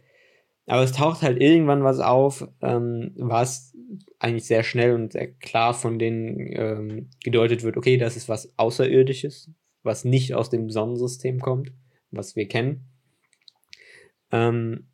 Aber 0.67 0.83
es 0.83 0.93
taucht 0.93 1.23
halt 1.23 1.41
irgendwann 1.41 1.85
was 1.85 2.01
auf, 2.01 2.49
ähm, 2.61 3.13
was 3.17 3.73
eigentlich 4.19 4.47
sehr 4.47 4.65
schnell 4.65 4.95
und 4.95 5.13
sehr 5.13 5.33
klar 5.33 5.75
von 5.75 5.99
denen 5.99 6.53
ähm, 6.53 7.11
gedeutet 7.23 7.63
wird, 7.63 7.77
okay, 7.77 7.97
das 7.99 8.17
ist 8.17 8.29
was 8.29 8.53
Außerirdisches, 8.59 9.51
was 9.83 10.05
nicht 10.05 10.35
aus 10.35 10.51
dem 10.51 10.71
Sonnensystem 10.71 11.41
kommt, 11.41 11.73
was 12.11 12.35
wir 12.35 12.49
kennen. 12.49 12.89
Ähm, 14.33 14.89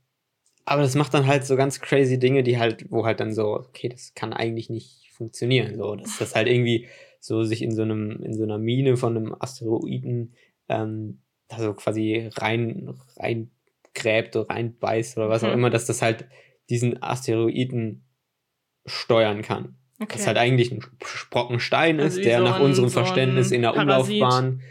aber 0.65 0.83
das 0.83 0.95
macht 0.95 1.15
dann 1.15 1.27
halt 1.27 1.45
so 1.45 1.57
ganz 1.57 1.81
crazy 1.81 2.19
Dinge, 2.19 2.43
die 2.43 2.59
halt, 2.59 2.91
wo 2.91 3.05
halt 3.05 3.21
dann 3.21 3.35
so, 3.35 3.55
okay, 3.55 3.89
das 3.89 4.15
kann 4.15 4.33
eigentlich 4.33 4.71
nicht 4.71 5.11
funktionieren. 5.13 5.77
So, 5.77 5.97
dass 5.97 6.19
das 6.19 6.35
halt 6.35 6.49
irgendwie 6.49 6.89
so 7.21 7.45
sich 7.45 7.63
in 7.63 7.75
so 7.75 7.83
einem, 7.83 8.23
in 8.23 8.35
so 8.35 8.43
einer 8.43 8.59
Mine 8.59 8.97
von 8.97 9.17
einem 9.17 9.37
Asteroiden 9.39 10.35
ähm, 10.69 11.21
also 11.49 11.75
quasi 11.75 12.31
rein, 12.35 12.95
rein 13.17 13.51
gräbt 13.95 14.37
oder 14.37 14.49
reinbeißt 14.49 15.19
oder 15.19 15.29
was 15.29 15.43
mhm. 15.43 15.49
auch 15.49 15.53
immer, 15.53 15.71
dass 15.71 15.87
das 15.87 16.03
halt 16.03 16.27
diesen 16.71 17.03
Asteroiden 17.03 18.05
steuern 18.87 19.43
kann. 19.43 19.77
Okay. 20.01 20.15
Das 20.17 20.27
halt 20.27 20.39
eigentlich 20.39 20.73
ein 20.73 20.85
Sprocken 21.05 21.61
Stein 21.61 22.01
also 22.01 22.19
ist, 22.19 22.25
der 22.25 22.39
so 22.39 22.45
nach 22.45 22.61
unserem 22.61 22.89
so 22.89 23.01
Verständnis 23.01 23.51
in 23.53 23.63
der 23.63 23.73
Parasit. 23.73 24.15
Umlaufbahn 24.15 24.63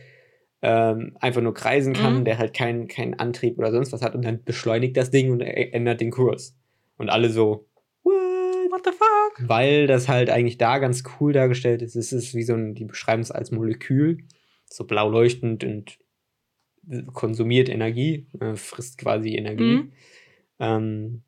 ähm, 0.61 1.17
einfach 1.19 1.41
nur 1.41 1.53
kreisen 1.53 1.93
kann, 1.93 2.19
mhm. 2.19 2.25
der 2.25 2.37
halt 2.37 2.53
keinen 2.53 2.87
kein 2.87 3.17
Antrieb 3.17 3.57
oder 3.57 3.71
sonst 3.71 3.91
was 3.93 4.01
hat 4.01 4.15
und 4.15 4.23
dann 4.23 4.43
beschleunigt 4.43 4.95
das 4.95 5.09
Ding 5.09 5.31
und 5.31 5.41
ändert 5.41 6.01
den 6.01 6.11
Kurs. 6.11 6.55
Und 6.97 7.09
alle 7.09 7.29
so, 7.29 7.67
what, 8.03 8.13
what 8.71 8.81
the 8.85 8.91
fuck? 8.91 9.49
Weil 9.49 9.87
das 9.87 10.07
halt 10.07 10.29
eigentlich 10.29 10.57
da 10.57 10.77
ganz 10.77 11.03
cool 11.19 11.33
dargestellt 11.33 11.81
ist. 11.81 11.95
Es 11.95 12.13
ist 12.13 12.35
wie 12.35 12.43
so 12.43 12.53
ein, 12.53 12.75
die 12.75 12.85
beschreiben 12.85 13.23
es 13.23 13.31
als 13.31 13.51
Molekül, 13.51 14.19
so 14.65 14.85
blau 14.85 15.09
leuchtend 15.09 15.63
und 15.63 15.97
konsumiert 17.13 17.69
Energie, 17.69 18.27
äh, 18.39 18.55
frisst 18.55 18.97
quasi 18.97 19.35
Energie. 19.35 19.63
Mhm. 19.63 19.91
Ähm, 20.59 21.23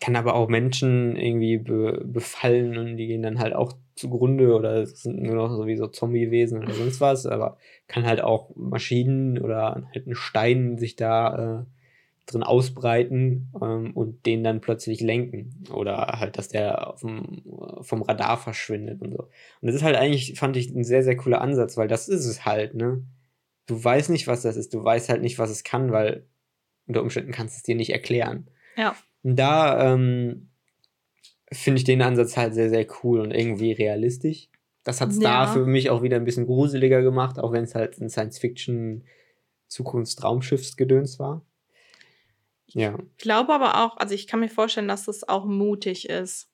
kann 0.00 0.16
aber 0.16 0.34
auch 0.34 0.48
Menschen 0.48 1.16
irgendwie 1.16 1.58
be 1.58 2.02
befallen 2.04 2.78
und 2.78 2.96
die 2.96 3.06
gehen 3.06 3.22
dann 3.22 3.38
halt 3.38 3.54
auch 3.54 3.74
zugrunde 4.00 4.54
oder 4.54 4.86
sind 4.86 5.22
nur 5.22 5.34
noch 5.34 5.54
sowieso 5.54 5.86
Zombiewesen 5.86 6.62
oder 6.62 6.74
sonst 6.74 7.00
was, 7.00 7.26
aber 7.26 7.58
kann 7.86 8.06
halt 8.06 8.22
auch 8.22 8.50
Maschinen 8.56 9.38
oder 9.38 9.86
halt 9.92 10.06
ein 10.06 10.14
Stein 10.14 10.78
sich 10.78 10.96
da 10.96 11.60
äh, 11.60 11.64
drin 12.26 12.42
ausbreiten 12.42 13.52
ähm, 13.60 13.92
und 13.92 14.24
den 14.26 14.44
dann 14.44 14.60
plötzlich 14.60 15.00
lenken 15.00 15.64
oder 15.72 15.96
halt, 16.18 16.38
dass 16.38 16.48
der 16.48 16.94
dem, 17.02 17.42
vom 17.82 18.02
Radar 18.02 18.38
verschwindet 18.38 19.02
und 19.02 19.12
so. 19.12 19.24
Und 19.24 19.66
das 19.66 19.74
ist 19.74 19.82
halt 19.82 19.96
eigentlich, 19.96 20.38
fand 20.38 20.56
ich, 20.56 20.70
ein 20.70 20.84
sehr, 20.84 21.02
sehr 21.02 21.16
cooler 21.16 21.40
Ansatz, 21.40 21.76
weil 21.76 21.88
das 21.88 22.08
ist 22.08 22.26
es 22.26 22.44
halt, 22.44 22.74
ne? 22.74 23.02
Du 23.66 23.82
weißt 23.82 24.10
nicht, 24.10 24.26
was 24.26 24.42
das 24.42 24.56
ist, 24.56 24.74
du 24.74 24.82
weißt 24.82 25.08
halt 25.08 25.22
nicht, 25.22 25.38
was 25.38 25.50
es 25.50 25.62
kann, 25.62 25.92
weil 25.92 26.26
unter 26.86 27.02
Umständen 27.02 27.30
kannst 27.30 27.54
du 27.54 27.58
es 27.58 27.62
dir 27.62 27.76
nicht 27.76 27.90
erklären. 27.90 28.48
Ja. 28.76 28.96
Und 29.22 29.36
da 29.36 29.94
ähm, 29.94 30.49
finde 31.52 31.78
ich 31.78 31.84
den 31.84 32.02
Ansatz 32.02 32.36
halt 32.36 32.54
sehr, 32.54 32.70
sehr 32.70 32.86
cool 33.02 33.20
und 33.20 33.32
irgendwie 33.32 33.72
realistisch. 33.72 34.48
Das 34.84 35.00
hat 35.00 35.10
es 35.10 35.20
ja. 35.20 35.46
da 35.46 35.52
für 35.52 35.66
mich 35.66 35.90
auch 35.90 36.02
wieder 36.02 36.16
ein 36.16 36.24
bisschen 36.24 36.46
gruseliger 36.46 37.02
gemacht, 37.02 37.38
auch 37.38 37.52
wenn 37.52 37.64
es 37.64 37.74
halt 37.74 38.00
ein 38.00 38.08
Science-Fiction 38.08 39.04
Zukunftsraumschiffsgedöns 39.66 41.18
war. 41.18 41.44
Ja. 42.66 42.98
Ich 43.16 43.22
glaube 43.22 43.52
aber 43.52 43.84
auch, 43.84 43.96
also 43.96 44.14
ich 44.14 44.26
kann 44.26 44.40
mir 44.40 44.48
vorstellen, 44.48 44.88
dass 44.88 45.04
das 45.04 45.28
auch 45.28 45.44
mutig 45.44 46.08
ist, 46.08 46.48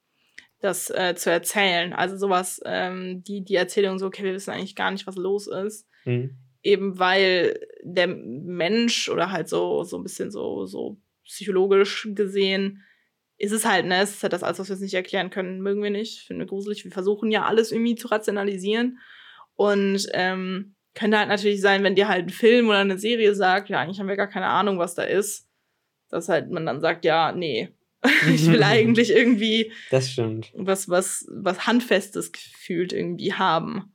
das 0.61 0.91
äh, 0.91 1.15
zu 1.15 1.31
erzählen. 1.31 1.93
Also 1.93 2.17
sowas, 2.17 2.61
ähm, 2.65 3.23
die, 3.23 3.45
die 3.45 3.55
Erzählung 3.55 3.99
so, 3.99 4.07
okay, 4.07 4.25
wir 4.25 4.33
wissen 4.33 4.51
eigentlich 4.51 4.77
gar 4.77 4.91
nicht, 4.91 5.07
was 5.07 5.17
los 5.17 5.47
ist. 5.47 5.87
Mhm. 6.05 6.37
Eben 6.63 6.99
weil 6.99 7.61
der 7.83 8.09
Mensch 8.09 9.09
oder 9.09 9.31
halt 9.31 9.49
so, 9.49 9.85
so 9.85 9.99
ein 9.99 10.03
bisschen 10.03 10.31
so, 10.31 10.67
so 10.67 10.99
psychologisch 11.25 12.09
gesehen 12.15 12.83
ist 13.39 13.53
es 13.53 13.67
halt, 13.67 13.87
ne? 13.87 14.01
Es 14.01 14.11
ist 14.11 14.23
halt 14.23 14.33
das 14.33 14.43
alles, 14.43 14.59
was 14.59 14.69
wir 14.69 14.75
uns 14.75 14.83
nicht 14.83 14.95
erklären 14.95 15.31
können, 15.31 15.61
mögen 15.61 15.83
wir 15.83 15.91
nicht, 15.91 16.21
finden 16.21 16.41
wir 16.41 16.47
gruselig. 16.47 16.85
Wir 16.85 16.93
versuchen 16.93 17.31
ja 17.31 17.45
alles 17.45 17.73
irgendwie 17.73 17.95
zu 17.95 18.09
rationalisieren. 18.09 18.99
Und 19.55 20.07
ähm, 20.13 20.75
könnte 20.95 21.19
halt 21.19 21.29
natürlich 21.29 21.61
sein, 21.61 21.85
wenn 21.85 21.95
dir 21.95 22.09
halt 22.09 22.27
ein 22.27 22.31
Film 22.31 22.69
oder 22.69 22.79
eine 22.79 22.99
Serie 22.99 23.35
sagt, 23.35 23.69
ja, 23.69 23.81
eigentlich 23.81 24.01
haben 24.01 24.09
wir 24.09 24.17
gar 24.17 24.29
keine 24.29 24.47
Ahnung, 24.47 24.79
was 24.79 24.95
da 24.95 25.03
ist, 25.03 25.49
dass 26.09 26.29
halt 26.29 26.51
man 26.51 26.67
dann 26.67 26.81
sagt, 26.81 27.05
ja, 27.05 27.33
nee, 27.33 27.69
ich 28.29 28.47
will 28.47 28.63
eigentlich 28.63 29.11
irgendwie 29.11 29.73
das 29.91 30.11
stimmt. 30.11 30.53
was, 30.55 30.89
was, 30.89 31.27
was 31.31 31.67
Handfestes 31.67 32.33
gefühlt 32.33 32.93
irgendwie 32.93 33.35
haben. 33.35 33.93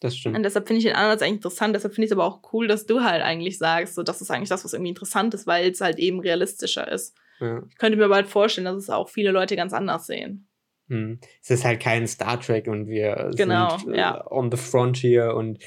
Das 0.00 0.16
stimmt. 0.16 0.36
Und 0.36 0.42
deshalb 0.44 0.66
finde 0.66 0.78
ich 0.78 0.84
den 0.86 0.96
Ansatz 0.96 1.20
eigentlich 1.20 1.36
interessant. 1.36 1.76
Deshalb 1.76 1.94
finde 1.94 2.06
ich 2.06 2.10
es 2.10 2.16
aber 2.16 2.24
auch 2.24 2.52
cool, 2.54 2.66
dass 2.66 2.86
du 2.86 3.02
halt 3.02 3.22
eigentlich 3.22 3.58
sagst, 3.58 3.94
so, 3.94 4.02
das 4.02 4.22
ist 4.22 4.30
eigentlich 4.30 4.48
das, 4.48 4.64
was 4.64 4.72
irgendwie 4.72 4.90
interessant 4.90 5.34
ist, 5.34 5.46
weil 5.46 5.70
es 5.70 5.82
halt 5.82 5.98
eben 5.98 6.20
realistischer 6.20 6.90
ist. 6.90 7.14
Ja. 7.40 7.62
Ich 7.68 7.78
könnte 7.78 7.98
mir 7.98 8.08
bald 8.08 8.28
vorstellen, 8.28 8.66
dass 8.66 8.76
es 8.76 8.90
auch 8.90 9.08
viele 9.08 9.30
Leute 9.30 9.56
ganz 9.56 9.72
anders 9.72 10.06
sehen. 10.06 10.48
Hm. 10.88 11.20
Es 11.42 11.50
ist 11.50 11.64
halt 11.64 11.80
kein 11.80 12.06
Star 12.06 12.40
Trek 12.40 12.66
und 12.66 12.88
wir 12.88 13.30
genau, 13.36 13.78
sind 13.78 13.94
äh, 13.94 13.98
ja. 13.98 14.30
on 14.30 14.50
the 14.50 14.56
frontier 14.56 15.34
und 15.34 15.58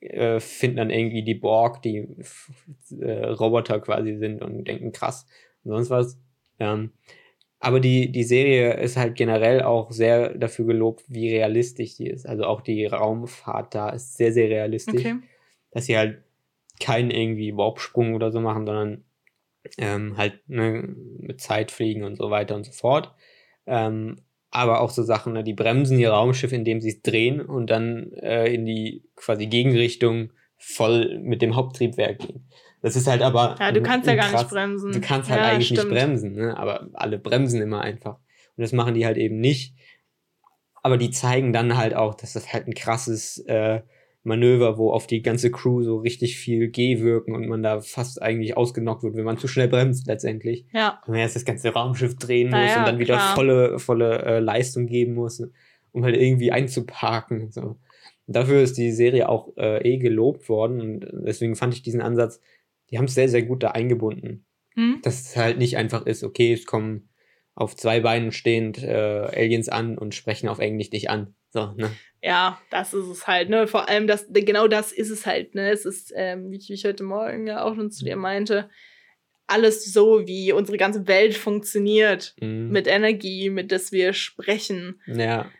äh, 0.00 0.38
finden 0.38 0.76
dann 0.76 0.90
irgendwie 0.90 1.24
die 1.24 1.34
Borg, 1.34 1.82
die 1.82 2.16
äh, 3.00 3.26
Roboter 3.26 3.80
quasi 3.80 4.16
sind 4.16 4.42
und 4.42 4.64
denken 4.64 4.92
krass 4.92 5.26
und 5.64 5.72
sonst 5.72 5.90
was. 5.90 6.18
Ähm, 6.58 6.92
aber 7.58 7.78
die, 7.78 8.10
die 8.10 8.24
Serie 8.24 8.74
ist 8.74 8.96
halt 8.96 9.14
generell 9.14 9.62
auch 9.62 9.92
sehr 9.92 10.36
dafür 10.36 10.66
gelobt, 10.66 11.04
wie 11.06 11.30
realistisch 11.30 11.94
sie 11.94 12.08
ist. 12.08 12.26
Also 12.26 12.44
auch 12.44 12.60
die 12.60 12.86
Raumfahrt 12.86 13.74
da 13.74 13.90
ist 13.90 14.16
sehr, 14.16 14.32
sehr 14.32 14.48
realistisch. 14.48 15.00
Okay. 15.00 15.16
Dass 15.70 15.86
sie 15.86 15.96
halt 15.96 16.22
keinen 16.80 17.12
irgendwie 17.12 17.56
Warpsprung 17.56 18.14
oder 18.14 18.32
so 18.32 18.40
machen, 18.40 18.66
sondern 18.66 19.04
ähm, 19.78 20.16
halt 20.16 20.48
ne, 20.48 20.94
mit 21.18 21.40
Zeit 21.40 21.70
fliegen 21.70 22.04
und 22.04 22.16
so 22.16 22.30
weiter 22.30 22.54
und 22.54 22.64
so 22.64 22.72
fort. 22.72 23.14
Ähm, 23.66 24.20
aber 24.50 24.80
auch 24.80 24.90
so 24.90 25.02
Sachen, 25.02 25.32
ne, 25.32 25.44
die 25.44 25.54
bremsen 25.54 25.98
ihr 25.98 26.10
Raumschiff, 26.10 26.52
indem 26.52 26.80
sie 26.80 26.90
es 26.90 27.02
drehen 27.02 27.40
und 27.40 27.70
dann 27.70 28.12
äh, 28.12 28.52
in 28.52 28.66
die 28.66 29.04
quasi 29.16 29.46
Gegenrichtung 29.46 30.32
voll 30.58 31.18
mit 31.18 31.42
dem 31.42 31.56
Haupttriebwerk 31.56 32.18
gehen. 32.18 32.48
Das 32.82 32.96
ist 32.96 33.06
halt 33.06 33.22
aber. 33.22 33.56
Ja, 33.58 33.72
du 33.72 33.82
kannst 33.82 34.06
ja 34.06 34.14
gar 34.14 34.28
krass, 34.28 34.42
nicht 34.42 34.50
bremsen. 34.50 34.92
Du 34.92 35.00
kannst 35.00 35.30
halt 35.30 35.40
ja, 35.40 35.48
eigentlich 35.48 35.68
stimmt. 35.68 35.90
nicht 35.90 35.98
bremsen, 35.98 36.32
ne? 36.34 36.56
aber 36.56 36.88
alle 36.92 37.18
bremsen 37.18 37.62
immer 37.62 37.80
einfach. 37.80 38.16
Und 38.56 38.62
das 38.62 38.72
machen 38.72 38.94
die 38.94 39.06
halt 39.06 39.16
eben 39.16 39.38
nicht. 39.38 39.74
Aber 40.82 40.98
die 40.98 41.10
zeigen 41.10 41.52
dann 41.52 41.76
halt 41.76 41.94
auch, 41.94 42.14
dass 42.14 42.32
das 42.32 42.52
halt 42.52 42.66
ein 42.66 42.74
krasses 42.74 43.38
äh, 43.46 43.82
Manöver, 44.24 44.78
wo 44.78 44.92
auf 44.92 45.06
die 45.06 45.22
ganze 45.22 45.50
Crew 45.50 45.82
so 45.82 45.98
richtig 45.98 46.36
viel 46.36 46.68
G 46.68 47.00
wirken 47.00 47.34
und 47.34 47.48
man 47.48 47.62
da 47.62 47.80
fast 47.80 48.22
eigentlich 48.22 48.56
ausgenockt 48.56 49.02
wird, 49.02 49.16
wenn 49.16 49.24
man 49.24 49.38
zu 49.38 49.48
schnell 49.48 49.68
bremst 49.68 50.06
letztendlich. 50.06 50.64
Ja. 50.72 51.00
Wenn 51.06 51.12
man 51.12 51.20
erst 51.20 51.36
das 51.36 51.44
ganze 51.44 51.70
Raumschiff 51.70 52.16
drehen 52.16 52.50
muss 52.50 52.70
ja, 52.70 52.78
und 52.78 52.86
dann 52.86 52.98
wieder 52.98 53.16
klar. 53.16 53.34
volle, 53.34 53.78
volle 53.78 54.22
äh, 54.22 54.38
Leistung 54.38 54.86
geben 54.86 55.14
muss, 55.14 55.42
um 55.90 56.04
halt 56.04 56.16
irgendwie 56.16 56.52
einzuparken. 56.52 57.50
So. 57.50 57.62
Und 58.26 58.36
dafür 58.36 58.62
ist 58.62 58.78
die 58.78 58.92
Serie 58.92 59.28
auch 59.28 59.56
äh, 59.56 59.82
eh 59.82 59.98
gelobt 59.98 60.48
worden 60.48 60.80
und 60.80 61.06
deswegen 61.26 61.56
fand 61.56 61.74
ich 61.74 61.82
diesen 61.82 62.00
Ansatz 62.00 62.40
die 62.92 62.98
haben 62.98 63.06
es 63.06 63.14
sehr, 63.14 63.28
sehr 63.28 63.42
gut 63.42 63.62
da 63.62 63.70
eingebunden. 63.70 64.44
Mhm. 64.76 65.00
Dass 65.02 65.20
es 65.20 65.36
halt 65.36 65.58
nicht 65.58 65.76
einfach 65.76 66.06
ist, 66.06 66.22
okay, 66.22 66.52
es 66.52 66.66
kommen 66.66 67.08
auf 67.54 67.74
zwei 67.74 68.00
Beinen 68.00 68.32
stehend 68.32 68.82
äh, 68.82 69.28
Aliens 69.34 69.68
an 69.68 69.98
und 69.98 70.14
sprechen 70.14 70.48
auf 70.48 70.58
Englisch 70.58 70.90
dich 70.90 71.10
an. 71.10 71.34
So, 71.52 71.72
ne? 71.76 71.90
Ja, 72.22 72.60
das 72.70 72.94
ist 72.94 73.06
es 73.06 73.26
halt, 73.26 73.50
ne? 73.50 73.66
Vor 73.66 73.88
allem 73.88 74.06
das, 74.06 74.26
genau 74.30 74.68
das 74.68 74.92
ist 74.92 75.10
es 75.10 75.26
halt, 75.26 75.54
ne? 75.54 75.70
Es 75.70 75.84
ist, 75.84 76.12
ähm, 76.16 76.50
wie, 76.50 76.58
wie 76.58 76.72
ich 76.72 76.84
heute 76.84 77.04
Morgen 77.04 77.46
ja 77.46 77.62
auch 77.62 77.74
schon 77.74 77.90
zu 77.90 78.04
dir 78.04 78.16
meinte, 78.16 78.70
alles 79.46 79.84
so, 79.92 80.26
wie 80.26 80.52
unsere 80.52 80.78
ganze 80.78 81.06
Welt 81.06 81.36
funktioniert. 81.36 82.34
Mhm. 82.40 82.70
Mit 82.70 82.86
Energie, 82.86 83.50
mit 83.50 83.70
dass 83.70 83.92
wir 83.92 84.12
sprechen. 84.12 85.00
Ja 85.06 85.50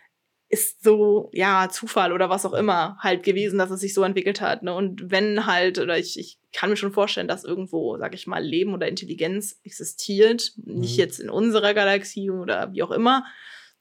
ist 0.52 0.84
so, 0.84 1.30
ja, 1.32 1.70
Zufall 1.70 2.12
oder 2.12 2.28
was 2.28 2.44
auch 2.44 2.52
immer 2.52 2.98
halt 2.98 3.22
gewesen, 3.22 3.56
dass 3.56 3.70
es 3.70 3.80
sich 3.80 3.94
so 3.94 4.02
entwickelt 4.02 4.42
hat. 4.42 4.62
Ne? 4.62 4.74
Und 4.74 5.10
wenn 5.10 5.46
halt, 5.46 5.78
oder 5.78 5.96
ich, 5.96 6.18
ich 6.18 6.36
kann 6.52 6.68
mir 6.68 6.76
schon 6.76 6.92
vorstellen, 6.92 7.26
dass 7.26 7.42
irgendwo, 7.42 7.96
sag 7.96 8.14
ich 8.14 8.26
mal, 8.26 8.44
Leben 8.44 8.74
oder 8.74 8.86
Intelligenz 8.86 9.58
existiert. 9.64 10.52
Mhm. 10.56 10.80
Nicht 10.80 10.98
jetzt 10.98 11.20
in 11.20 11.30
unserer 11.30 11.72
Galaxie 11.72 12.28
oder 12.28 12.70
wie 12.74 12.82
auch 12.82 12.90
immer, 12.90 13.24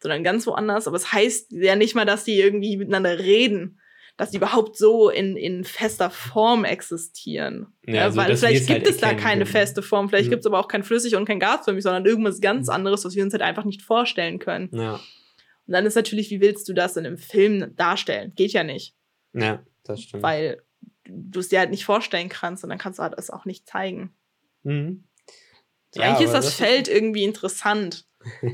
sondern 0.02 0.24
ganz 0.24 0.48
woanders. 0.48 0.88
Aber 0.88 0.98
es 0.98 1.04
das 1.04 1.14
heißt 1.14 1.52
ja 1.52 1.76
nicht 1.76 1.96
mal, 1.96 2.06
dass 2.06 2.24
die 2.24 2.40
irgendwie 2.40 2.78
miteinander 2.78 3.20
reden. 3.20 3.80
Dass 4.18 4.32
die 4.32 4.38
überhaupt 4.38 4.78
so 4.78 5.10
in, 5.10 5.38
in 5.38 5.64
fester 5.64 6.10
Form 6.10 6.66
existieren. 6.66 7.68
Ja, 7.88 8.04
also 8.04 8.18
weil 8.18 8.36
vielleicht 8.36 8.68
gibt 8.68 8.86
halt 8.86 8.88
es 8.88 8.98
da 8.98 9.14
keine 9.14 9.46
feste 9.46 9.82
Form, 9.82 10.10
vielleicht 10.10 10.28
mhm. 10.28 10.32
gibt 10.32 10.42
es 10.42 10.46
aber 10.46 10.60
auch 10.60 10.68
kein 10.68 10.84
Flüssig 10.84 11.16
und 11.16 11.26
kein 11.26 11.40
Gas 11.40 11.66
für 11.66 11.74
mich, 11.74 11.84
sondern 11.84 12.06
irgendwas 12.06 12.42
ganz 12.42 12.70
anderes, 12.70 13.06
was 13.06 13.16
wir 13.16 13.24
uns 13.24 13.34
halt 13.34 13.42
einfach 13.42 13.64
nicht 13.64 13.82
vorstellen 13.82 14.38
können. 14.38 14.70
Ja. 14.74 14.96
Und 15.66 15.74
dann 15.74 15.86
ist 15.86 15.96
natürlich, 15.96 16.30
wie 16.30 16.42
willst 16.42 16.68
du 16.68 16.74
das 16.74 16.98
in 16.98 17.06
einem 17.06 17.18
Film 17.18 17.74
darstellen? 17.78 18.34
Geht 18.36 18.52
ja 18.52 18.64
nicht. 18.64 18.96
Ja, 19.34 19.64
das 19.84 20.02
stimmt. 20.02 20.22
Weil 20.22 20.62
du 21.06 21.40
es 21.40 21.50
dir 21.50 21.60
halt 21.60 21.72
nicht 21.72 21.86
vorstellen 21.86 22.30
kannst 22.30 22.64
und 22.64 22.70
dann 22.70 22.80
kannst 22.80 23.00
du 23.00 23.04
halt 23.04 23.14
es 23.18 23.30
auch 23.30 23.46
nicht 23.46 23.68
zeigen. 23.68 24.14
Mhm. 24.64 25.06
So, 25.94 26.02
eigentlich 26.02 26.26
ist 26.26 26.34
das, 26.34 26.54
Feld 26.54 26.88
irgendwie 26.88 27.24
interessant. 27.24 28.06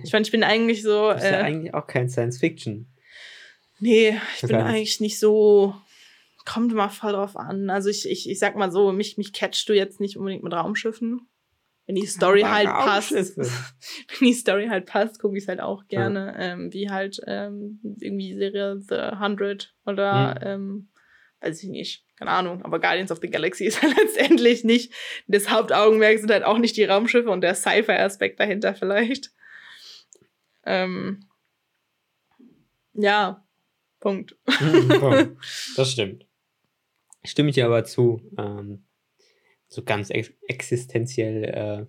Ich 0.04 0.14
meine, 0.14 0.24
ich 0.24 0.32
bin 0.32 0.44
eigentlich 0.44 0.82
so. 0.84 1.10
Das 1.12 1.24
ist 1.24 1.30
ja 1.30 1.40
Äh, 1.40 1.44
eigentlich 1.44 1.74
auch 1.74 1.88
kein 1.88 2.10
Science 2.10 2.38
Fiction. 2.40 2.88
nee, 3.80 4.18
ich 4.36 4.42
bin 4.42 4.50
Gar 4.52 4.64
nicht. 4.68 4.76
eigentlich 4.76 5.00
nicht 5.00 5.20
so. 5.20 5.76
Kommt 6.46 6.72
immer 6.72 6.90
voll 6.90 7.12
drauf 7.12 7.36
an. 7.36 7.70
Also 7.70 7.90
ich, 7.90 8.10
ich, 8.10 8.30
ich 8.30 8.40
sag 8.40 8.56
mal 8.56 8.72
so, 8.72 8.92
mich, 8.94 9.18
mich 9.18 9.34
catchst 9.34 9.68
du 9.68 9.74
jetzt 9.74 10.00
nicht 10.00 10.16
unbedingt 10.18 10.44
mit 10.44 10.54
Raumschiffen. 10.54 11.28
Wenn 11.86 11.96
die 11.96 12.06
Story 12.06 12.44
Aber 12.44 12.54
halt 12.54 12.68
passt, 12.68 13.12
wenn 13.38 14.28
die 14.28 14.34
Story 14.34 14.68
halt 14.68 14.86
passt, 14.86 15.20
gucke 15.22 15.38
ich 15.38 15.44
es 15.44 15.48
halt 15.50 15.60
auch 15.60 15.88
gerne. 15.88 16.36
Ähm, 16.38 16.72
wie 16.74 16.90
halt 16.90 17.20
ähm, 17.28 17.80
irgendwie 18.00 18.34
Serie 18.38 18.80
The 18.80 18.96
100 18.96 19.74
oder 19.86 20.36
Mhm. 20.36 20.48
ähm, 20.48 20.90
weiß 21.42 21.62
ich 21.64 21.70
nicht, 21.70 22.06
keine 22.18 22.32
Ahnung. 22.32 22.64
Aber 22.64 22.80
Guardians 22.80 23.12
of 23.12 23.20
the 23.22 23.30
Galaxy 23.30 23.66
ist 23.68 23.82
halt 23.82 23.96
letztendlich 23.98 24.64
nicht. 24.64 24.94
Das 25.28 25.50
Hauptaugenmerk 25.50 26.18
sind 26.20 26.32
halt 26.32 26.44
auch 26.44 26.58
nicht 26.58 26.78
die 26.78 26.86
Raumschiffe 26.86 27.30
und 27.30 27.42
der 27.42 27.56
Sci-Fi-Aspekt 27.56 28.40
dahinter 28.40 28.74
vielleicht. 28.74 29.32
Ähm, 30.68 31.22
ja, 32.94 33.48
Punkt. 34.00 34.38
Komm, 35.00 35.38
das 35.76 35.92
stimmt. 35.92 36.28
Stimme 37.24 37.50
ich 37.50 37.56
dir 37.56 37.66
aber 37.66 37.86
zu. 37.86 38.22
Ähm, 38.38 38.86
so 39.70 39.84
ganz 39.84 40.10
ex 40.10 40.32
existenziell 40.48 41.44
äh, 41.44 41.86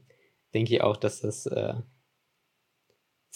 denke 0.55 0.75
ich 0.75 0.81
auch, 0.83 0.97
dass 0.97 1.21
das, 1.21 1.47
äh, 1.47 1.75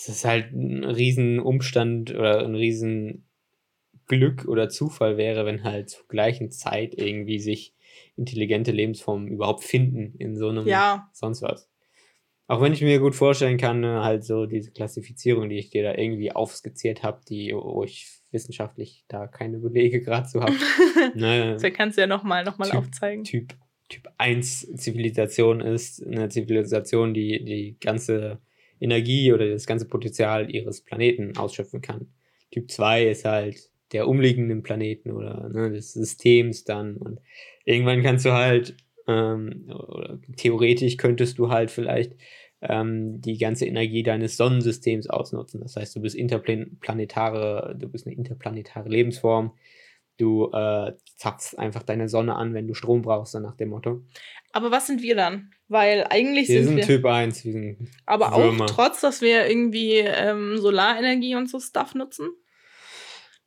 das 0.06 0.24
halt 0.24 0.52
ein 0.52 0.84
riesen 0.84 1.40
Umstand 1.40 2.12
oder 2.14 2.44
ein 2.44 2.54
riesen 2.54 3.28
Glück 4.06 4.46
oder 4.46 4.68
Zufall 4.68 5.16
wäre, 5.16 5.44
wenn 5.44 5.64
halt 5.64 5.90
zur 5.90 6.06
gleichen 6.08 6.50
Zeit 6.50 6.94
irgendwie 6.94 7.38
sich 7.38 7.74
intelligente 8.16 8.72
Lebensformen 8.72 9.28
überhaupt 9.28 9.64
finden 9.64 10.14
in 10.18 10.36
so 10.36 10.48
einem 10.48 10.66
Ja, 10.66 11.08
sonst 11.12 11.42
was. 11.42 11.71
Auch 12.52 12.60
wenn 12.60 12.74
ich 12.74 12.82
mir 12.82 12.98
gut 12.98 13.14
vorstellen 13.14 13.56
kann, 13.56 13.80
ne, 13.80 14.04
halt 14.04 14.24
so 14.24 14.44
diese 14.44 14.72
Klassifizierung, 14.72 15.48
die 15.48 15.56
ich 15.56 15.70
dir 15.70 15.84
da 15.84 15.94
irgendwie 15.94 16.32
aufskizziert 16.32 17.02
habe, 17.02 17.22
die, 17.26 17.54
wo 17.54 17.82
ich 17.82 18.06
wissenschaftlich 18.30 19.06
da 19.08 19.26
keine 19.26 19.58
Belege 19.58 20.02
gerade 20.02 20.28
zu 20.28 20.42
habe. 20.42 20.52
ne, 21.14 21.56
das 21.58 21.72
kannst 21.72 21.96
du 21.96 22.02
ja 22.02 22.06
nochmal 22.06 22.44
noch 22.44 22.58
mal 22.58 22.68
Typ- 22.68 22.76
aufzeigen. 22.76 23.24
Typ, 23.24 23.54
typ 23.88 24.06
1 24.18 24.76
Zivilisation 24.76 25.62
ist 25.62 26.06
eine 26.06 26.28
Zivilisation, 26.28 27.14
die 27.14 27.42
die 27.42 27.78
ganze 27.80 28.38
Energie 28.78 29.32
oder 29.32 29.48
das 29.48 29.64
ganze 29.64 29.88
Potenzial 29.88 30.54
ihres 30.54 30.82
Planeten 30.82 31.38
ausschöpfen 31.38 31.80
kann. 31.80 32.12
Typ 32.50 32.70
2 32.70 33.06
ist 33.06 33.24
halt 33.24 33.70
der 33.92 34.06
umliegenden 34.06 34.62
Planeten 34.62 35.10
oder 35.12 35.48
ne, 35.48 35.70
des 35.70 35.94
Systems 35.94 36.64
dann. 36.64 36.98
Und 36.98 37.18
irgendwann 37.64 38.02
kannst 38.02 38.26
du 38.26 38.32
halt, 38.32 38.76
ähm, 39.08 39.70
oder 39.70 40.20
theoretisch 40.36 40.98
könntest 40.98 41.38
du 41.38 41.48
halt 41.48 41.70
vielleicht 41.70 42.14
ähm, 42.62 43.20
die 43.20 43.38
ganze 43.38 43.66
Energie 43.66 44.02
deines 44.02 44.36
Sonnensystems 44.36 45.08
ausnutzen. 45.08 45.60
Das 45.60 45.76
heißt, 45.76 45.94
du 45.96 46.00
bist 46.00 46.16
interplanetare, 46.16 47.74
du 47.78 47.88
bist 47.88 48.06
eine 48.06 48.16
interplanetare 48.16 48.88
Lebensform. 48.88 49.52
Du 50.18 50.50
äh, 50.52 50.92
zapfst 51.16 51.58
einfach 51.58 51.82
deine 51.82 52.08
Sonne 52.08 52.36
an, 52.36 52.54
wenn 52.54 52.68
du 52.68 52.74
Strom 52.74 53.02
brauchst, 53.02 53.32
so 53.32 53.40
nach 53.40 53.56
dem 53.56 53.70
Motto. 53.70 54.02
Aber 54.52 54.70
was 54.70 54.86
sind 54.86 55.02
wir 55.02 55.16
dann? 55.16 55.50
Weil 55.68 56.06
eigentlich 56.10 56.48
Wir 56.48 56.58
sind 56.58 56.66
sind 56.68 56.76
wir. 56.76 56.84
Typ 56.84 57.04
1, 57.06 57.44
wir 57.44 57.52
sind 57.52 57.88
aber 58.04 58.30
Würmer. 58.36 58.64
auch 58.64 58.70
trotz, 58.70 59.00
dass 59.00 59.22
wir 59.22 59.48
irgendwie 59.48 59.96
ähm, 59.96 60.58
Solarenergie 60.58 61.34
und 61.34 61.48
so 61.48 61.58
Stuff 61.60 61.94
nutzen. 61.94 62.28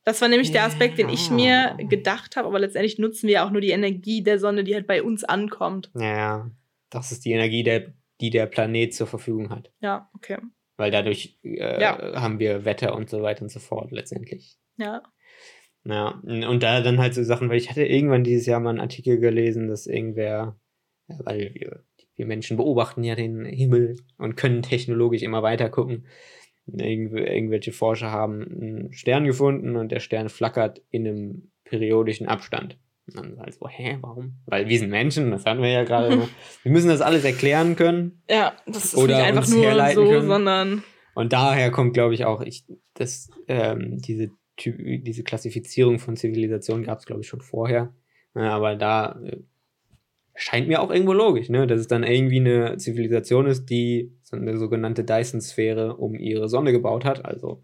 Das 0.03 0.21
war 0.21 0.27
nämlich 0.27 0.51
der 0.51 0.65
Aspekt, 0.65 0.97
den 0.99 1.09
ich 1.09 1.31
mir 1.31 1.47
Ja. 1.47 1.77
gedacht 1.77 2.35
habe, 2.35 2.47
aber 2.47 2.59
letztendlich 2.59 2.99
nutzen 2.99 3.27
wir 3.27 3.43
auch 3.45 3.51
nur 3.51 3.61
die 3.61 3.69
Energie 3.71 4.21
der 4.23 4.39
Sonne, 4.39 4.63
die 4.63 4.73
halt 4.75 4.85
bei 4.87 5.01
uns 5.01 5.23
ankommt. 5.23 5.89
Naja, 5.93 6.49
das 6.89 7.11
ist 7.11 7.25
die 7.25 7.31
Energie, 7.31 7.63
der, 7.63 7.93
die 8.21 8.29
der 8.29 8.45
Planet 8.45 8.93
zur 8.93 9.07
Verfügung 9.07 9.49
hat. 9.49 9.71
Ja, 9.81 10.09
okay. 10.13 10.37
Weil 10.77 10.91
dadurch 10.91 11.37
äh, 11.43 11.81
Ja. 11.81 12.21
haben 12.21 12.39
wir 12.39 12.65
Wetter 12.65 12.95
und 12.95 13.09
so 13.09 13.21
weiter 13.21 13.43
und 13.43 13.49
so 13.49 13.59
fort 13.59 13.91
letztendlich. 13.91 14.57
Ja. 14.77 15.03
Ja, 15.87 16.19
und 16.25 16.63
da 16.63 16.81
dann 16.81 16.99
halt 16.99 17.13
so 17.13 17.23
Sachen, 17.23 17.47
weil 17.49 17.57
ich 17.57 17.69
hatte 17.69 17.85
irgendwann 17.85 18.23
dieses 18.23 18.47
Jahr 18.47 18.59
mal 18.59 18.71
einen 18.71 18.79
Artikel 18.79 19.19
gelesen, 19.19 19.67
dass 19.67 19.85
irgendwer, 19.85 20.59
weil 21.07 21.53
wir, 21.53 21.83
wir 22.15 22.25
Menschen 22.25 22.57
beobachten 22.57 23.03
ja 23.03 23.13
den 23.13 23.45
Himmel 23.45 23.95
und 24.17 24.35
können 24.35 24.63
technologisch 24.63 25.21
immer 25.21 25.43
weiter 25.43 25.69
gucken. 25.69 26.07
Irgendw 26.65 27.19
irgendwelche 27.19 27.71
Forscher 27.71 28.09
haben 28.09 28.41
einen 28.41 28.93
Stern 28.93 29.25
gefunden 29.25 29.75
und 29.75 29.91
der 29.91 29.99
Stern 29.99 30.29
flackert 30.29 30.81
in 30.89 31.07
einem 31.07 31.51
periodischen 31.65 32.27
Abstand. 32.27 32.79
Und 33.07 33.17
dann 33.17 33.39
halt 33.39 33.53
so, 33.53 33.67
hä, 33.67 33.97
warum? 34.01 34.33
Weil 34.45 34.67
wir 34.67 34.79
sind 34.79 34.89
Menschen, 34.89 35.29
das 35.31 35.45
hatten 35.45 35.61
wir 35.61 35.69
ja 35.69 35.83
gerade. 35.83 36.13
immer. 36.13 36.27
wir 36.63 36.71
müssen 36.71 36.87
das 36.87 37.01
alles 37.01 37.23
erklären 37.23 37.75
können. 37.75 38.21
Ja, 38.29 38.53
das 38.65 38.85
ist 38.85 38.97
nicht 38.97 39.13
einfach 39.13 39.47
nur 39.47 39.91
so, 39.93 40.05
können. 40.05 40.27
sondern 40.27 40.83
Und 41.13 41.33
daher 41.33 41.69
kommt, 41.71 41.93
glaube 41.93 42.15
ich, 42.15 42.25
auch, 42.25 42.41
ich, 42.41 42.65
das, 42.95 43.29
ähm, 43.47 44.01
diese, 44.01 44.31
diese 44.57 45.23
Klassifizierung 45.23 45.99
von 45.99 46.15
Zivilisation 46.15 46.83
gab 46.83 46.99
es, 46.99 47.05
glaube 47.05 47.21
ich, 47.21 47.27
schon 47.27 47.41
vorher. 47.41 47.93
Ja, 48.33 48.55
aber 48.55 48.75
da 48.75 49.19
äh, 49.23 49.37
scheint 50.33 50.67
mir 50.67 50.81
auch 50.81 50.89
irgendwo 50.89 51.13
logisch, 51.13 51.49
ne? 51.49 51.67
dass 51.67 51.79
es 51.79 51.87
dann 51.87 52.03
irgendwie 52.03 52.39
eine 52.39 52.77
Zivilisation 52.77 53.45
ist, 53.45 53.69
die 53.69 54.13
so 54.23 54.35
eine 54.35 54.57
sogenannte 54.57 55.03
Dyson-Sphäre 55.03 55.95
um 55.95 56.15
ihre 56.15 56.49
Sonne 56.49 56.71
gebaut 56.71 57.05
hat. 57.05 57.23
Also 57.23 57.61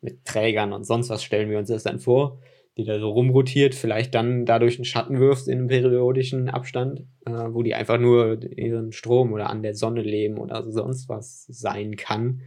mit 0.00 0.24
Trägern 0.24 0.72
und 0.72 0.84
sonst 0.84 1.08
was 1.08 1.22
stellen 1.22 1.50
wir 1.50 1.58
uns 1.58 1.68
das 1.68 1.84
dann 1.84 1.98
vor, 1.98 2.40
die 2.76 2.84
da 2.84 2.98
so 2.98 3.10
rumrotiert, 3.10 3.74
vielleicht 3.74 4.14
dann 4.14 4.46
dadurch 4.46 4.76
einen 4.76 4.84
Schatten 4.84 5.20
wirft 5.20 5.46
in 5.46 5.58
einem 5.58 5.68
periodischen 5.68 6.48
Abstand, 6.48 7.06
äh, 7.24 7.30
wo 7.30 7.62
die 7.62 7.74
einfach 7.74 7.98
nur 7.98 8.42
ihren 8.42 8.92
Strom 8.92 9.32
oder 9.32 9.48
an 9.48 9.62
der 9.62 9.74
Sonne 9.74 10.02
leben 10.02 10.38
oder 10.38 10.70
sonst 10.70 11.08
was 11.08 11.46
sein 11.48 11.96
kann. 11.96 12.42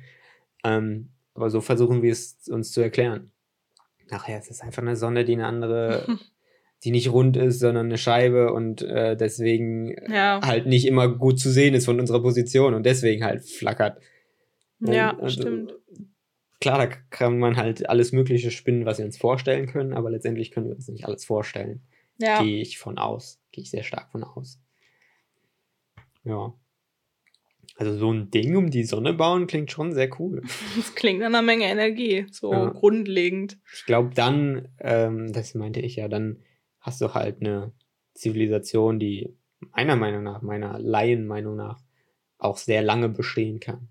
Ähm, 0.63 1.11
aber 1.34 1.49
so 1.49 1.61
versuchen 1.61 2.01
wir 2.01 2.11
es 2.11 2.47
uns 2.49 2.71
zu 2.71 2.82
erklären. 2.82 3.32
Nachher 4.09 4.39
ist 4.39 4.51
es 4.51 4.61
einfach 4.61 4.82
eine 4.82 4.95
Sonne, 4.95 5.23
die 5.23 5.34
eine 5.34 5.45
andere, 5.45 6.05
die 6.84 6.91
nicht 6.91 7.11
rund 7.11 7.38
ist, 7.38 7.59
sondern 7.59 7.86
eine 7.86 7.97
Scheibe 7.97 8.51
und 8.51 8.82
äh, 8.82 9.15
deswegen 9.15 9.95
ja, 10.11 10.41
halt 10.43 10.65
nicht 10.65 10.88
immer 10.88 11.07
gut 11.07 11.39
zu 11.39 11.49
sehen 11.49 11.73
ist 11.73 11.86
von 11.86 11.99
unserer 11.99 12.21
Position 12.21 12.73
und 12.73 12.86
deswegen 12.86 13.23
halt 13.23 13.45
flackert. 13.45 14.01
ja, 14.82 15.11
Und, 15.11 15.23
also, 15.23 15.41
stimmt. 15.41 15.73
Klar, 16.60 16.78
da 16.80 16.88
kann 16.88 17.38
man 17.38 17.55
halt 17.55 17.88
alles 17.89 18.12
Mögliche 18.12 18.49
spinnen, 18.51 18.86
was 18.86 18.97
wir 18.97 19.05
uns 19.05 19.18
vorstellen 19.18 19.68
können, 19.68 19.93
aber 19.93 20.10
letztendlich 20.10 20.51
können 20.51 20.68
wir 20.68 20.76
uns 20.76 20.88
nicht 20.88 21.05
alles 21.05 21.24
vorstellen. 21.26 21.82
Ja, 22.20 22.41
Gehe 22.41 22.62
ich 22.62 22.80
von 22.80 22.97
aus. 22.97 23.39
Gehe 23.51 23.64
ich 23.64 23.70
sehr 23.70 23.84
stark 23.84 24.12
von 24.12 24.24
aus. 24.24 24.60
Ja. 26.24 26.53
Also 27.76 27.95
so 27.95 28.12
ein 28.12 28.32
Ding 28.32 28.55
um 28.55 28.72
die 28.72 28.84
Sonne 28.84 29.14
bauen 29.14 29.45
klingt 29.45 29.72
schon 29.72 29.93
sehr 29.93 30.10
cool. 30.20 30.41
das 30.76 30.95
klingt 30.95 31.20
nach 31.20 31.28
einer 31.28 31.43
Menge 31.43 31.66
Energie, 31.66 32.26
so 32.32 32.51
Ja. 32.51 32.70
grundlegend. 32.70 33.60
Ich 33.74 33.86
glaube 33.86 34.16
dann, 34.16 34.68
ähm, 34.80 35.32
das 35.32 35.53
meinte 35.53 35.80
ich 35.82 35.97
ja, 35.97 36.08
dann 36.08 36.41
hast 36.80 37.01
du 37.01 37.14
halt 37.14 37.41
eine 37.41 37.72
Zivilisation, 38.16 38.99
die 38.99 39.36
meiner 39.60 39.95
Meinung 39.95 40.24
nach, 40.24 40.41
meiner 40.41 40.80
Laienmeinung 40.80 41.55
nach, 41.55 41.80
auch 42.39 42.58
sehr 42.58 42.82
lange 42.82 43.10
bestehen 43.10 43.60
kann. 43.60 43.89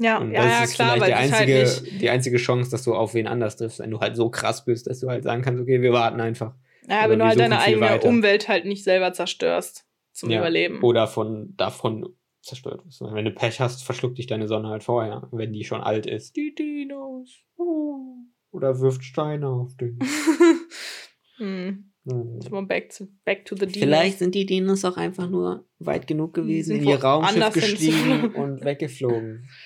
Ja, 0.00 0.16
Und 0.18 0.32
ja, 0.32 0.42
das 0.42 0.52
ja, 0.52 0.64
ist 0.64 0.74
klar, 0.74 0.94
vielleicht 0.94 1.02
weil 1.02 1.08
die 1.08 1.32
halt 1.32 1.50
einzige, 1.50 1.88
nicht. 1.90 2.00
die 2.00 2.10
einzige 2.10 2.36
Chance, 2.38 2.70
dass 2.70 2.84
du 2.84 2.94
auf 2.94 3.12
wen 3.12 3.26
anders 3.26 3.56
triffst, 3.56 3.80
wenn 3.80 3.90
du 3.90 4.00
halt 4.00 4.16
so 4.16 4.30
krass 4.30 4.64
bist, 4.64 4.86
dass 4.86 5.00
du 5.00 5.10
halt 5.10 5.24
sagen 5.24 5.42
kannst, 5.42 5.60
okay, 5.60 5.82
wir 5.82 5.92
warten 5.92 6.20
einfach. 6.22 6.54
Ja, 6.88 7.00
oder 7.00 7.10
wenn 7.10 7.18
du 7.18 7.24
halt 7.26 7.38
deine 7.38 7.60
eigene 7.60 7.82
weiter. 7.82 8.08
Umwelt 8.08 8.48
halt 8.48 8.64
nicht 8.64 8.82
selber 8.82 9.12
zerstörst 9.12 9.84
zum 10.12 10.30
Ja, 10.30 10.38
Überleben. 10.38 10.80
Oder 10.82 11.06
von 11.06 11.54
davon 11.56 12.16
zerstört 12.40 12.84
wirst. 12.86 13.02
Wenn 13.02 13.26
du 13.26 13.32
Pech 13.32 13.60
hast, 13.60 13.84
verschluckt 13.84 14.16
dich 14.16 14.26
deine 14.26 14.48
Sonne 14.48 14.68
halt 14.68 14.82
vorher, 14.82 15.28
wenn 15.32 15.52
die 15.52 15.64
schon 15.64 15.82
alt 15.82 16.06
ist. 16.06 16.34
Die 16.34 16.54
Dinos. 16.54 17.42
Oh. 17.58 18.14
Oder 18.52 18.80
wirft 18.80 19.04
Steine 19.04 19.48
auf 19.48 19.76
dich. 19.76 19.92
hm. 21.36 21.92
Hm. 22.08 22.66
Back 22.66 22.90
to, 22.96 23.08
back 23.26 23.44
to 23.44 23.54
the 23.54 23.66
Dinos. 23.66 23.78
Vielleicht 23.78 24.18
sind 24.18 24.34
die 24.34 24.46
Dinos 24.46 24.84
auch 24.86 24.96
einfach 24.96 25.28
nur 25.28 25.66
weit 25.78 26.06
genug 26.06 26.32
gewesen, 26.32 26.74
Sind 26.74 26.82
in 26.84 26.88
ihr 26.88 27.02
Raumschiff 27.02 27.52
gestiegen 27.52 28.34
und 28.34 28.64
weggeflogen. 28.64 29.46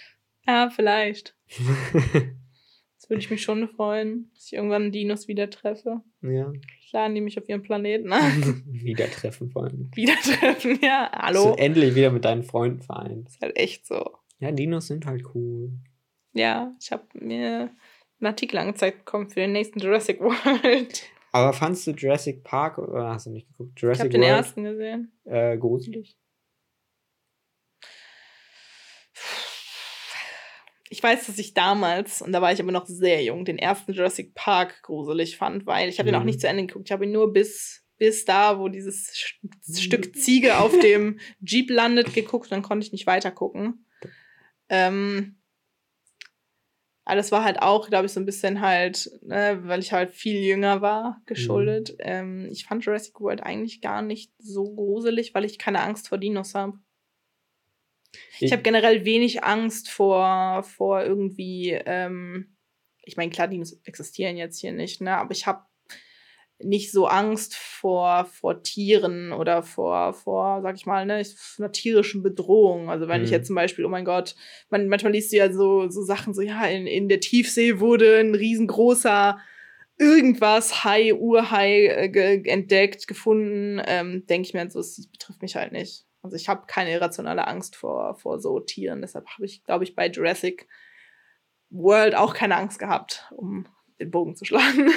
Ja, 0.46 0.70
vielleicht. 0.70 1.36
Das 3.00 3.10
würde 3.10 3.20
ich 3.20 3.30
mich 3.30 3.42
schon 3.42 3.68
freuen, 3.68 4.30
dass 4.32 4.46
ich 4.46 4.54
irgendwann 4.54 4.90
Dinos 4.90 5.28
wieder 5.28 5.50
treffe. 5.50 6.00
ja. 6.22 6.50
Laden 6.90 7.14
die 7.14 7.20
mich 7.20 7.36
auf 7.38 7.46
ihrem 7.50 7.60
Planeten 7.60 8.10
ein. 8.14 8.62
wieder 8.66 9.10
treffen 9.10 9.54
wollen. 9.54 9.90
wieder 9.94 10.14
treffen, 10.14 10.78
ja. 10.80 11.10
Hallo. 11.12 11.42
So 11.42 11.56
endlich 11.56 11.94
wieder 11.96 12.10
mit 12.10 12.24
deinen 12.24 12.44
Freunden 12.44 12.80
vereint. 12.80 13.28
ist 13.28 13.42
halt 13.42 13.58
echt 13.58 13.86
so. 13.86 14.12
Ja, 14.38 14.52
Dinos 14.52 14.86
sind 14.86 15.04
halt 15.04 15.22
cool. 15.34 15.72
Ja, 16.32 16.72
ich 16.80 16.92
habe 16.92 17.02
mir 17.12 17.70
einen 18.20 18.26
Artikel 18.26 18.56
angezeigt 18.56 19.04
bekommen 19.04 19.28
für 19.28 19.40
den 19.40 19.52
nächsten 19.52 19.80
Jurassic 19.80 20.20
World. 20.20 21.02
Aber 21.32 21.52
fandst 21.52 21.86
du 21.86 21.90
Jurassic 21.90 22.42
Park 22.42 22.78
oder 22.78 23.08
hast 23.10 23.26
du 23.26 23.30
nicht 23.32 23.48
geguckt? 23.48 23.72
Ich 23.76 23.82
Jurassic 23.82 24.04
habe 24.04 24.10
den 24.10 24.22
ersten 24.22 24.64
gesehen. 24.64 25.12
äh, 25.24 25.58
gruselig? 25.58 26.16
Ich 30.90 31.02
weiß, 31.02 31.26
dass 31.26 31.38
ich 31.38 31.54
damals, 31.54 32.20
und 32.22 32.32
da 32.32 32.42
war 32.42 32.52
ich 32.52 32.60
aber 32.60 32.70
noch 32.72 32.86
sehr 32.86 33.22
jung, 33.22 33.44
den 33.44 33.58
ersten 33.58 33.92
Jurassic 33.92 34.34
Park 34.34 34.82
gruselig 34.82 35.36
fand, 35.36 35.66
weil 35.66 35.88
ich 35.88 35.98
habe 35.98 36.08
den 36.08 36.14
auch 36.14 36.20
Mhm. 36.20 36.26
nicht 36.26 36.40
zu 36.40 36.48
Ende 36.48 36.66
geguckt. 36.66 36.88
Ich 36.88 36.92
habe 36.92 37.04
ihn 37.04 37.12
nur 37.12 37.32
bis 37.32 37.80
bis 37.96 38.24
da, 38.24 38.58
wo 38.58 38.68
dieses 38.68 39.06
St 39.06 39.80
Stück 39.80 40.16
Ziege 40.16 40.58
auf 40.58 40.76
dem 40.80 41.20
Jeep 41.40 41.70
landet, 41.70 42.12
geguckt. 42.12 42.50
Dann 42.50 42.62
konnte 42.62 42.84
ich 42.84 42.92
nicht 42.92 43.06
weiter 43.06 43.30
gucken. 43.30 43.86
Ähm, 44.68 45.38
aber 47.04 47.16
das 47.16 47.30
war 47.32 47.44
halt 47.44 47.60
auch, 47.62 47.88
glaube 47.88 48.06
ich, 48.06 48.12
so 48.12 48.18
ein 48.18 48.26
bisschen 48.26 48.60
halt, 48.60 49.10
ne, 49.22 49.60
weil 49.64 49.80
ich 49.80 49.92
halt 49.92 50.10
viel 50.10 50.40
jünger 50.40 50.80
war, 50.82 51.22
geschuldet. 51.26 51.90
Mhm. 51.92 51.96
Ähm, 52.00 52.48
ich 52.50 52.64
fand 52.66 52.84
Jurassic 52.84 53.20
World 53.20 53.42
eigentlich 53.42 53.80
gar 53.80 54.02
nicht 54.02 54.32
so 54.38 54.64
gruselig, 54.74 55.34
weil 55.34 55.44
ich 55.44 55.58
keine 55.58 55.80
Angst 55.82 56.08
vor 56.08 56.18
Dinos 56.18 56.54
habe. 56.54 56.78
Ich, 58.36 58.42
ich 58.42 58.52
habe 58.52 58.62
generell 58.62 59.04
wenig 59.04 59.44
Angst 59.44 59.90
vor, 59.90 60.62
vor 60.62 61.02
irgendwie, 61.02 61.70
ähm, 61.86 62.56
ich 63.04 63.16
meine, 63.16 63.30
klar, 63.30 63.48
Dinos 63.48 63.80
existieren 63.84 64.36
jetzt 64.36 64.60
hier 64.60 64.72
nicht, 64.72 65.00
ne? 65.00 65.16
Aber 65.16 65.32
ich 65.32 65.46
habe 65.46 65.64
nicht 66.58 66.92
so 66.92 67.06
Angst 67.06 67.54
vor, 67.54 68.26
vor 68.26 68.62
Tieren 68.62 69.32
oder 69.32 69.62
vor, 69.62 70.14
vor, 70.14 70.62
sag 70.62 70.76
ich 70.76 70.86
mal, 70.86 71.04
ne, 71.04 71.22
einer 71.58 71.72
tierischen 71.72 72.22
Bedrohung. 72.22 72.90
Also 72.90 73.08
wenn 73.08 73.20
mhm. 73.20 73.24
ich 73.24 73.30
jetzt 73.30 73.48
zum 73.48 73.56
Beispiel, 73.56 73.84
oh 73.84 73.88
mein 73.88 74.04
Gott, 74.04 74.34
man, 74.70 74.88
manchmal 74.88 75.12
liest 75.12 75.32
du 75.32 75.36
ja 75.36 75.52
so, 75.52 75.88
so 75.88 76.02
Sachen, 76.02 76.32
so 76.32 76.42
ja, 76.42 76.64
in, 76.66 76.86
in 76.86 77.08
der 77.08 77.20
Tiefsee 77.20 77.80
wurde 77.80 78.18
ein 78.18 78.34
riesengroßer 78.34 79.38
irgendwas 79.98 80.84
Hai, 80.84 81.14
Urhai 81.14 81.86
äh, 81.86 82.48
entdeckt, 82.48 83.06
gefunden, 83.06 83.80
ähm, 83.86 84.26
denke 84.26 84.48
ich 84.48 84.54
mir, 84.54 84.68
so, 84.70 84.78
das 84.78 85.08
betrifft 85.10 85.42
mich 85.42 85.56
halt 85.56 85.72
nicht. 85.72 86.04
Also 86.24 86.36
ich 86.36 86.48
habe 86.48 86.64
keine 86.66 86.90
irrationale 86.90 87.46
Angst 87.46 87.76
vor, 87.76 88.14
vor 88.14 88.40
so 88.40 88.58
Tieren. 88.58 89.02
Deshalb 89.02 89.26
habe 89.26 89.44
ich, 89.44 89.62
glaube 89.62 89.84
ich, 89.84 89.94
bei 89.94 90.08
Jurassic 90.08 90.66
World 91.68 92.14
auch 92.14 92.32
keine 92.32 92.56
Angst 92.56 92.78
gehabt, 92.78 93.30
um 93.36 93.66
den 94.00 94.10
Bogen 94.10 94.34
zu 94.34 94.46
schlagen. 94.46 94.90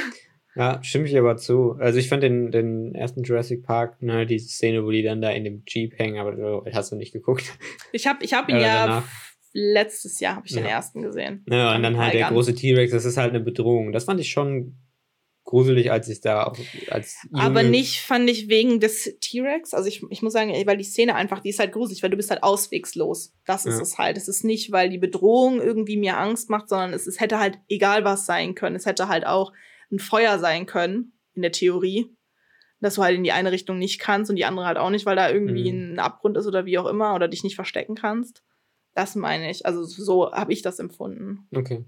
Ja, 0.55 0.81
stimme 0.83 1.05
ich 1.05 1.17
aber 1.17 1.35
zu. 1.35 1.75
Also 1.79 1.99
ich 1.99 2.07
fand 2.07 2.23
den, 2.23 2.49
den 2.49 2.95
ersten 2.95 3.23
Jurassic 3.23 3.63
Park, 3.63 4.01
ne, 4.01 4.25
die 4.25 4.39
Szene, 4.39 4.85
wo 4.85 4.89
die 4.89 5.03
dann 5.03 5.21
da 5.21 5.29
in 5.29 5.43
dem 5.43 5.63
Jeep 5.67 5.99
hängen, 5.99 6.17
aber 6.17 6.31
du 6.31 6.65
hast 6.73 6.93
du 6.93 6.95
nicht 6.95 7.11
geguckt. 7.11 7.57
Ich 7.91 8.07
habe 8.07 8.23
ich 8.23 8.33
hab 8.33 8.47
ihn 8.47 8.55
ja 8.55 8.87
danach. 8.87 9.03
letztes 9.51 10.19
Jahr 10.21 10.37
habe 10.37 10.47
ich 10.47 10.53
ja. 10.53 10.61
den 10.61 10.69
ersten 10.69 11.01
gesehen. 11.01 11.45
Ja, 11.49 11.75
und 11.75 11.83
dann 11.83 11.97
halt 11.97 12.13
der 12.13 12.29
große 12.29 12.55
T-Rex, 12.55 12.91
das 12.91 13.05
ist 13.05 13.17
halt 13.17 13.31
eine 13.31 13.41
Bedrohung. 13.41 13.91
Das 13.91 14.05
fand 14.05 14.21
ich 14.21 14.31
schon 14.31 14.77
gruselig, 15.47 15.91
als 15.91 16.07
ich 16.09 16.21
da 16.21 16.43
auch 16.43 16.57
als 16.91 17.23
Junge 17.31 17.41
Aber 17.41 17.63
nicht 17.63 18.01
fand 18.01 18.29
ich 18.29 18.49
wegen 18.49 18.79
des 18.79 19.17
T-Rex. 19.19 19.73
Also 19.73 19.87
ich, 19.87 20.03
ich 20.09 20.21
muss 20.21 20.33
sagen, 20.33 20.51
weil 20.67 20.77
die 20.77 20.83
Szene 20.83 21.15
einfach, 21.15 21.39
die 21.39 21.49
ist 21.49 21.59
halt 21.59 21.71
gruselig, 21.71 22.03
weil 22.03 22.11
du 22.11 22.17
bist 22.17 22.29
halt 22.29 22.43
auswegslos. 22.43 23.33
Das 23.45 23.65
ist 23.65 23.77
ja. 23.77 23.81
es 23.81 23.97
halt. 23.97 24.17
Es 24.17 24.27
ist 24.27 24.43
nicht, 24.43 24.71
weil 24.71 24.89
die 24.89 24.97
Bedrohung 24.97 25.59
irgendwie 25.59 25.97
mir 25.97 26.17
Angst 26.17 26.49
macht, 26.49 26.69
sondern 26.69 26.93
es, 26.93 27.07
es 27.07 27.19
hätte 27.19 27.39
halt 27.39 27.57
egal 27.69 28.03
was 28.03 28.25
sein 28.25 28.55
können. 28.55 28.75
Es 28.75 28.85
hätte 28.85 29.07
halt 29.07 29.25
auch 29.25 29.53
ein 29.89 29.99
Feuer 29.99 30.37
sein 30.37 30.65
können, 30.65 31.13
in 31.33 31.41
der 31.41 31.53
Theorie. 31.53 32.13
Dass 32.79 32.95
du 32.95 33.01
halt 33.01 33.15
in 33.15 33.23
die 33.23 33.31
eine 33.31 33.51
Richtung 33.51 33.79
nicht 33.79 33.99
kannst 33.99 34.29
und 34.29 34.35
die 34.35 34.45
andere 34.45 34.67
halt 34.67 34.77
auch 34.77 34.91
nicht, 34.91 35.07
weil 35.07 35.15
da 35.15 35.31
irgendwie 35.31 35.71
mhm. 35.71 35.93
ein 35.93 35.99
Abgrund 35.99 36.37
ist 36.37 36.45
oder 36.45 36.65
wie 36.65 36.77
auch 36.77 36.85
immer 36.85 37.15
oder 37.15 37.27
dich 37.27 37.43
nicht 37.43 37.55
verstecken 37.55 37.95
kannst. 37.95 38.43
Das 38.93 39.15
meine 39.15 39.49
ich. 39.49 39.65
Also 39.65 39.83
so 39.83 40.31
habe 40.31 40.51
ich 40.53 40.61
das 40.61 40.77
empfunden. 40.77 41.47
Okay. 41.55 41.85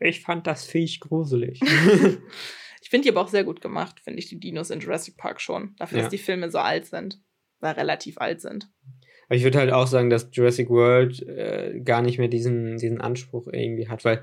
Ich 0.00 0.20
fand 0.20 0.48
das 0.48 0.64
Viech 0.64 0.98
gruselig. 0.98 1.60
finde 2.92 3.04
die 3.04 3.10
aber 3.10 3.22
auch 3.22 3.28
sehr 3.28 3.44
gut 3.44 3.62
gemacht, 3.62 4.00
finde 4.00 4.18
ich, 4.18 4.28
die 4.28 4.38
Dinos 4.38 4.68
in 4.68 4.80
Jurassic 4.80 5.16
Park 5.16 5.40
schon. 5.40 5.74
Dafür, 5.78 5.98
ja. 5.98 6.04
dass 6.04 6.10
die 6.10 6.18
Filme 6.18 6.50
so 6.50 6.58
alt 6.58 6.84
sind. 6.84 7.22
Oder 7.62 7.78
relativ 7.78 8.18
alt 8.18 8.42
sind. 8.42 8.70
Aber 9.26 9.36
ich 9.36 9.44
würde 9.44 9.58
halt 9.58 9.72
auch 9.72 9.86
sagen, 9.86 10.10
dass 10.10 10.28
Jurassic 10.30 10.68
World 10.68 11.26
äh, 11.26 11.80
gar 11.82 12.02
nicht 12.02 12.18
mehr 12.18 12.28
diesen, 12.28 12.76
diesen 12.76 13.00
Anspruch 13.00 13.48
irgendwie 13.50 13.88
hat, 13.88 14.04
weil 14.04 14.22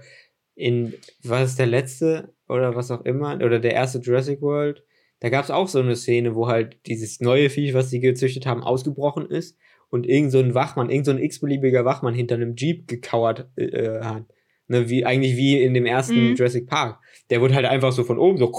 in, 0.54 0.94
was 1.24 1.50
ist 1.50 1.60
der 1.60 1.66
letzte 1.66 2.36
oder 2.48 2.76
was 2.76 2.92
auch 2.92 3.06
immer, 3.06 3.36
oder 3.38 3.60
der 3.60 3.74
erste 3.74 3.98
Jurassic 4.00 4.40
World, 4.42 4.84
da 5.20 5.30
gab 5.30 5.44
es 5.44 5.50
auch 5.50 5.68
so 5.68 5.80
eine 5.80 5.96
Szene, 5.96 6.36
wo 6.36 6.48
halt 6.48 6.78
dieses 6.86 7.22
neue 7.22 7.50
Viech, 7.50 7.74
was 7.74 7.90
sie 7.90 8.02
gezüchtet 8.02 8.46
haben, 8.46 8.62
ausgebrochen 8.62 9.26
ist 9.26 9.58
und 9.90 10.06
irgend 10.06 10.32
so 10.32 10.40
ein 10.40 10.54
Wachmann, 10.54 10.92
irgend 10.92 11.06
so 11.06 11.12
ein 11.12 11.18
x-beliebiger 11.18 11.86
Wachmann 11.86 12.14
hinter 12.14 12.36
einem 12.36 12.56
Jeep 12.56 12.88
gekauert 12.88 13.50
äh, 13.56 13.64
äh, 13.64 14.04
hat. 14.04 14.26
Ne, 14.70 14.88
wie, 14.88 15.04
eigentlich 15.04 15.36
wie 15.36 15.62
in 15.62 15.74
dem 15.74 15.86
ersten 15.86 16.30
mhm. 16.30 16.36
Jurassic 16.36 16.68
Park. 16.68 17.00
Der 17.30 17.42
wurde 17.42 17.56
halt 17.56 17.66
einfach 17.66 17.92
so 17.92 18.04
von 18.04 18.20
oben 18.20 18.38
so 18.38 18.52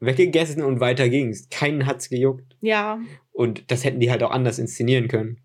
weggegessen 0.00 0.62
und 0.62 0.80
weiter 0.80 1.08
ging's. 1.08 1.48
Keinen 1.50 1.86
hat's 1.86 2.10
gejuckt. 2.10 2.56
Ja. 2.60 3.00
Und 3.30 3.70
das 3.70 3.84
hätten 3.84 4.00
die 4.00 4.10
halt 4.10 4.22
auch 4.24 4.32
anders 4.32 4.58
inszenieren 4.58 5.06
können. 5.06 5.38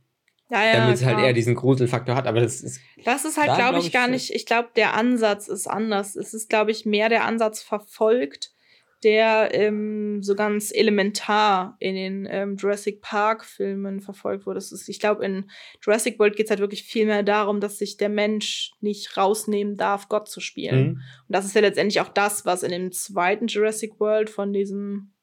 Ja, 0.49 0.65
ja, 0.65 0.74
damit 0.78 0.95
es 0.95 1.05
halt 1.05 1.20
eher 1.20 1.34
diesen 1.34 1.55
Gruselfaktor 1.55 2.15
hat, 2.15 2.26
aber 2.26 2.39
das 2.39 2.61
ist. 2.61 2.80
Das 3.03 3.26
ist 3.26 3.38
halt, 3.38 3.55
glaube 3.55 3.80
ich, 3.80 3.91
gar 3.91 4.07
nicht. 4.07 4.34
Ich 4.34 4.45
glaube, 4.45 4.70
der 4.76 4.95
Ansatz 4.95 5.49
ist 5.49 5.68
anders. 5.68 6.15
Es 6.15 6.34
ist, 6.34 6.49
glaube 6.49 6.72
ich, 6.72 6.86
mehr 6.86 7.09
der 7.09 7.26
Ansatz 7.26 7.61
verfolgt, 7.61 8.53
der 9.04 9.54
ähm, 9.54 10.24
so 10.24 10.36
ganz 10.36 10.72
elementar 10.74 11.78
in 11.80 11.95
den 11.95 12.28
ähm, 12.30 12.56
Jurassic 12.56 13.02
Park-Filmen 13.02 14.02
verfolgt 14.02 14.45
wurde. 14.45 14.58
Das 14.58 14.72
ist, 14.72 14.89
ich 14.89 15.00
glaube, 15.00 15.24
in 15.24 15.50
Jurassic 15.84 16.18
World 16.18 16.36
geht 16.36 16.48
es 16.48 16.50
halt 16.50 16.62
wirklich 16.62 16.84
viel 16.84 17.06
mehr 17.06 17.22
darum, 17.22 17.60
dass 17.60 17.78
sich 17.78 17.98
der 17.98 18.10
Mensch 18.10 18.72
nicht 18.82 19.16
rausnehmen 19.16 19.78
darf, 19.78 20.10
Gott 20.10 20.30
zu 20.30 20.39
spielen. 20.39 20.86
Mhm. 20.86 20.93
Und 20.93 21.02
das 21.28 21.45
ist 21.45 21.54
ja 21.54 21.62
letztendlich 21.62 22.02
auch 22.02 22.10
das, 22.10 22.45
was 22.45 22.64
in 22.64 22.72
dem 22.72 22.91
zweiten 22.91 23.48
Jurassic 23.48 24.00
World 24.00 24.30
von 24.32 24.52
diesem 24.52 25.14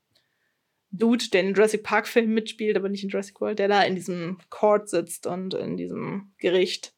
Dude, 0.93 1.29
der 1.33 1.41
in 1.41 1.47
den 1.49 1.55
Jurassic 1.55 1.83
Park 1.83 2.07
Film 2.07 2.33
mitspielt, 2.33 2.77
aber 2.77 2.89
nicht 2.89 3.03
in 3.03 3.11
Jurassic 3.11 3.41
World, 3.41 3.59
der 3.59 3.66
da 3.66 3.83
in 3.83 3.97
diesem 3.97 4.39
Court 4.51 4.89
sitzt 4.89 5.27
und 5.27 5.53
in 5.55 5.77
diesem 5.77 6.33
Gericht, 6.39 6.95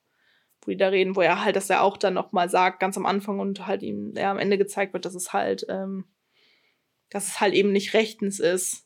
wo 0.61 0.71
die 0.71 0.77
da 0.77 0.89
reden, 0.89 1.17
wo 1.17 1.23
er 1.23 1.43
halt, 1.43 1.57
dass 1.57 1.71
er 1.71 1.83
auch 1.83 1.97
dann 1.97 2.13
noch 2.13 2.33
mal 2.33 2.51
sagt, 2.51 2.81
ganz 2.81 2.99
am 2.99 3.07
Anfang 3.07 3.41
und 3.41 3.67
halt 3.67 3.83
ihm 3.83 4.13
ja, 4.15 4.31
am 4.31 4.39
Ende 4.39 4.59
gezeigt 4.59 4.93
wird, 4.93 5.07
dass 5.07 5.15
es 5.15 5.33
halt, 5.33 5.65
ähm, 5.71 6.05
dass 7.11 7.29
es 7.29 7.41
halt 7.41 7.55
eben 7.55 7.73
nicht 7.73 7.95
rechtens 7.95 8.41
ist, 8.41 8.85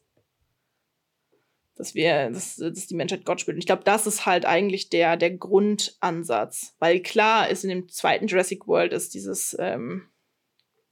dass 1.77 1.95
wir, 1.95 2.31
dass, 2.31 2.57
dass 2.57 2.87
die 2.87 2.95
Menschheit 2.95 3.25
Gott 3.25 3.41
spielt. 3.41 3.55
Und 3.55 3.61
ich 3.61 3.67
glaube, 3.67 3.85
das 3.85 4.07
ist 4.07 4.27
halt 4.27 4.45
eigentlich 4.45 4.91
der, 4.91 5.17
der 5.17 5.31
Grundansatz. 5.31 6.75
Weil 6.79 7.01
klar 7.01 7.49
ist 7.49 7.65
in 7.65 7.71
dem 7.71 7.89
zweiten 7.89 8.27
Jurassic 8.27 8.67
World 8.67 8.93
ist 8.93 9.15
dieses, 9.15 9.57
ähm, 9.59 10.09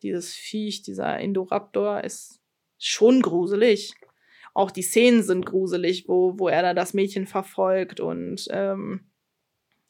dieses 0.03 0.35
Viech, 0.35 0.83
dieser 0.83 1.19
Indoraptor, 1.19 2.03
ist 2.05 2.41
schon 2.79 3.21
gruselig 3.21 3.95
auch 4.59 4.73
die 4.73 4.83
Szenen 4.83 5.23
sind 5.23 5.47
gruselig, 5.47 6.09
wo, 6.09 6.37
wo 6.37 6.49
er 6.49 6.63
da 6.63 6.75
das 6.75 6.93
Mädchen 6.93 7.29
verfolgt 7.29 8.01
und 8.01 8.49
ähm, 8.51 9.03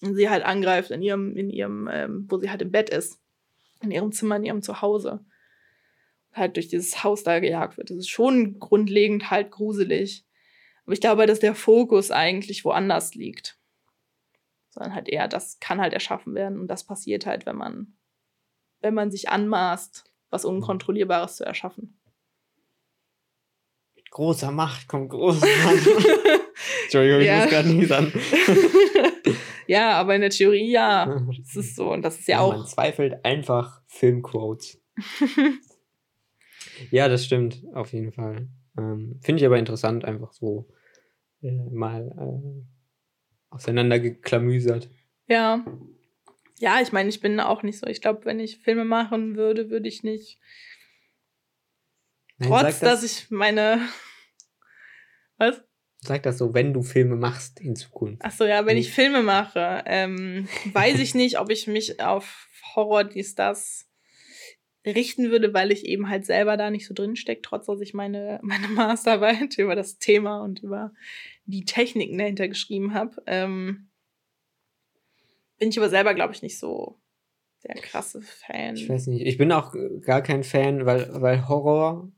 sie 0.00 0.28
halt 0.28 0.44
angreift 0.44 0.90
in 0.90 1.00
ihrem, 1.00 1.34
in 1.38 1.48
ihrem, 1.48 1.88
ähm, 1.90 2.26
wo 2.28 2.36
sie 2.36 2.50
halt 2.50 2.60
im 2.60 2.70
Bett 2.70 2.90
ist. 2.90 3.18
In 3.80 3.90
ihrem 3.90 4.12
Zimmer, 4.12 4.36
in 4.36 4.44
ihrem 4.44 4.60
Zuhause. 4.60 5.24
Halt 6.38 6.56
durch 6.56 6.68
dieses 6.68 7.04
Haus 7.04 7.22
da 7.22 7.38
gejagt 7.40 7.76
wird. 7.76 7.90
Das 7.90 7.96
ist 7.96 8.08
schon 8.08 8.58
grundlegend 8.58 9.30
halt 9.30 9.50
gruselig. 9.50 10.24
Aber 10.84 10.92
ich 10.92 11.00
glaube, 11.00 11.26
dass 11.26 11.40
der 11.40 11.54
Fokus 11.54 12.10
eigentlich 12.10 12.64
woanders 12.64 13.14
liegt. 13.14 13.58
Sondern 14.70 14.94
halt 14.94 15.08
eher, 15.08 15.28
das 15.28 15.60
kann 15.60 15.80
halt 15.80 15.92
erschaffen 15.92 16.34
werden. 16.34 16.60
Und 16.60 16.68
das 16.68 16.84
passiert 16.84 17.26
halt, 17.26 17.46
wenn 17.46 17.56
man, 17.56 17.98
wenn 18.80 18.94
man 18.94 19.10
sich 19.10 19.28
anmaßt, 19.28 20.04
was 20.30 20.44
Unkontrollierbares 20.44 21.36
zu 21.36 21.44
erschaffen 21.44 21.98
großer 24.10 24.50
Macht 24.50 24.88
kommt 24.88 25.10
große 25.10 25.46
Macht. 25.46 25.86
Entschuldigung, 26.84 27.20
ja. 27.22 27.36
ich 27.36 27.42
muss 27.42 27.50
gerade 27.50 27.68
nicht 27.68 27.92
an. 27.92 28.12
ja, 29.66 29.92
aber 29.92 30.14
in 30.14 30.22
der 30.22 30.30
Theorie 30.30 30.70
ja. 30.70 31.20
Das 31.38 31.56
ist 31.56 31.76
so. 31.76 31.92
Und 31.92 32.02
das 32.02 32.18
ist 32.18 32.28
ja, 32.28 32.36
ja 32.36 32.42
auch. 32.42 32.56
Man 32.56 32.66
zweifelt 32.66 33.24
einfach 33.24 33.82
Filmquotes. 33.86 34.80
Ja, 36.90 37.08
das 37.08 37.24
stimmt, 37.24 37.62
auf 37.74 37.92
jeden 37.92 38.12
Fall. 38.12 38.48
Ähm, 38.76 39.18
Finde 39.22 39.40
ich 39.40 39.46
aber 39.46 39.58
interessant, 39.58 40.04
einfach 40.04 40.32
so 40.32 40.68
äh, 41.42 41.50
mal 41.70 42.12
äh, 42.18 43.54
auseinandergeklamüsert. 43.54 44.88
Ja. 45.26 45.64
Ja, 46.60 46.80
ich 46.80 46.92
meine, 46.92 47.08
ich 47.08 47.20
bin 47.20 47.38
auch 47.38 47.62
nicht 47.62 47.78
so. 47.78 47.86
Ich 47.86 48.00
glaube, 48.00 48.24
wenn 48.24 48.40
ich 48.40 48.58
Filme 48.58 48.84
machen 48.84 49.36
würde, 49.36 49.70
würde 49.70 49.88
ich 49.88 50.02
nicht 50.02 50.40
Nein, 52.38 52.50
Trotz, 52.50 52.62
das, 52.62 52.80
dass 52.80 53.02
ich 53.02 53.30
meine. 53.30 53.80
Was? 55.38 55.62
Sag 56.00 56.22
das 56.22 56.38
so, 56.38 56.54
wenn 56.54 56.72
du 56.72 56.82
Filme 56.82 57.16
machst 57.16 57.60
in 57.60 57.74
Zukunft. 57.74 58.22
Ach 58.24 58.30
so, 58.30 58.44
ja, 58.44 58.66
wenn 58.66 58.76
ich 58.76 58.92
Filme 58.92 59.22
mache, 59.22 59.82
ähm, 59.86 60.48
weiß 60.72 61.00
ich 61.00 61.16
nicht, 61.16 61.40
ob 61.40 61.50
ich 61.50 61.66
mich 61.66 62.00
auf 62.00 62.48
Horror 62.74 63.02
dies, 63.02 63.34
das 63.34 63.87
richten 64.88 65.30
würde, 65.30 65.54
weil 65.54 65.72
ich 65.72 65.84
eben 65.84 66.08
halt 66.08 66.26
selber 66.26 66.56
da 66.56 66.70
nicht 66.70 66.86
so 66.86 66.94
drin 66.94 67.16
stecke, 67.16 67.42
trotz 67.42 67.66
dass 67.66 67.80
ich 67.80 67.94
meine, 67.94 68.40
meine 68.42 68.68
Masterarbeit 68.68 69.58
über 69.58 69.76
das 69.76 69.98
Thema 69.98 70.42
und 70.42 70.60
über 70.60 70.92
die 71.46 71.64
Techniken 71.64 72.18
dahinter 72.18 72.48
geschrieben 72.48 72.94
habe. 72.94 73.22
Ähm, 73.26 73.88
bin 75.58 75.70
ich 75.70 75.78
aber 75.78 75.88
selber, 75.88 76.14
glaube 76.14 76.34
ich, 76.34 76.42
nicht 76.42 76.58
so 76.58 77.00
der 77.64 77.74
krasse 77.74 78.22
Fan. 78.22 78.76
Ich 78.76 78.88
weiß 78.88 79.08
nicht. 79.08 79.26
Ich 79.26 79.38
bin 79.38 79.50
auch 79.50 79.74
gar 80.02 80.22
kein 80.22 80.44
Fan, 80.44 80.86
weil, 80.86 81.08
weil 81.20 81.48
Horror 81.48 82.10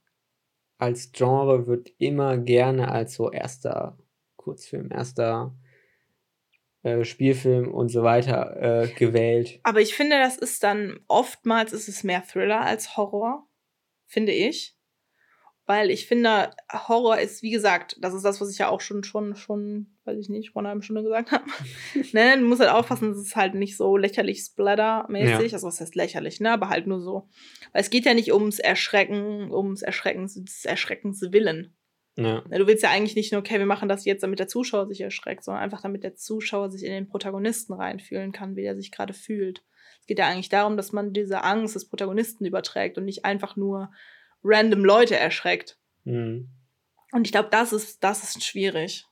als 0.79 1.13
Genre 1.13 1.67
wird 1.67 1.91
immer 1.99 2.39
gerne 2.39 2.91
als 2.91 3.15
so 3.15 3.31
erster 3.31 3.99
Kurzfilm, 4.37 4.91
erster 4.91 5.55
äh, 6.83 7.05
Spielfilm 7.05 7.73
und 7.73 7.91
so 7.91 8.03
weiter 8.03 8.57
äh, 8.85 8.89
gewählt. 8.89 9.61
Aber 9.65 9.81
ich 9.81 9.95
finde, 9.95 10.19
das 10.19 10.39
ist 10.39 10.63
dann 10.63 10.99
oftmals 11.09 11.73
ist 11.73 11.89
es 11.89 12.05
mehr 12.05 12.23
Thriller 12.23 12.63
als 12.63 12.97
Horror, 12.97 13.47
finde 14.07 14.33
ich. 14.33 14.77
weil 15.67 15.91
ich 15.91 16.09
finde, 16.09 16.51
Horror 16.89 17.19
ist, 17.19 17.43
wie 17.43 17.51
gesagt, 17.51 17.97
das 18.01 18.13
ist 18.13 18.25
das, 18.25 18.41
was 18.41 18.51
ich 18.51 18.59
ja 18.59 18.69
auch 18.69 18.81
schon, 18.81 19.05
schon, 19.05 19.37
schon, 19.37 19.99
weiß 20.05 20.19
ich 20.19 20.29
nicht, 20.29 20.51
vor 20.51 20.63
einer 20.63 20.71
halben 20.71 20.83
Stunde 20.83 21.03
gesagt 21.05 21.31
habe. 21.31 21.45
ne, 22.13 22.39
du 22.39 22.45
musst 22.45 22.61
halt 22.61 22.73
aufpassen, 22.73 23.11
dass 23.11 23.19
es 23.19 23.37
halt 23.37 23.55
nicht 23.55 23.77
so 23.77 23.97
lächerlich 23.97 24.41
Splatter-mäßig, 24.41 25.53
ja. 25.53 25.53
also 25.53 25.69
was 25.69 25.81
heißt 25.81 25.95
lächerlich, 25.95 26.41
ne, 26.41 26.51
aber 26.51 26.71
halt 26.71 26.87
nur 26.89 27.01
so. 27.01 27.29
Weil 27.73 27.83
es 27.83 27.91
geht 27.91 28.05
ja 28.05 28.15
nicht 28.15 28.33
ums 28.33 28.59
Erschrecken, 28.59 29.53
ums 29.53 29.83
Erschreckens 29.83 31.21
Willen. 31.31 31.77
Ja. 32.23 32.41
Du 32.43 32.67
willst 32.67 32.83
ja 32.83 32.91
eigentlich 32.91 33.17
nicht 33.17 33.33
nur, 33.33 33.41
okay, 33.41 33.59
wir 33.59 33.67
machen 33.67 33.89
das 33.89 34.05
jetzt, 34.05 34.23
damit 34.23 34.39
der 34.39 34.49
Zuschauer 34.49 34.87
sich 34.87 35.01
erschreckt, 35.01 35.45
sondern 35.45 35.63
einfach 35.63 35.81
damit 35.81 36.05
der 36.05 36.17
Zuschauer 36.17 36.71
sich 36.71 36.85
in 36.85 36.93
den 36.93 37.09
Protagonisten 37.09 37.73
reinfühlen 37.73 38.33
kann, 38.33 38.57
wie 38.57 38.65
er 38.65 38.77
sich 38.77 38.91
gerade 38.91 39.15
fühlt. 39.15 39.63
Es 40.01 40.07
geht 40.07 40.19
ja 40.19 40.27
eigentlich 40.27 40.49
darum, 40.49 40.77
dass 40.77 40.93
man 40.93 41.13
diese 41.13 41.43
Angst 41.45 41.75
des 41.75 41.89
Protagonisten 41.89 42.45
überträgt 42.45 42.99
und 42.99 43.05
nicht 43.05 43.25
einfach 43.25 43.57
nur 43.57 43.91
random 44.43 44.85
Leute 44.85 45.17
erschreckt. 45.17 45.79
Mhm. 46.05 46.49
Und 47.13 47.27
ich 47.27 47.33
glaube, 47.33 47.49
das 47.51 47.73
ist, 47.73 48.05
das 48.05 48.23
ist 48.23 48.45
schwierig. 48.45 49.07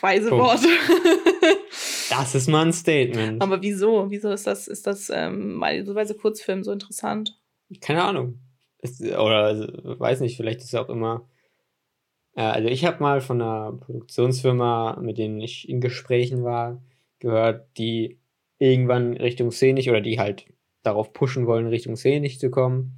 Weise 0.00 0.28
Punkt. 0.28 0.44
Worte. 0.44 0.68
das 2.10 2.34
ist 2.34 2.48
mal 2.48 2.66
ein 2.66 2.72
Statement. 2.72 3.42
Aber 3.42 3.62
wieso? 3.62 4.10
Wieso 4.10 4.30
ist 4.30 4.46
das, 4.46 4.68
ist 4.68 4.86
das 4.86 5.10
ähm, 5.10 5.62
so 5.84 5.94
Weise 5.94 6.14
Kurzfilm 6.14 6.62
so 6.62 6.72
interessant? 6.72 7.38
Keine 7.80 8.04
Ahnung. 8.04 8.40
Ist, 8.84 9.00
oder 9.00 9.44
also, 9.44 9.66
weiß 9.98 10.20
nicht, 10.20 10.36
vielleicht 10.36 10.60
ist 10.60 10.66
es 10.66 10.74
auch 10.74 10.90
immer. 10.90 11.26
Äh, 12.36 12.42
also 12.42 12.68
ich 12.68 12.84
habe 12.84 13.02
mal 13.02 13.22
von 13.22 13.40
einer 13.40 13.72
Produktionsfirma, 13.72 14.98
mit 15.00 15.16
denen 15.16 15.40
ich 15.40 15.68
in 15.68 15.80
Gesprächen 15.80 16.44
war, 16.44 16.82
gehört, 17.18 17.66
die 17.78 18.20
irgendwann 18.58 19.16
Richtung 19.16 19.50
Szenisch 19.50 19.88
oder 19.88 20.02
die 20.02 20.18
halt 20.18 20.46
darauf 20.82 21.14
pushen 21.14 21.46
wollen, 21.46 21.66
Richtung 21.66 21.96
Szenisch 21.96 22.38
zu 22.38 22.50
kommen, 22.50 22.92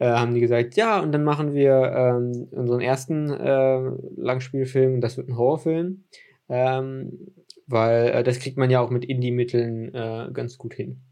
äh, 0.00 0.08
haben 0.08 0.34
die 0.34 0.40
gesagt, 0.40 0.74
ja, 0.74 1.00
und 1.00 1.12
dann 1.12 1.22
machen 1.22 1.54
wir 1.54 1.92
ähm, 1.96 2.48
unseren 2.50 2.80
ersten 2.80 3.30
äh, 3.30 3.90
Langspielfilm, 4.16 5.00
das 5.00 5.16
wird 5.16 5.28
ein 5.28 5.36
Horrorfilm, 5.36 6.04
ähm, 6.48 7.32
weil 7.68 8.08
äh, 8.08 8.24
das 8.24 8.40
kriegt 8.40 8.58
man 8.58 8.70
ja 8.70 8.80
auch 8.80 8.90
mit 8.90 9.04
Indie-Mitteln 9.04 9.94
äh, 9.94 10.30
ganz 10.32 10.58
gut 10.58 10.74
hin. 10.74 11.02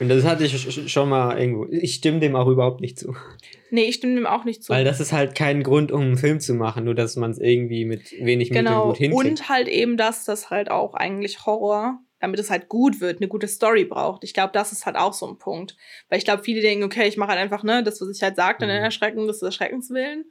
Und 0.00 0.08
das 0.08 0.24
hatte 0.24 0.44
ich 0.44 0.90
schon 0.90 1.08
mal 1.08 1.38
irgendwo. 1.38 1.66
Ich 1.70 1.94
stimme 1.94 2.18
dem 2.18 2.34
auch 2.34 2.48
überhaupt 2.48 2.80
nicht 2.80 2.98
zu. 2.98 3.14
Nee, 3.70 3.84
ich 3.84 3.96
stimme 3.96 4.16
dem 4.16 4.26
auch 4.26 4.44
nicht 4.44 4.64
zu. 4.64 4.72
Weil 4.72 4.84
das 4.84 5.00
ist 5.00 5.12
halt 5.12 5.34
kein 5.34 5.62
Grund, 5.62 5.92
um 5.92 6.00
einen 6.00 6.18
Film 6.18 6.40
zu 6.40 6.54
machen, 6.54 6.84
nur 6.84 6.94
dass 6.94 7.16
man 7.16 7.30
es 7.30 7.38
irgendwie 7.38 7.84
mit 7.84 8.12
wenig 8.20 8.50
genau. 8.50 8.88
Mitteln 8.88 8.88
gut 8.88 8.96
hinkriegt. 8.96 9.40
Und 9.40 9.48
halt 9.48 9.68
eben, 9.68 9.96
dass 9.96 10.24
das 10.24 10.50
halt 10.50 10.70
auch 10.70 10.94
eigentlich 10.94 11.46
Horror, 11.46 12.00
damit 12.20 12.40
es 12.40 12.50
halt 12.50 12.68
gut 12.68 13.00
wird, 13.00 13.20
eine 13.20 13.28
gute 13.28 13.46
Story 13.46 13.84
braucht. 13.84 14.24
Ich 14.24 14.34
glaube, 14.34 14.52
das 14.52 14.72
ist 14.72 14.84
halt 14.84 14.96
auch 14.96 15.12
so 15.12 15.28
ein 15.28 15.38
Punkt. 15.38 15.76
Weil 16.08 16.18
ich 16.18 16.24
glaube, 16.24 16.42
viele 16.42 16.60
denken, 16.60 16.84
okay, 16.84 17.06
ich 17.06 17.16
mache 17.16 17.30
halt 17.30 17.40
einfach, 17.40 17.62
ne, 17.62 17.84
das, 17.84 18.00
was 18.00 18.08
ich 18.08 18.22
halt 18.22 18.36
sagte, 18.36 18.64
mhm. 18.66 18.72
in 18.72 18.76
Erschrecken, 18.78 19.26
das 19.26 19.36
ist 19.36 19.42
Erschreckenswillen 19.42 20.24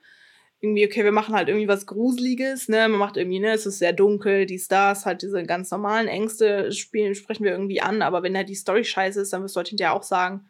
irgendwie, 0.64 0.86
okay, 0.86 1.04
wir 1.04 1.12
machen 1.12 1.36
halt 1.36 1.50
irgendwie 1.50 1.68
was 1.68 1.86
Gruseliges, 1.86 2.70
ne? 2.70 2.88
Man 2.88 2.98
macht 2.98 3.18
irgendwie, 3.18 3.40
ne, 3.40 3.52
es 3.52 3.66
ist 3.66 3.80
sehr 3.80 3.92
dunkel, 3.92 4.46
die 4.46 4.58
Stars, 4.58 5.06
halt 5.06 5.22
diese 5.22 5.44
ganz 5.44 5.70
normalen 5.70 6.08
Ängste 6.08 6.72
spielen, 6.72 7.16
sprechen 7.16 7.44
wir 7.44 7.52
irgendwie 7.52 7.82
an, 7.82 8.02
aber 8.02 8.24
wenn 8.24 8.38
halt 8.38 8.48
die 8.48 8.56
Story 8.56 8.86
scheiße 8.86 9.22
ist, 9.22 9.34
dann 9.34 9.44
wirst 9.44 9.56
du 9.56 9.58
halt 9.58 9.68
hinterher 9.68 9.94
auch 9.94 10.04
sagen, 10.04 10.46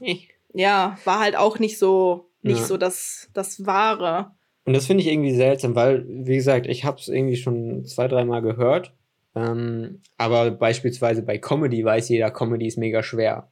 nee. 0.00 0.28
ja, 0.54 0.96
war 1.04 1.20
halt 1.20 1.36
auch 1.36 1.58
nicht 1.58 1.78
so, 1.78 2.30
nicht 2.40 2.60
ja. 2.60 2.64
so 2.64 2.78
das, 2.78 3.28
das 3.34 3.66
Wahre. 3.66 4.30
Und 4.64 4.72
das 4.72 4.86
finde 4.86 5.02
ich 5.02 5.10
irgendwie 5.10 5.34
seltsam, 5.34 5.74
weil, 5.74 6.06
wie 6.08 6.36
gesagt, 6.36 6.66
ich 6.66 6.84
habe 6.84 6.98
es 6.98 7.08
irgendwie 7.08 7.36
schon 7.36 7.84
zwei, 7.84 8.08
dreimal 8.08 8.40
gehört. 8.40 8.94
Ähm, 9.34 10.00
aber 10.16 10.52
beispielsweise 10.52 11.22
bei 11.22 11.36
Comedy 11.36 11.84
weiß 11.84 12.08
jeder, 12.08 12.30
Comedy 12.30 12.66
ist 12.66 12.78
mega 12.78 13.02
schwer. 13.02 13.50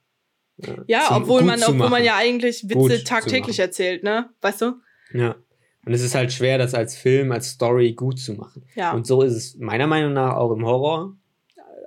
Ja, 0.56 0.74
ja 0.86 1.16
obwohl 1.16 1.42
man, 1.42 1.62
obwohl 1.62 1.90
man 1.90 2.04
ja 2.04 2.16
eigentlich 2.16 2.66
Witze 2.68 3.04
tagtäglich 3.04 3.58
erzählt, 3.58 4.02
ne? 4.02 4.30
Weißt 4.40 4.62
du? 4.62 4.74
Ja. 5.12 5.36
Und 5.86 5.94
es 5.94 6.02
ist 6.02 6.14
halt 6.14 6.32
schwer, 6.32 6.58
das 6.58 6.74
als 6.74 6.96
Film, 6.96 7.32
als 7.32 7.50
Story 7.50 7.92
gut 7.94 8.18
zu 8.18 8.34
machen. 8.34 8.64
Ja. 8.74 8.92
Und 8.92 9.06
so 9.06 9.22
ist 9.22 9.34
es 9.34 9.56
meiner 9.56 9.86
Meinung 9.86 10.12
nach 10.12 10.34
auch 10.36 10.52
im 10.52 10.64
Horror. 10.64 11.16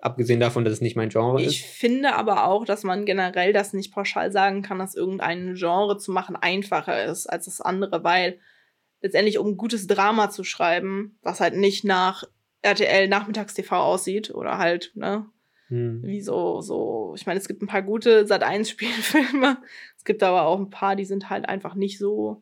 Abgesehen 0.02 0.40
davon, 0.40 0.66
dass 0.66 0.74
es 0.74 0.82
nicht 0.82 0.98
mein 0.98 1.10
Genre 1.10 1.40
ich 1.40 1.48
ist. 1.48 1.54
Ich 1.54 1.64
finde 1.64 2.16
aber 2.16 2.48
auch, 2.48 2.66
dass 2.66 2.84
man 2.84 3.06
generell 3.06 3.54
das 3.54 3.72
nicht 3.72 3.94
pauschal 3.94 4.32
sagen 4.32 4.62
kann, 4.62 4.80
dass 4.80 4.96
irgendein 4.96 5.54
Genre 5.56 5.98
zu 5.98 6.12
machen 6.12 6.36
einfacher 6.36 7.06
ist 7.06 7.28
als 7.28 7.46
das 7.46 7.62
andere, 7.62 8.04
weil 8.04 8.40
letztendlich, 9.02 9.38
um 9.38 9.56
gutes 9.56 9.88
Drama 9.88 10.30
zu 10.30 10.44
schreiben, 10.44 11.18
was 11.22 11.40
halt 11.40 11.56
nicht 11.56 11.84
nach 11.84 12.24
RTL 12.64 13.08
Nachmittagstv 13.08 13.72
aussieht 13.72 14.34
oder 14.34 14.58
halt, 14.58 14.92
ne, 14.96 15.26
hm. 15.68 16.02
wie 16.04 16.22
so, 16.22 16.62
so, 16.62 17.14
ich 17.16 17.26
meine, 17.26 17.40
es 17.40 17.48
gibt 17.48 17.62
ein 17.62 17.68
paar 17.68 17.84
gute 17.84 18.26
Sat1-Spielfilme, 18.26 19.58
es 19.98 20.04
gibt 20.04 20.24
aber 20.24 20.44
auch 20.44 20.60
ein 20.60 20.70
paar, 20.70 20.96
die 20.96 21.06
sind 21.06 21.30
halt 21.30 21.48
einfach 21.48 21.76
nicht 21.76 22.00
so 22.00 22.42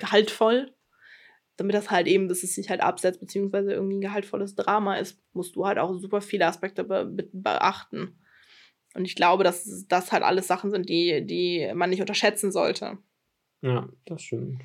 gehaltvoll. 0.00 0.74
Damit 1.56 1.74
das 1.74 1.90
halt 1.90 2.06
eben, 2.06 2.28
dass 2.28 2.42
es 2.42 2.54
sich 2.54 2.70
halt 2.70 2.80
absetzt, 2.80 3.20
beziehungsweise 3.20 3.72
irgendwie 3.72 3.96
ein 3.96 4.00
gehaltvolles 4.00 4.54
Drama 4.54 4.96
ist, 4.96 5.20
musst 5.32 5.56
du 5.56 5.66
halt 5.66 5.78
auch 5.78 5.94
super 5.98 6.22
viele 6.22 6.46
Aspekte 6.46 6.84
be 6.84 7.28
beachten. 7.32 8.18
Und 8.94 9.04
ich 9.04 9.14
glaube, 9.14 9.44
dass 9.44 9.86
das 9.86 10.10
halt 10.10 10.22
alles 10.22 10.46
Sachen 10.46 10.70
sind, 10.70 10.88
die, 10.88 11.24
die 11.24 11.70
man 11.74 11.90
nicht 11.90 12.00
unterschätzen 12.00 12.50
sollte. 12.50 12.98
Ja, 13.62 13.88
das 14.06 14.22
stimmt. 14.22 14.62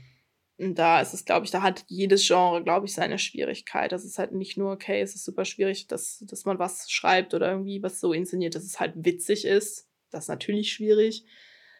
Und 0.58 0.76
da 0.80 1.02
ist 1.02 1.14
es, 1.14 1.26
glaube 1.26 1.46
ich, 1.46 1.52
da 1.52 1.62
hat 1.62 1.84
jedes 1.88 2.26
Genre, 2.26 2.64
glaube 2.64 2.86
ich, 2.86 2.94
seine 2.94 3.20
Schwierigkeit. 3.20 3.92
Das 3.92 4.06
ist 4.06 4.18
halt 4.18 4.32
nicht 4.32 4.58
nur, 4.58 4.72
okay, 4.72 5.02
es 5.02 5.14
ist 5.14 5.26
super 5.26 5.44
schwierig, 5.44 5.88
dass, 5.88 6.24
dass 6.28 6.46
man 6.46 6.60
was 6.60 6.90
schreibt 6.90 7.34
oder 7.34 7.52
irgendwie 7.52 7.84
was 7.84 8.00
so 8.00 8.14
inszeniert, 8.14 8.56
dass 8.56 8.64
es 8.64 8.80
halt 8.80 8.94
witzig 8.96 9.44
ist. 9.44 9.90
Das 10.12 10.26
ist 10.26 10.30
natürlich 10.30 10.72
schwierig. 10.72 11.24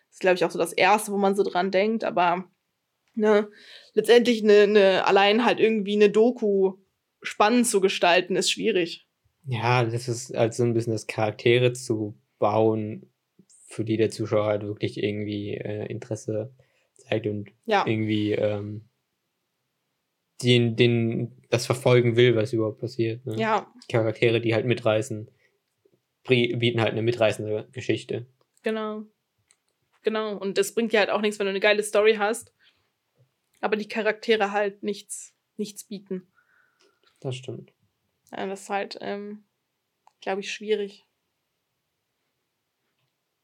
Das 0.08 0.16
ist, 0.16 0.20
glaube 0.20 0.36
ich, 0.36 0.44
auch 0.44 0.52
so 0.52 0.60
das 0.60 0.74
Erste, 0.74 1.14
wo 1.14 1.18
man 1.18 1.38
so 1.38 1.44
dran 1.44 1.72
denkt. 1.72 2.04
Aber 2.04 2.52
ne, 3.16 3.50
letztendlich 3.94 4.44
eine, 4.44 4.62
eine, 4.62 5.08
allein 5.08 5.46
halt 5.46 5.60
irgendwie 5.60 5.96
eine 5.96 6.10
Doku 6.10 6.74
spannend 7.22 7.68
zu 7.68 7.82
gestalten, 7.82 8.36
ist 8.36 8.52
schwierig. 8.52 9.08
Ja, 9.48 9.84
das 9.84 10.08
ist 10.08 10.36
halt 10.36 10.54
so 10.54 10.64
ein 10.64 10.74
bisschen 10.74 10.94
das 10.94 11.08
Charaktere 11.08 11.74
zu 11.74 12.20
bauen, 12.40 13.12
für 13.68 13.86
die 13.86 13.98
der 13.98 14.10
Zuschauer 14.10 14.46
halt 14.46 14.64
wirklich 14.64 15.02
irgendwie 15.02 15.56
äh, 15.56 15.86
Interesse 15.88 16.54
zeigt 16.94 17.28
und 17.28 17.52
ja. 17.66 17.86
irgendwie 17.86 18.32
ähm, 18.34 18.90
den, 20.42 20.76
den, 20.76 21.42
das 21.50 21.66
verfolgen 21.66 22.16
will, 22.16 22.36
was 22.36 22.54
überhaupt 22.54 22.80
passiert. 22.80 23.26
Ne? 23.26 23.36
Ja. 23.38 23.72
Charaktere, 23.90 24.42
die 24.42 24.54
halt 24.54 24.66
mitreißen, 24.66 25.30
bieten 26.24 26.82
halt 26.82 26.92
eine 26.92 27.02
mitreißende 27.02 27.70
Geschichte. 27.72 28.26
Genau. 28.64 29.04
Genau. 30.04 30.38
Und 30.38 30.58
das 30.58 30.74
bringt 30.74 30.92
dir 30.92 31.00
halt 31.00 31.10
auch 31.10 31.22
nichts, 31.22 31.40
wenn 31.40 31.46
du 31.46 31.52
eine 31.52 31.60
geile 31.60 31.84
Story 31.84 32.16
hast 32.16 32.52
aber 33.62 33.76
die 33.76 33.88
Charaktere 33.88 34.52
halt 34.52 34.84
nichts, 34.84 35.34
nichts 35.58 35.84
bieten. 35.84 36.32
Das 37.20 37.36
stimmt. 37.36 37.74
Ja, 38.32 38.46
das 38.48 38.64
ist 38.64 38.70
halt, 38.70 38.98
ähm, 39.02 39.44
glaube 40.22 40.42
ich, 40.42 40.52
schwierig. 40.52 41.06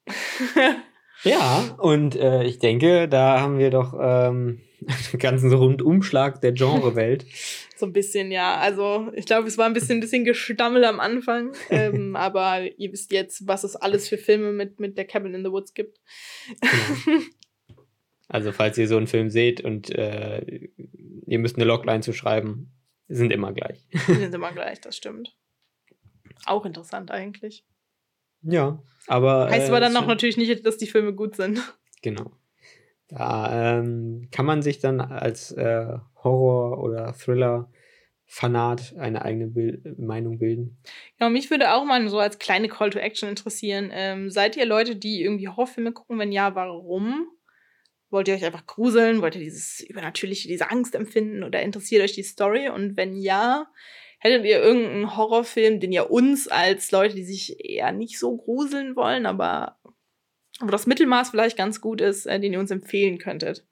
ja, 1.23 1.75
und 1.77 2.15
äh, 2.15 2.43
ich 2.43 2.59
denke, 2.59 3.07
da 3.07 3.39
haben 3.39 3.59
wir 3.59 3.69
doch 3.69 3.93
ähm, 3.93 4.61
einen 4.87 5.19
ganzen 5.19 5.53
Rundumschlag 5.53 6.41
der 6.41 6.51
Genrewelt. 6.51 7.25
so 7.75 7.85
ein 7.85 7.93
bisschen, 7.93 8.31
ja. 8.31 8.57
Also 8.57 9.11
ich 9.15 9.25
glaube, 9.25 9.47
es 9.47 9.57
war 9.57 9.65
ein 9.65 9.73
bisschen, 9.73 9.97
ein 9.97 10.01
bisschen 10.01 10.25
Gestammel 10.25 10.83
am 10.85 10.99
Anfang, 10.99 11.53
ähm, 11.69 12.15
aber 12.15 12.61
ihr 12.77 12.91
wisst 12.91 13.11
jetzt, 13.11 13.47
was 13.47 13.63
es 13.63 13.75
alles 13.75 14.09
für 14.09 14.17
Filme 14.17 14.51
mit, 14.51 14.79
mit 14.79 14.97
der 14.97 15.05
Cabin 15.05 15.33
in 15.33 15.43
the 15.43 15.51
Woods 15.51 15.73
gibt. 15.73 15.99
Genau. 16.59 17.21
Also 18.31 18.53
falls 18.53 18.77
ihr 18.77 18.87
so 18.87 18.95
einen 18.95 19.07
Film 19.07 19.29
seht 19.29 19.59
und 19.59 19.89
äh, 19.89 20.69
ihr 21.27 21.37
müsst 21.37 21.57
eine 21.57 21.65
Logline 21.65 21.99
zu 21.99 22.13
schreiben, 22.13 22.71
sind 23.09 23.33
immer 23.33 23.51
gleich. 23.51 23.85
Die 23.91 23.97
sind 24.13 24.33
immer 24.33 24.53
gleich, 24.53 24.79
das 24.79 24.95
stimmt. 24.95 25.35
Auch 26.45 26.65
interessant 26.65 27.11
eigentlich. 27.11 27.65
Ja, 28.41 28.81
aber. 29.07 29.49
Heißt 29.49 29.67
aber 29.67 29.81
dann 29.81 29.95
äh, 29.95 29.97
auch 29.97 30.07
natürlich 30.07 30.37
nicht, 30.37 30.65
dass 30.65 30.77
die 30.77 30.87
Filme 30.87 31.13
gut 31.13 31.35
sind. 31.35 31.61
Genau. 32.03 32.31
Da 33.09 33.77
ähm, 33.77 34.29
kann 34.31 34.47
man 34.47 34.63
sich 34.63 34.79
dann 34.79 35.01
als 35.01 35.51
äh, 35.51 35.85
Horror- 36.23 36.81
oder 36.81 37.13
Thriller-Fanat 37.13 38.95
eine 38.97 39.23
eigene 39.23 39.45
Bild 39.45 39.99
Meinung 39.99 40.39
bilden. 40.39 40.79
Ja, 41.19 41.29
mich 41.29 41.51
würde 41.51 41.75
auch 41.75 41.85
mal 41.85 42.09
so 42.09 42.17
als 42.17 42.39
kleine 42.39 42.69
Call 42.69 42.89
to 42.89 42.97
Action 42.97 43.29
interessieren. 43.29 43.91
Ähm, 43.93 44.31
seid 44.31 44.57
ihr 44.57 44.65
Leute, 44.65 44.95
die 44.95 45.21
irgendwie 45.21 45.47
Horrorfilme 45.47 45.91
gucken? 45.91 46.17
Wenn 46.17 46.31
ja, 46.31 46.55
warum? 46.55 47.27
Wollt 48.11 48.27
ihr 48.27 48.35
euch 48.35 48.45
einfach 48.45 48.67
gruseln? 48.67 49.21
Wollt 49.21 49.35
ihr 49.35 49.41
dieses 49.41 49.79
übernatürliche, 49.79 50.47
diese 50.47 50.69
Angst 50.69 50.95
empfinden 50.95 51.43
oder 51.43 51.61
interessiert 51.61 52.03
euch 52.03 52.13
die 52.13 52.23
Story? 52.23 52.69
Und 52.69 52.97
wenn 52.97 53.15
ja, 53.15 53.67
hättet 54.19 54.45
ihr 54.45 54.61
irgendeinen 54.61 55.15
Horrorfilm, 55.15 55.79
den 55.79 55.91
ihr 55.91 56.11
uns 56.11 56.47
als 56.47 56.91
Leute, 56.91 57.15
die 57.15 57.23
sich 57.23 57.63
eher 57.63 57.91
nicht 57.93 58.19
so 58.19 58.37
gruseln 58.37 58.95
wollen, 58.95 59.25
aber 59.25 59.77
wo 60.59 60.67
das 60.67 60.87
Mittelmaß 60.87 61.29
vielleicht 61.31 61.57
ganz 61.57 61.81
gut 61.81 62.01
ist, 62.01 62.25
äh, 62.25 62.39
den 62.39 62.53
ihr 62.53 62.59
uns 62.59 62.69
empfehlen 62.69 63.17
könntet? 63.17 63.65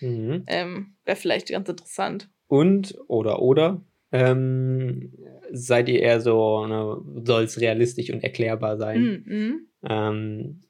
Mhm. 0.00 0.44
Ähm, 0.46 0.96
Wäre 1.04 1.16
vielleicht 1.16 1.48
ganz 1.48 1.68
interessant. 1.68 2.28
Und, 2.48 2.96
oder, 3.08 3.40
oder, 3.40 3.82
ähm, 4.12 5.12
seid 5.50 5.88
ihr 5.88 6.00
eher 6.00 6.20
so, 6.20 6.66
ne, 6.66 7.00
soll 7.24 7.44
es 7.44 7.60
realistisch 7.60 8.10
und 8.10 8.22
erklärbar 8.22 8.76
sein? 8.76 9.24
Mhm. 9.24 9.68
Ähm, 9.88 10.62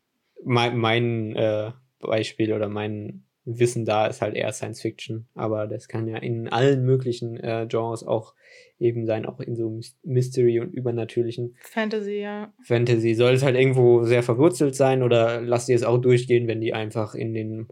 mein, 0.45 0.77
mein 0.79 1.37
äh, 1.37 1.73
Beispiel 2.01 2.53
oder 2.53 2.69
mein 2.69 3.25
Wissen 3.47 3.85
da 3.85 4.09
ist 4.09 4.23
halt 4.23 4.35
eher 4.35 4.53
Science 4.53 4.81
Fiction, 4.83 5.29
aber 5.35 5.69
das 5.69 5.87
kann 5.87 6.09
ja 6.09 6.19
in 6.19 6.49
allen 6.49 6.85
möglichen 6.85 7.39
äh, 7.39 7.67
Genres 7.69 8.03
auch 8.03 8.35
eben 8.79 9.07
sein, 9.07 9.25
auch 9.25 9.39
in 9.39 9.55
so 9.55 9.81
Mystery 10.03 10.59
und 10.59 10.75
übernatürlichen 10.75 11.57
Fantasy, 11.61 12.21
ja. 12.21 12.53
Fantasy 12.65 13.15
soll 13.15 13.35
es 13.35 13.45
halt 13.45 13.57
irgendwo 13.57 14.03
sehr 14.03 14.25
verwurzelt 14.25 14.75
sein 14.75 15.05
oder 15.05 15.41
lasst 15.41 15.69
ihr 15.69 15.77
es 15.77 15.85
auch 15.85 15.99
durchgehen, 15.99 16.49
wenn 16.49 16.61
die 16.61 16.75
einfach 16.75 17.15
in 17.15 17.35
den 17.35 17.69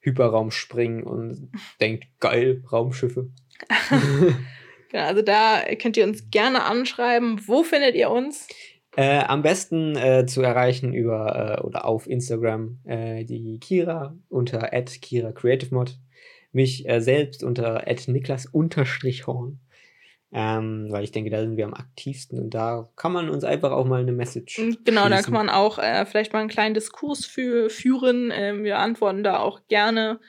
Hyperraum 0.00 0.50
springen 0.50 1.04
und 1.04 1.50
denkt, 1.80 2.04
geil, 2.20 2.62
Raumschiffe. 2.70 3.30
genau, 4.90 5.04
also 5.04 5.22
da 5.22 5.62
könnt 5.80 5.96
ihr 5.96 6.04
uns 6.04 6.30
gerne 6.30 6.64
anschreiben. 6.64 7.40
Wo 7.46 7.62
findet 7.62 7.94
ihr 7.94 8.10
uns? 8.10 8.46
Äh, 8.94 9.20
am 9.20 9.40
besten 9.42 9.96
äh, 9.96 10.26
zu 10.26 10.42
erreichen 10.42 10.92
über 10.92 11.58
äh, 11.58 11.62
oder 11.62 11.86
auf 11.86 12.06
Instagram 12.06 12.78
äh, 12.84 13.24
die 13.24 13.58
Kira 13.58 14.14
unter 14.28 14.68
Kira 14.84 15.32
Creative 15.32 15.74
Mod, 15.74 15.98
mich 16.52 16.86
äh, 16.86 17.00
selbst 17.00 17.42
unter 17.42 17.84
Niklas-Horn. 17.86 19.60
Ähm, 20.34 20.86
weil 20.90 21.04
ich 21.04 21.12
denke, 21.12 21.30
da 21.30 21.40
sind 21.40 21.58
wir 21.58 21.66
am 21.66 21.74
aktivsten 21.74 22.38
und 22.38 22.54
da 22.54 22.90
kann 22.96 23.12
man 23.12 23.28
uns 23.28 23.44
einfach 23.44 23.70
auch 23.70 23.84
mal 23.84 24.00
eine 24.00 24.12
Message. 24.12 24.56
Genau, 24.56 24.72
schließen. 24.76 25.10
da 25.10 25.22
kann 25.22 25.34
man 25.34 25.50
auch 25.50 25.78
äh, 25.78 26.06
vielleicht 26.06 26.32
mal 26.32 26.40
einen 26.40 26.48
kleinen 26.48 26.74
Diskurs 26.74 27.26
für, 27.26 27.68
führen. 27.68 28.30
Ähm, 28.32 28.64
wir 28.64 28.78
antworten 28.78 29.22
da 29.22 29.40
auch 29.40 29.60
gerne. 29.68 30.20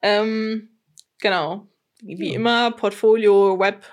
Ähm, 0.00 0.70
genau. 1.20 1.68
Wie 2.02 2.30
ja. 2.30 2.36
immer, 2.36 2.70
Portfolio, 2.70 3.58
Web, 3.58 3.84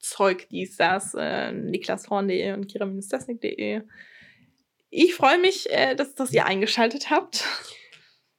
Zeug, 0.00 0.48
dies, 0.50 0.76
das, 0.76 1.14
äh, 1.14 1.52
niklashorn.de 1.52 2.52
und 2.52 2.68
kira-tasnik.de. 2.68 3.82
Ich 4.90 5.14
freue 5.14 5.38
mich, 5.38 5.70
äh, 5.70 5.94
dass, 5.94 6.14
dass 6.14 6.32
ihr 6.32 6.46
eingeschaltet 6.46 7.10
habt. 7.10 7.44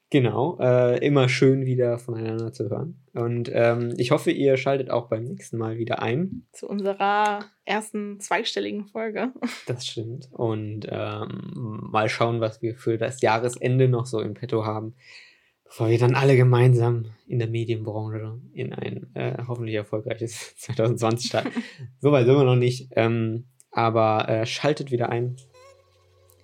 Genau, 0.09 0.57
äh, 0.59 0.97
immer 1.05 1.29
schön 1.29 1.65
wieder 1.65 1.97
voneinander 1.97 2.51
zu 2.51 2.69
hören. 2.69 2.99
Und 3.13 3.49
ähm, 3.53 3.93
ich 3.95 4.11
hoffe, 4.11 4.29
ihr 4.29 4.57
schaltet 4.57 4.89
auch 4.89 5.07
beim 5.07 5.23
nächsten 5.23 5.57
Mal 5.57 5.77
wieder 5.77 6.01
ein. 6.01 6.45
Zu 6.51 6.67
unserer 6.67 7.45
ersten 7.63 8.19
zweistelligen 8.19 8.87
Folge. 8.87 9.31
Das 9.67 9.87
stimmt. 9.87 10.27
Und 10.33 10.85
ähm, 10.89 11.87
mal 11.91 12.09
schauen, 12.09 12.41
was 12.41 12.61
wir 12.61 12.75
für 12.75 12.97
das 12.97 13.21
Jahresende 13.21 13.87
noch 13.87 14.05
so 14.05 14.19
im 14.19 14.33
Petto 14.33 14.65
haben 14.65 14.95
bevor 15.71 15.87
wir 15.87 15.97
dann 15.97 16.15
alle 16.15 16.35
gemeinsam 16.35 17.05
in 17.27 17.39
der 17.39 17.47
Medienbranche 17.47 18.41
in 18.53 18.73
ein 18.73 19.09
äh, 19.15 19.37
hoffentlich 19.47 19.75
erfolgreiches 19.75 20.53
2020 20.57 21.29
starten. 21.29 21.63
Soweit 21.99 22.25
sind 22.25 22.35
wir 22.35 22.43
noch 22.43 22.57
nicht. 22.57 22.89
Ähm, 22.97 23.45
aber 23.71 24.27
äh, 24.27 24.45
schaltet 24.45 24.91
wieder 24.91 25.07
ein. 25.07 25.37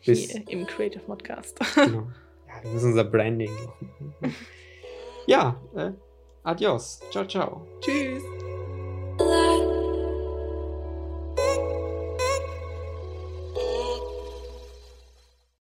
Bis 0.05 0.31
Hier 0.31 0.47
im 0.47 0.65
Creative 0.65 1.03
Podcast. 1.03 1.59
genau. 1.75 2.07
Ja, 2.47 2.63
wir 2.63 2.71
müssen 2.71 2.91
unser 2.91 3.03
Branding 3.03 3.51
machen. 3.53 4.33
ja, 5.25 5.61
äh, 5.75 5.91
adios. 6.43 7.01
Ciao, 7.11 7.27
ciao. 7.27 7.67
Tschüss. 7.81 8.23